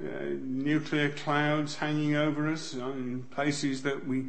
Uh, 0.00 0.34
nuclear 0.42 1.10
clouds 1.10 1.76
hanging 1.76 2.16
over 2.16 2.50
us 2.50 2.74
in 2.74 3.22
places 3.30 3.82
that 3.82 4.06
we 4.06 4.26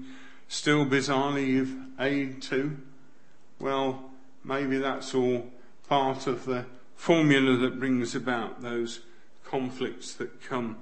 still 0.48 0.86
bizarrely 0.86 1.48
give 1.48 1.76
aid 2.00 2.42
to. 2.44 2.78
Well, 3.60 4.12
maybe 4.44 4.78
that's 4.78 5.16
all 5.16 5.52
part 5.88 6.28
of 6.28 6.46
the 6.46 6.66
formula 6.96 7.58
that 7.58 7.80
brings 7.80 8.14
about 8.14 8.62
those 8.62 9.00
conflicts 9.46 10.14
that 10.14 10.44
come 10.44 10.78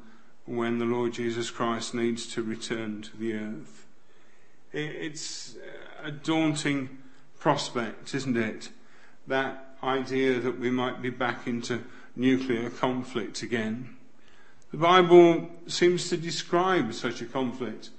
when 0.46 0.80
the 0.80 0.86
Lord 0.86 1.14
Jesus 1.14 1.50
Christ 1.50 1.94
needs 1.94 2.28
to 2.34 2.42
return 2.42 3.02
to 3.04 3.18
the 3.18 3.34
earth. 3.34 3.86
It's 4.74 5.56
a 6.04 6.12
daunting 6.12 6.98
prospect, 7.40 8.14
isn't 8.14 8.38
it? 8.38 8.70
That 9.28 9.76
idea 9.84 10.40
that 10.40 10.60
we 10.60 10.70
might 10.70 11.02
be 11.02 11.10
back 11.10 11.48
into 11.48 11.84
nuclear 12.16 12.70
conflict 12.70 13.42
again. 13.42 13.98
The 14.72 14.78
Bible 14.78 15.50
seems 15.68 16.08
to 16.10 16.18
describe 16.18 16.94
such 16.94 17.22
a 17.22 17.26
conflict. 17.26 17.90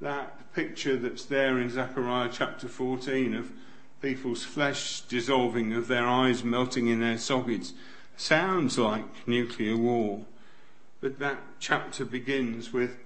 That 0.00 0.52
picture 0.52 0.96
that's 0.96 1.24
there 1.24 1.58
in 1.58 1.70
Zechariah 1.70 2.30
chapter 2.32 2.68
14 2.68 3.34
of 3.34 3.50
people's 4.00 4.44
flesh 4.44 5.00
dissolving, 5.00 5.72
of 5.72 5.88
their 5.88 6.06
eyes 6.06 6.44
melting 6.44 6.86
in 6.86 7.00
their 7.00 7.18
sockets, 7.18 7.72
sounds 8.16 8.78
like 8.78 9.26
nuclear 9.26 9.76
war. 9.76 10.24
But 11.00 11.18
that 11.18 11.38
chapter 11.58 12.04
begins 12.04 12.72
with 12.72 12.96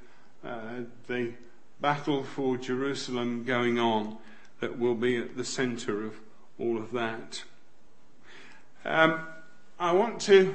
uh, 0.44 0.82
the 1.06 1.32
battle 1.80 2.24
for 2.24 2.58
Jerusalem 2.58 3.42
going 3.44 3.78
on 3.78 4.18
that 4.60 4.78
will 4.78 4.94
be 4.94 5.16
at 5.16 5.34
the 5.34 5.44
centre 5.44 6.04
of 6.04 6.16
all 6.58 6.76
of 6.76 6.92
that. 6.92 7.42
Um, 8.84 9.20
I 9.80 9.92
want 9.92 10.20
to 10.22 10.54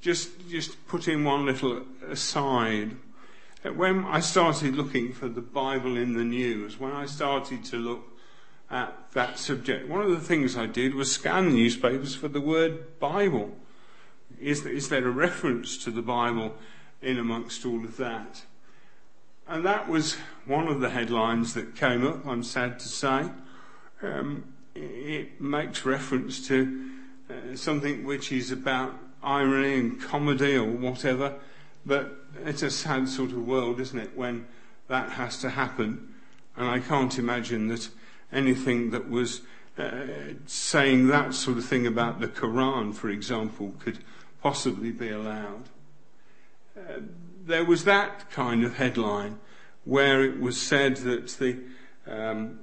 just 0.00 0.48
just 0.48 0.86
put 0.86 1.08
in 1.08 1.24
one 1.24 1.46
little 1.46 1.82
aside. 2.08 2.96
When 3.62 4.04
I 4.04 4.20
started 4.20 4.76
looking 4.76 5.12
for 5.12 5.28
the 5.28 5.40
Bible 5.40 5.96
in 5.96 6.14
the 6.14 6.24
news, 6.24 6.78
when 6.78 6.92
I 6.92 7.06
started 7.06 7.64
to 7.66 7.76
look 7.76 8.04
at 8.70 8.94
that 9.12 9.38
subject, 9.38 9.88
one 9.88 10.02
of 10.02 10.10
the 10.10 10.20
things 10.20 10.56
I 10.56 10.66
did 10.66 10.94
was 10.94 11.10
scan 11.10 11.52
newspapers 11.52 12.14
for 12.14 12.28
the 12.28 12.40
word 12.40 12.98
Bible. 13.00 13.56
Is 14.40 14.62
there, 14.62 14.72
is 14.72 14.88
there 14.88 15.06
a 15.06 15.10
reference 15.10 15.76
to 15.84 15.90
the 15.90 16.02
Bible 16.02 16.54
in 17.02 17.18
amongst 17.18 17.66
all 17.66 17.84
of 17.84 17.96
that? 17.96 18.42
And 19.48 19.64
that 19.64 19.88
was 19.88 20.16
one 20.44 20.68
of 20.68 20.80
the 20.80 20.90
headlines 20.90 21.54
that 21.54 21.74
came 21.74 22.06
up, 22.06 22.26
I'm 22.26 22.44
sad 22.44 22.78
to 22.78 22.88
say. 22.88 23.30
Um, 24.02 24.44
it 24.74 25.40
makes 25.40 25.84
reference 25.84 26.46
to 26.46 26.90
uh, 27.28 27.56
something 27.56 28.04
which 28.04 28.30
is 28.30 28.52
about 28.52 28.94
irony 29.22 29.78
and 29.78 30.00
comedy 30.00 30.56
or 30.56 30.64
whatever, 30.64 31.34
but 31.84 32.16
it's 32.44 32.62
a 32.62 32.70
sad 32.70 33.08
sort 33.08 33.30
of 33.30 33.46
world, 33.46 33.80
isn't 33.80 33.98
it, 33.98 34.16
when 34.16 34.46
that 34.88 35.10
has 35.10 35.38
to 35.40 35.50
happen. 35.50 36.14
And 36.56 36.68
I 36.68 36.80
can't 36.80 37.18
imagine 37.18 37.68
that 37.68 37.88
anything 38.32 38.90
that 38.90 39.08
was 39.08 39.42
uh, 39.78 39.90
saying 40.46 41.06
that 41.08 41.34
sort 41.34 41.56
of 41.56 41.64
thing 41.64 41.86
about 41.86 42.20
the 42.20 42.28
Quran, 42.28 42.94
for 42.94 43.08
example, 43.08 43.74
could 43.78 43.98
possibly 44.42 44.90
be 44.90 45.10
allowed. 45.10 45.64
uh, 46.76 47.00
there 47.44 47.64
was 47.64 47.84
that 47.84 48.30
kind 48.30 48.62
of 48.64 48.76
headline 48.76 49.38
where 49.84 50.22
it 50.22 50.38
was 50.38 50.60
said 50.60 50.96
that 50.98 51.28
the 51.38 51.58
um, 52.06 52.60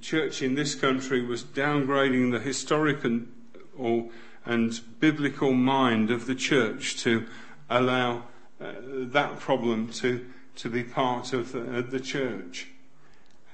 church 0.00 0.42
in 0.42 0.54
this 0.54 0.74
country 0.74 1.24
was 1.24 1.42
downgrading 1.42 2.30
the 2.32 2.38
historic 2.38 3.04
and, 3.04 3.32
or, 3.78 4.10
and 4.44 4.80
biblical 5.00 5.52
mind 5.52 6.10
of 6.10 6.26
the 6.26 6.34
church 6.34 6.96
to 7.02 7.26
allow 7.70 8.24
uh, 8.60 8.72
that 8.80 9.40
problem 9.40 9.88
to, 9.88 10.24
to 10.56 10.68
be 10.68 10.82
part 10.82 11.32
of 11.32 11.52
the, 11.52 11.78
uh, 11.78 11.80
the 11.82 12.00
church. 12.00 12.68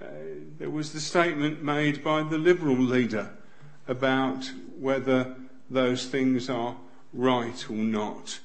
Uh, 0.03 0.07
there 0.59 0.70
was 0.70 0.93
the 0.93 1.01
statement 1.01 1.62
made 1.62 2.03
by 2.03 2.22
the 2.22 2.38
Liberal 2.38 2.76
leader 2.76 3.30
about 3.86 4.51
whether 4.78 5.36
those 5.68 6.07
things 6.07 6.49
are 6.49 6.76
right 7.12 7.68
or 7.68 7.76
not. 7.76 8.41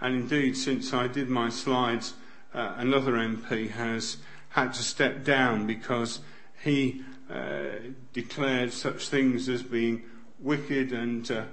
And 0.00 0.14
indeed, 0.14 0.56
since 0.56 0.92
I 0.94 1.08
did 1.08 1.28
my 1.28 1.50
slides, 1.50 2.14
uh, 2.54 2.74
another 2.76 3.12
MP 3.12 3.70
has 3.70 4.16
had 4.50 4.72
to 4.74 4.82
step 4.82 5.24
down 5.24 5.66
because 5.66 6.20
he 6.62 7.02
uh, 7.30 7.70
declared 8.12 8.72
such 8.72 9.08
things 9.08 9.48
as 9.48 9.62
being 9.62 10.02
wicked 10.40 10.92
and 10.92 11.30
uh, 11.30 11.44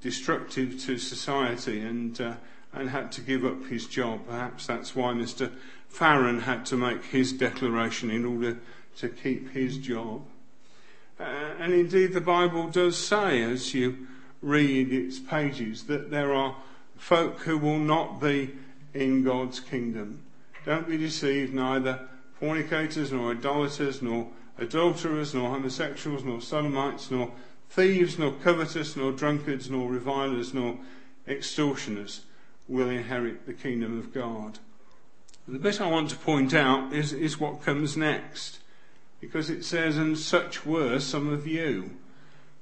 destructive 0.00 0.80
to 0.82 0.98
society 0.98 1.80
and, 1.80 2.20
uh, 2.20 2.34
and 2.72 2.90
had 2.90 3.10
to 3.12 3.20
give 3.20 3.44
up 3.44 3.66
his 3.66 3.86
job. 3.86 4.26
Perhaps 4.26 4.66
that's 4.66 4.94
why 4.94 5.12
Mr. 5.12 5.50
Farron 5.88 6.40
had 6.40 6.66
to 6.66 6.76
make 6.76 7.04
his 7.04 7.32
declaration 7.32 8.10
in 8.10 8.24
order 8.24 8.58
to 8.98 9.08
keep 9.08 9.50
his 9.52 9.78
job. 9.78 10.22
Uh, 11.18 11.22
and 11.58 11.72
indeed, 11.72 12.12
the 12.12 12.20
Bible 12.20 12.68
does 12.68 12.96
say, 12.96 13.42
as 13.42 13.72
you 13.72 14.06
read 14.42 14.92
its 14.92 15.18
pages, 15.18 15.84
that 15.84 16.10
there 16.10 16.32
are 16.34 16.56
folk 16.96 17.40
who 17.40 17.56
will 17.56 17.78
not 17.78 18.20
be 18.20 18.52
in 18.92 19.24
God's 19.24 19.60
kingdom. 19.60 20.22
Don't 20.64 20.88
be 20.88 20.98
deceived, 20.98 21.54
neither 21.54 22.00
fornicators, 22.38 23.12
nor 23.12 23.30
idolaters, 23.30 24.02
nor 24.02 24.28
adulterers, 24.58 25.34
nor 25.34 25.50
homosexuals, 25.50 26.24
nor 26.24 26.40
sodomites, 26.40 27.10
nor 27.10 27.32
thieves, 27.70 28.18
nor 28.18 28.32
covetous, 28.32 28.96
nor 28.96 29.12
drunkards, 29.12 29.70
nor 29.70 29.90
revilers, 29.90 30.54
nor 30.54 30.78
extortioners 31.28 32.22
will 32.68 32.88
inherit 32.88 33.46
the 33.46 33.52
kingdom 33.52 33.98
of 33.98 34.12
God. 34.12 34.58
The 35.48 35.58
bit 35.58 35.80
I 35.80 35.88
want 35.88 36.10
to 36.10 36.16
point 36.16 36.54
out 36.54 36.92
is, 36.92 37.12
is 37.12 37.38
what 37.38 37.62
comes 37.62 37.96
next, 37.96 38.58
because 39.20 39.48
it 39.48 39.64
says, 39.64 39.96
and 39.96 40.18
such 40.18 40.66
were 40.66 40.98
some 40.98 41.32
of 41.32 41.46
you. 41.46 41.90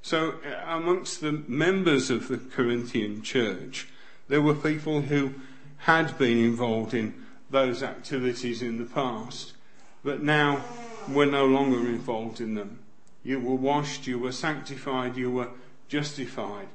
So, 0.02 0.34
uh, 0.46 0.62
amongst 0.66 1.22
the 1.22 1.32
members 1.48 2.10
of 2.10 2.28
the 2.28 2.36
Corinthian 2.36 3.22
church, 3.22 3.88
there 4.28 4.42
were 4.42 4.54
people 4.54 5.00
who 5.00 5.34
had 5.78 6.18
been 6.18 6.36
involved 6.36 6.92
in 6.92 7.14
those 7.50 7.82
activities 7.82 8.60
in 8.60 8.78
the 8.78 8.84
past, 8.84 9.54
but 10.02 10.22
now 10.22 10.62
were 11.08 11.26
no 11.26 11.46
longer 11.46 11.78
involved 11.78 12.40
in 12.40 12.54
them. 12.54 12.80
You 13.24 13.40
were 13.40 13.54
washed, 13.54 14.06
you 14.06 14.18
were 14.18 14.32
sanctified, 14.32 15.16
you 15.16 15.30
were 15.30 15.48
justified 15.88 16.68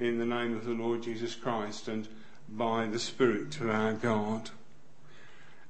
in 0.00 0.18
the 0.18 0.26
name 0.26 0.56
of 0.56 0.64
the 0.64 0.72
Lord 0.72 1.04
Jesus 1.04 1.36
Christ 1.36 1.86
and 1.86 2.08
by 2.48 2.86
the 2.86 2.98
Spirit 2.98 3.60
of 3.60 3.70
our 3.70 3.92
God. 3.92 4.50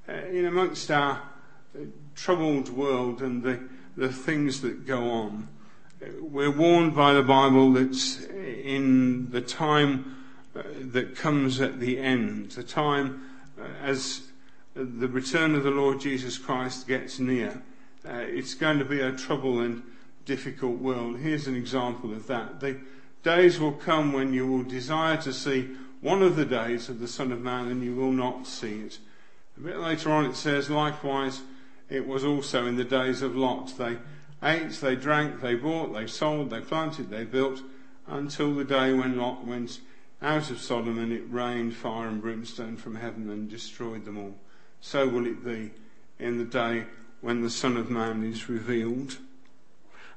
Uh, 0.08 0.12
in 0.12 0.46
amongst 0.46 0.90
our 0.90 1.20
uh, 1.76 1.84
troubled 2.16 2.70
world 2.70 3.20
and 3.20 3.42
the, 3.42 3.60
the 3.96 4.10
things 4.10 4.62
that 4.62 4.86
go 4.86 5.10
on, 5.10 5.48
we're 6.20 6.50
warned 6.50 6.96
by 6.96 7.12
the 7.12 7.22
Bible 7.22 7.72
that 7.74 8.30
in 8.64 9.30
the 9.30 9.42
time 9.42 10.16
uh, 10.56 10.62
that 10.80 11.14
comes 11.14 11.60
at 11.60 11.78
the 11.78 11.98
end, 11.98 12.52
the 12.52 12.62
time 12.62 13.28
uh, 13.60 13.64
as 13.82 14.22
the 14.74 15.08
return 15.08 15.54
of 15.54 15.62
the 15.62 15.70
Lord 15.70 16.00
Jesus 16.00 16.38
Christ 16.38 16.88
gets 16.88 17.18
near, 17.18 17.62
uh, 18.08 18.14
it's 18.14 18.54
going 18.54 18.78
to 18.78 18.84
be 18.84 19.00
a 19.00 19.12
trouble 19.12 19.60
and 19.60 19.82
difficult 20.24 20.78
world. 20.78 21.18
Here's 21.18 21.46
an 21.46 21.56
example 21.56 22.12
of 22.12 22.26
that. 22.26 22.60
The 22.60 22.80
days 23.22 23.58
will 23.60 23.72
come 23.72 24.12
when 24.12 24.32
you 24.32 24.46
will 24.46 24.62
desire 24.62 25.16
to 25.18 25.32
see 25.32 25.70
one 26.00 26.22
of 26.22 26.36
the 26.36 26.44
days 26.44 26.88
of 26.88 26.98
the 26.98 27.08
Son 27.08 27.32
of 27.32 27.40
Man 27.40 27.68
and 27.68 27.82
you 27.82 27.94
will 27.94 28.12
not 28.12 28.46
see 28.46 28.80
it. 28.80 28.98
A 29.56 29.60
bit 29.60 29.78
later 29.78 30.10
on 30.10 30.24
it 30.24 30.36
says, 30.36 30.70
likewise, 30.70 31.42
it 31.88 32.06
was 32.06 32.24
also 32.24 32.66
in 32.66 32.76
the 32.76 32.84
days 32.84 33.22
of 33.22 33.36
Lot. 33.36 33.76
They 33.76 33.98
ate, 34.42 34.72
they 34.72 34.96
drank, 34.96 35.40
they 35.40 35.54
bought, 35.54 35.92
they 35.92 36.06
sold, 36.06 36.50
they 36.50 36.60
planted, 36.60 37.10
they 37.10 37.24
built, 37.24 37.60
until 38.06 38.54
the 38.54 38.64
day 38.64 38.92
when 38.92 39.16
Lot 39.16 39.46
went 39.46 39.80
out 40.20 40.50
of 40.50 40.60
Sodom 40.60 40.98
and 40.98 41.12
it 41.12 41.24
rained 41.28 41.74
fire 41.76 42.08
and 42.08 42.20
brimstone 42.20 42.76
from 42.76 42.96
heaven 42.96 43.30
and 43.30 43.48
destroyed 43.48 44.04
them 44.04 44.18
all. 44.18 44.34
So 44.80 45.08
will 45.08 45.26
it 45.26 45.44
be 45.44 45.70
in 46.18 46.38
the 46.38 46.44
day 46.44 46.86
when 47.20 47.42
the 47.42 47.50
Son 47.50 47.76
of 47.76 47.90
Man 47.90 48.24
is 48.24 48.48
revealed. 48.48 49.16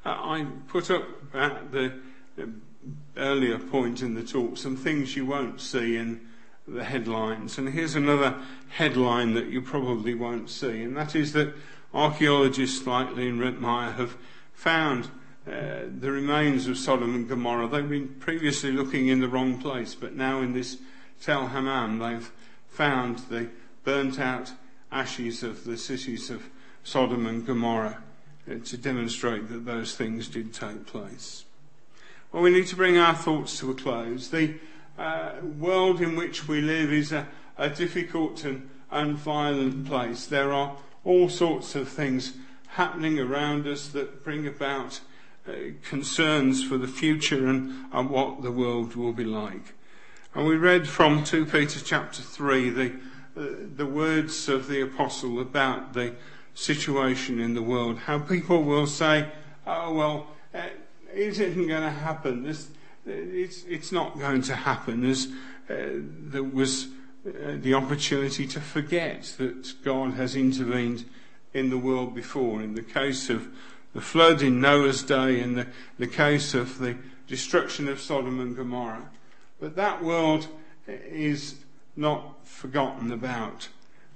I 0.05 0.45
put 0.67 0.91
up 0.91 1.07
at 1.33 1.71
the 1.71 1.93
earlier 3.17 3.57
point 3.57 4.01
in 4.01 4.13
the 4.13 4.23
talk 4.23 4.57
some 4.57 4.75
things 4.75 5.15
you 5.15 5.25
won't 5.25 5.59
see 5.59 5.97
in 5.97 6.21
the 6.67 6.83
headlines. 6.83 7.57
And 7.57 7.69
here's 7.69 7.95
another 7.95 8.35
headline 8.69 9.33
that 9.33 9.47
you 9.47 9.61
probably 9.61 10.13
won't 10.13 10.49
see, 10.49 10.81
and 10.83 10.95
that 10.97 11.15
is 11.15 11.33
that 11.33 11.53
archaeologists 11.93 12.85
like 12.85 13.17
Ian 13.17 13.39
Ritmeyer 13.39 13.95
have 13.95 14.15
found 14.53 15.09
uh, 15.47 15.85
the 15.99 16.11
remains 16.11 16.67
of 16.67 16.77
Sodom 16.77 17.13
and 17.15 17.29
Gomorrah. 17.29 17.67
They've 17.67 17.87
been 17.87 18.15
previously 18.19 18.71
looking 18.71 19.07
in 19.07 19.21
the 19.21 19.27
wrong 19.27 19.59
place, 19.59 19.95
but 19.95 20.15
now 20.15 20.41
in 20.41 20.53
this 20.53 20.77
Tel 21.21 21.47
Hammam 21.47 21.99
they've 21.99 22.31
found 22.67 23.19
the 23.29 23.49
burnt 23.83 24.19
out 24.19 24.51
ashes 24.91 25.43
of 25.43 25.63
the 25.63 25.77
cities 25.77 26.29
of 26.29 26.49
Sodom 26.83 27.25
and 27.25 27.45
Gomorrah 27.45 28.03
to 28.47 28.77
demonstrate 28.77 29.49
that 29.49 29.65
those 29.65 29.95
things 29.95 30.27
did 30.27 30.53
take 30.53 30.85
place. 30.85 31.45
Well, 32.31 32.43
we 32.43 32.51
need 32.51 32.67
to 32.67 32.75
bring 32.75 32.97
our 32.97 33.15
thoughts 33.15 33.59
to 33.59 33.71
a 33.71 33.73
close. 33.73 34.29
The 34.29 34.55
uh, 34.97 35.33
world 35.57 36.01
in 36.01 36.15
which 36.15 36.47
we 36.47 36.61
live 36.61 36.91
is 36.91 37.11
a, 37.11 37.27
a 37.57 37.69
difficult 37.69 38.43
and, 38.43 38.69
and 38.91 39.15
violent 39.15 39.87
place. 39.87 40.25
There 40.25 40.53
are 40.53 40.75
all 41.03 41.29
sorts 41.29 41.75
of 41.75 41.89
things 41.89 42.33
happening 42.69 43.19
around 43.19 43.65
us 43.67 43.87
that 43.89 44.23
bring 44.23 44.45
about 44.45 44.99
uh, 45.47 45.53
concerns 45.87 46.63
for 46.63 46.77
the 46.77 46.87
future 46.87 47.47
and, 47.47 47.85
and 47.93 48.09
what 48.09 48.41
the 48.41 48.51
world 48.51 48.95
will 48.95 49.13
be 49.13 49.23
like. 49.23 49.73
And 50.33 50.45
we 50.45 50.57
read 50.57 50.87
from 50.87 51.23
2 51.23 51.45
Peter 51.45 51.79
chapter 51.79 52.21
3 52.21 52.69
the, 52.69 52.91
uh, 53.37 53.45
the 53.75 53.85
words 53.85 54.49
of 54.49 54.67
the 54.67 54.81
apostle 54.81 55.39
about 55.39 55.93
the 55.93 56.15
situation 56.55 57.39
in 57.39 57.53
the 57.53 57.61
world. 57.61 57.99
How 57.99 58.17
people 58.17 58.63
will 58.63 58.87
say, 58.87 59.27
oh, 59.67 59.93
well, 59.93 60.27
uh, 60.53 60.69
it 61.13 61.39
isn't 61.39 61.67
going 61.67 61.83
to 61.83 61.89
happen. 61.89 62.43
This, 62.43 62.69
it's, 63.05 63.63
it's 63.65 63.91
not 63.91 64.17
going 64.17 64.41
to 64.43 64.55
happen. 64.55 65.05
As 65.05 65.27
uh, 65.69 65.75
there 65.99 66.43
was 66.43 66.87
uh, 67.27 67.57
the 67.57 67.73
opportunity 67.73 68.47
to 68.47 68.59
forget 68.59 69.35
that 69.37 69.83
God 69.83 70.13
has 70.13 70.35
intervened 70.35 71.05
in 71.53 71.69
the 71.69 71.77
world 71.77 72.15
before. 72.15 72.61
In 72.61 72.73
the 72.73 72.81
case 72.81 73.29
of 73.29 73.47
the 73.93 74.01
flood 74.01 74.41
in 74.41 74.59
Noah's 74.59 75.03
day, 75.03 75.39
in 75.39 75.55
the, 75.55 75.67
the 75.97 76.07
case 76.07 76.53
of 76.53 76.79
the 76.79 76.97
destruction 77.27 77.87
of 77.87 77.99
Sodom 77.99 78.39
and 78.39 78.55
Gomorrah. 78.55 79.09
But 79.59 79.75
that 79.75 80.03
world 80.03 80.47
is 80.87 81.55
not 81.95 82.45
forgotten 82.45 83.11
about. 83.11 83.69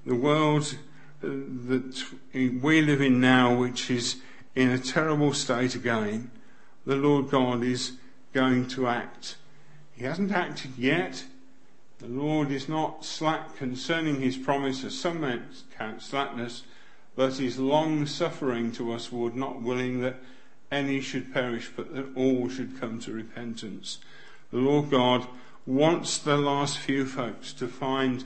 The 0.06 0.16
world 0.16 0.76
that 1.22 2.03
we 2.34 2.82
live 2.82 3.01
in 3.01 3.20
now, 3.20 3.55
which 3.55 3.91
is 3.91 4.17
in 4.55 4.70
a 4.70 4.80
terrible 4.80 5.34
state 5.34 5.76
again, 5.76 6.32
the 6.86 6.95
Lord 6.95 7.30
God 7.30 7.63
is 7.63 7.93
going 8.34 8.67
to 8.70 8.88
act. 8.88 9.36
He 9.93 10.05
hasn't 10.05 10.32
acted 10.32 10.78
yet. 10.78 11.26
The 11.99 12.07
Lord 12.07 12.51
is 12.51 12.70
not 12.70 13.03
slack 13.03 13.57
concerning 13.57 14.22
his 14.22 14.38
promise, 14.38 14.84
as 14.84 14.97
some 14.97 15.22
men 15.22 15.45
count 15.78 16.01
slackness, 16.01 16.63
but 17.15 17.39
is 17.39 17.59
long 17.59 18.05
suffering 18.05 18.72
to 18.74 18.93
us, 18.93 19.11
Lord, 19.11 19.36
not 19.36 19.61
willing 19.61 19.99
that 20.01 20.15
any 20.72 21.01
should 21.01 21.34
perish, 21.34 21.70
but 21.76 21.93
that 21.93 22.15
all 22.15 22.47
should 22.47 22.80
come 22.80 22.99
to 23.01 23.11
repentance. 23.11 23.97
The 24.51 24.59
Lord 24.59 24.89
God 24.89 25.28
wants 25.65 26.17
the 26.17 26.38
last 26.38 26.78
few 26.78 27.05
folks 27.05 27.51
to 27.53 27.67
find 27.67 28.24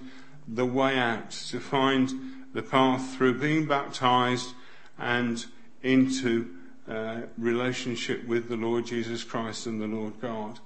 the 0.48 0.66
way 0.66 0.98
out, 0.98 1.32
to 1.32 1.60
find 1.60 2.43
the 2.54 2.62
path 2.62 3.16
through 3.16 3.40
being 3.40 3.66
baptized 3.66 4.54
and 4.98 5.46
into 5.82 6.56
uh, 6.88 7.22
relationship 7.38 8.26
with 8.28 8.50
the 8.50 8.58
Lord 8.58 8.86
Jesus 8.86 9.24
Christ 9.24 9.66
and 9.66 9.82
the 9.82 9.88
Lord 9.88 10.20
God. 10.22 10.60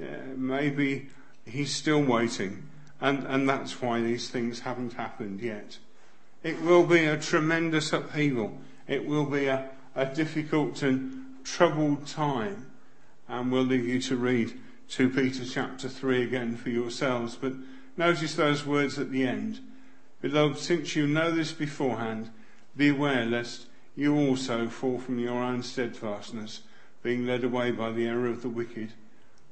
Uh, 0.00 0.06
maybe 0.36 1.08
He's 1.46 1.74
still 1.74 2.02
waiting, 2.02 2.64
and, 3.00 3.26
and 3.26 3.48
that's 3.48 3.80
why 3.80 4.00
these 4.00 4.28
things 4.28 4.60
haven't 4.60 4.94
happened 4.94 5.40
yet. 5.40 5.78
It 6.42 6.60
will 6.62 6.86
be 6.86 7.04
a 7.04 7.18
tremendous 7.18 7.92
upheaval. 7.92 8.58
It 8.86 9.06
will 9.06 9.26
be 9.26 9.46
a, 9.46 9.68
a 9.94 10.06
difficult 10.06 10.82
and 10.82 11.44
troubled 11.44 12.06
time. 12.06 12.66
And 13.28 13.52
we'll 13.52 13.62
leave 13.62 13.86
you 13.86 14.00
to 14.02 14.16
read 14.16 14.58
2 14.88 15.10
Peter 15.10 15.44
chapter 15.44 15.88
3 15.88 16.22
again 16.22 16.56
for 16.56 16.70
yourselves. 16.70 17.36
But 17.36 17.52
notice 17.96 18.34
those 18.34 18.66
words 18.66 18.98
at 18.98 19.10
the 19.10 19.26
end. 19.26 19.60
Beloved, 20.20 20.58
since 20.58 20.96
you 20.96 21.06
know 21.06 21.30
this 21.30 21.52
beforehand, 21.52 22.30
beware 22.76 23.24
lest 23.24 23.66
you 23.96 24.16
also 24.16 24.68
fall 24.68 24.98
from 24.98 25.18
your 25.18 25.42
own 25.42 25.62
steadfastness, 25.62 26.62
being 27.02 27.26
led 27.26 27.44
away 27.44 27.70
by 27.70 27.90
the 27.90 28.06
error 28.06 28.28
of 28.28 28.42
the 28.42 28.48
wicked. 28.48 28.92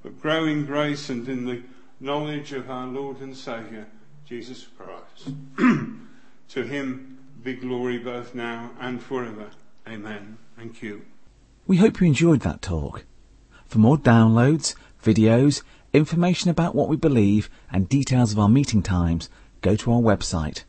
But 0.03 0.21
grow 0.21 0.45
in 0.45 0.67
grace 0.67 1.09
and 1.09 1.29
in 1.29 1.47
the 1.47 1.63
knowledge 2.01 2.53
of 2.53 2.71
our 2.71 2.87
Lord 2.87 3.21
and 3.21 3.37
Saviour, 3.37 3.87
Jesus 4.25 4.67
Christ. 4.77 5.35
to 6.49 6.63
him 6.63 7.19
be 7.43 7.55
glory 7.55 7.99
both 7.99 8.35
now 8.35 8.71
and 8.79 9.03
forever. 9.03 9.51
Amen. 9.89 10.39
Thank 10.57 10.83
you. 10.83 11.03
We 11.67 11.79
hope 11.79 12.01
you 12.01 12.07
enjoyed 12.07 12.41
that 12.41 12.63
talk. 12.63 13.05
For 13.67 13.79
more 13.79 13.99
downloads, 13.99 14.75
videos, 15.03 15.63
information 15.93 16.51
about 16.51 16.75
what 16.75 16.89
we 16.89 16.97
believe, 16.97 17.51
and 17.71 17.89
details 17.89 18.33
of 18.33 18.39
our 18.39 18.49
meeting 18.49 18.83
times, 18.83 19.29
go 19.69 19.77
to 19.77 19.93
our 19.93 20.01
website, 20.01 20.65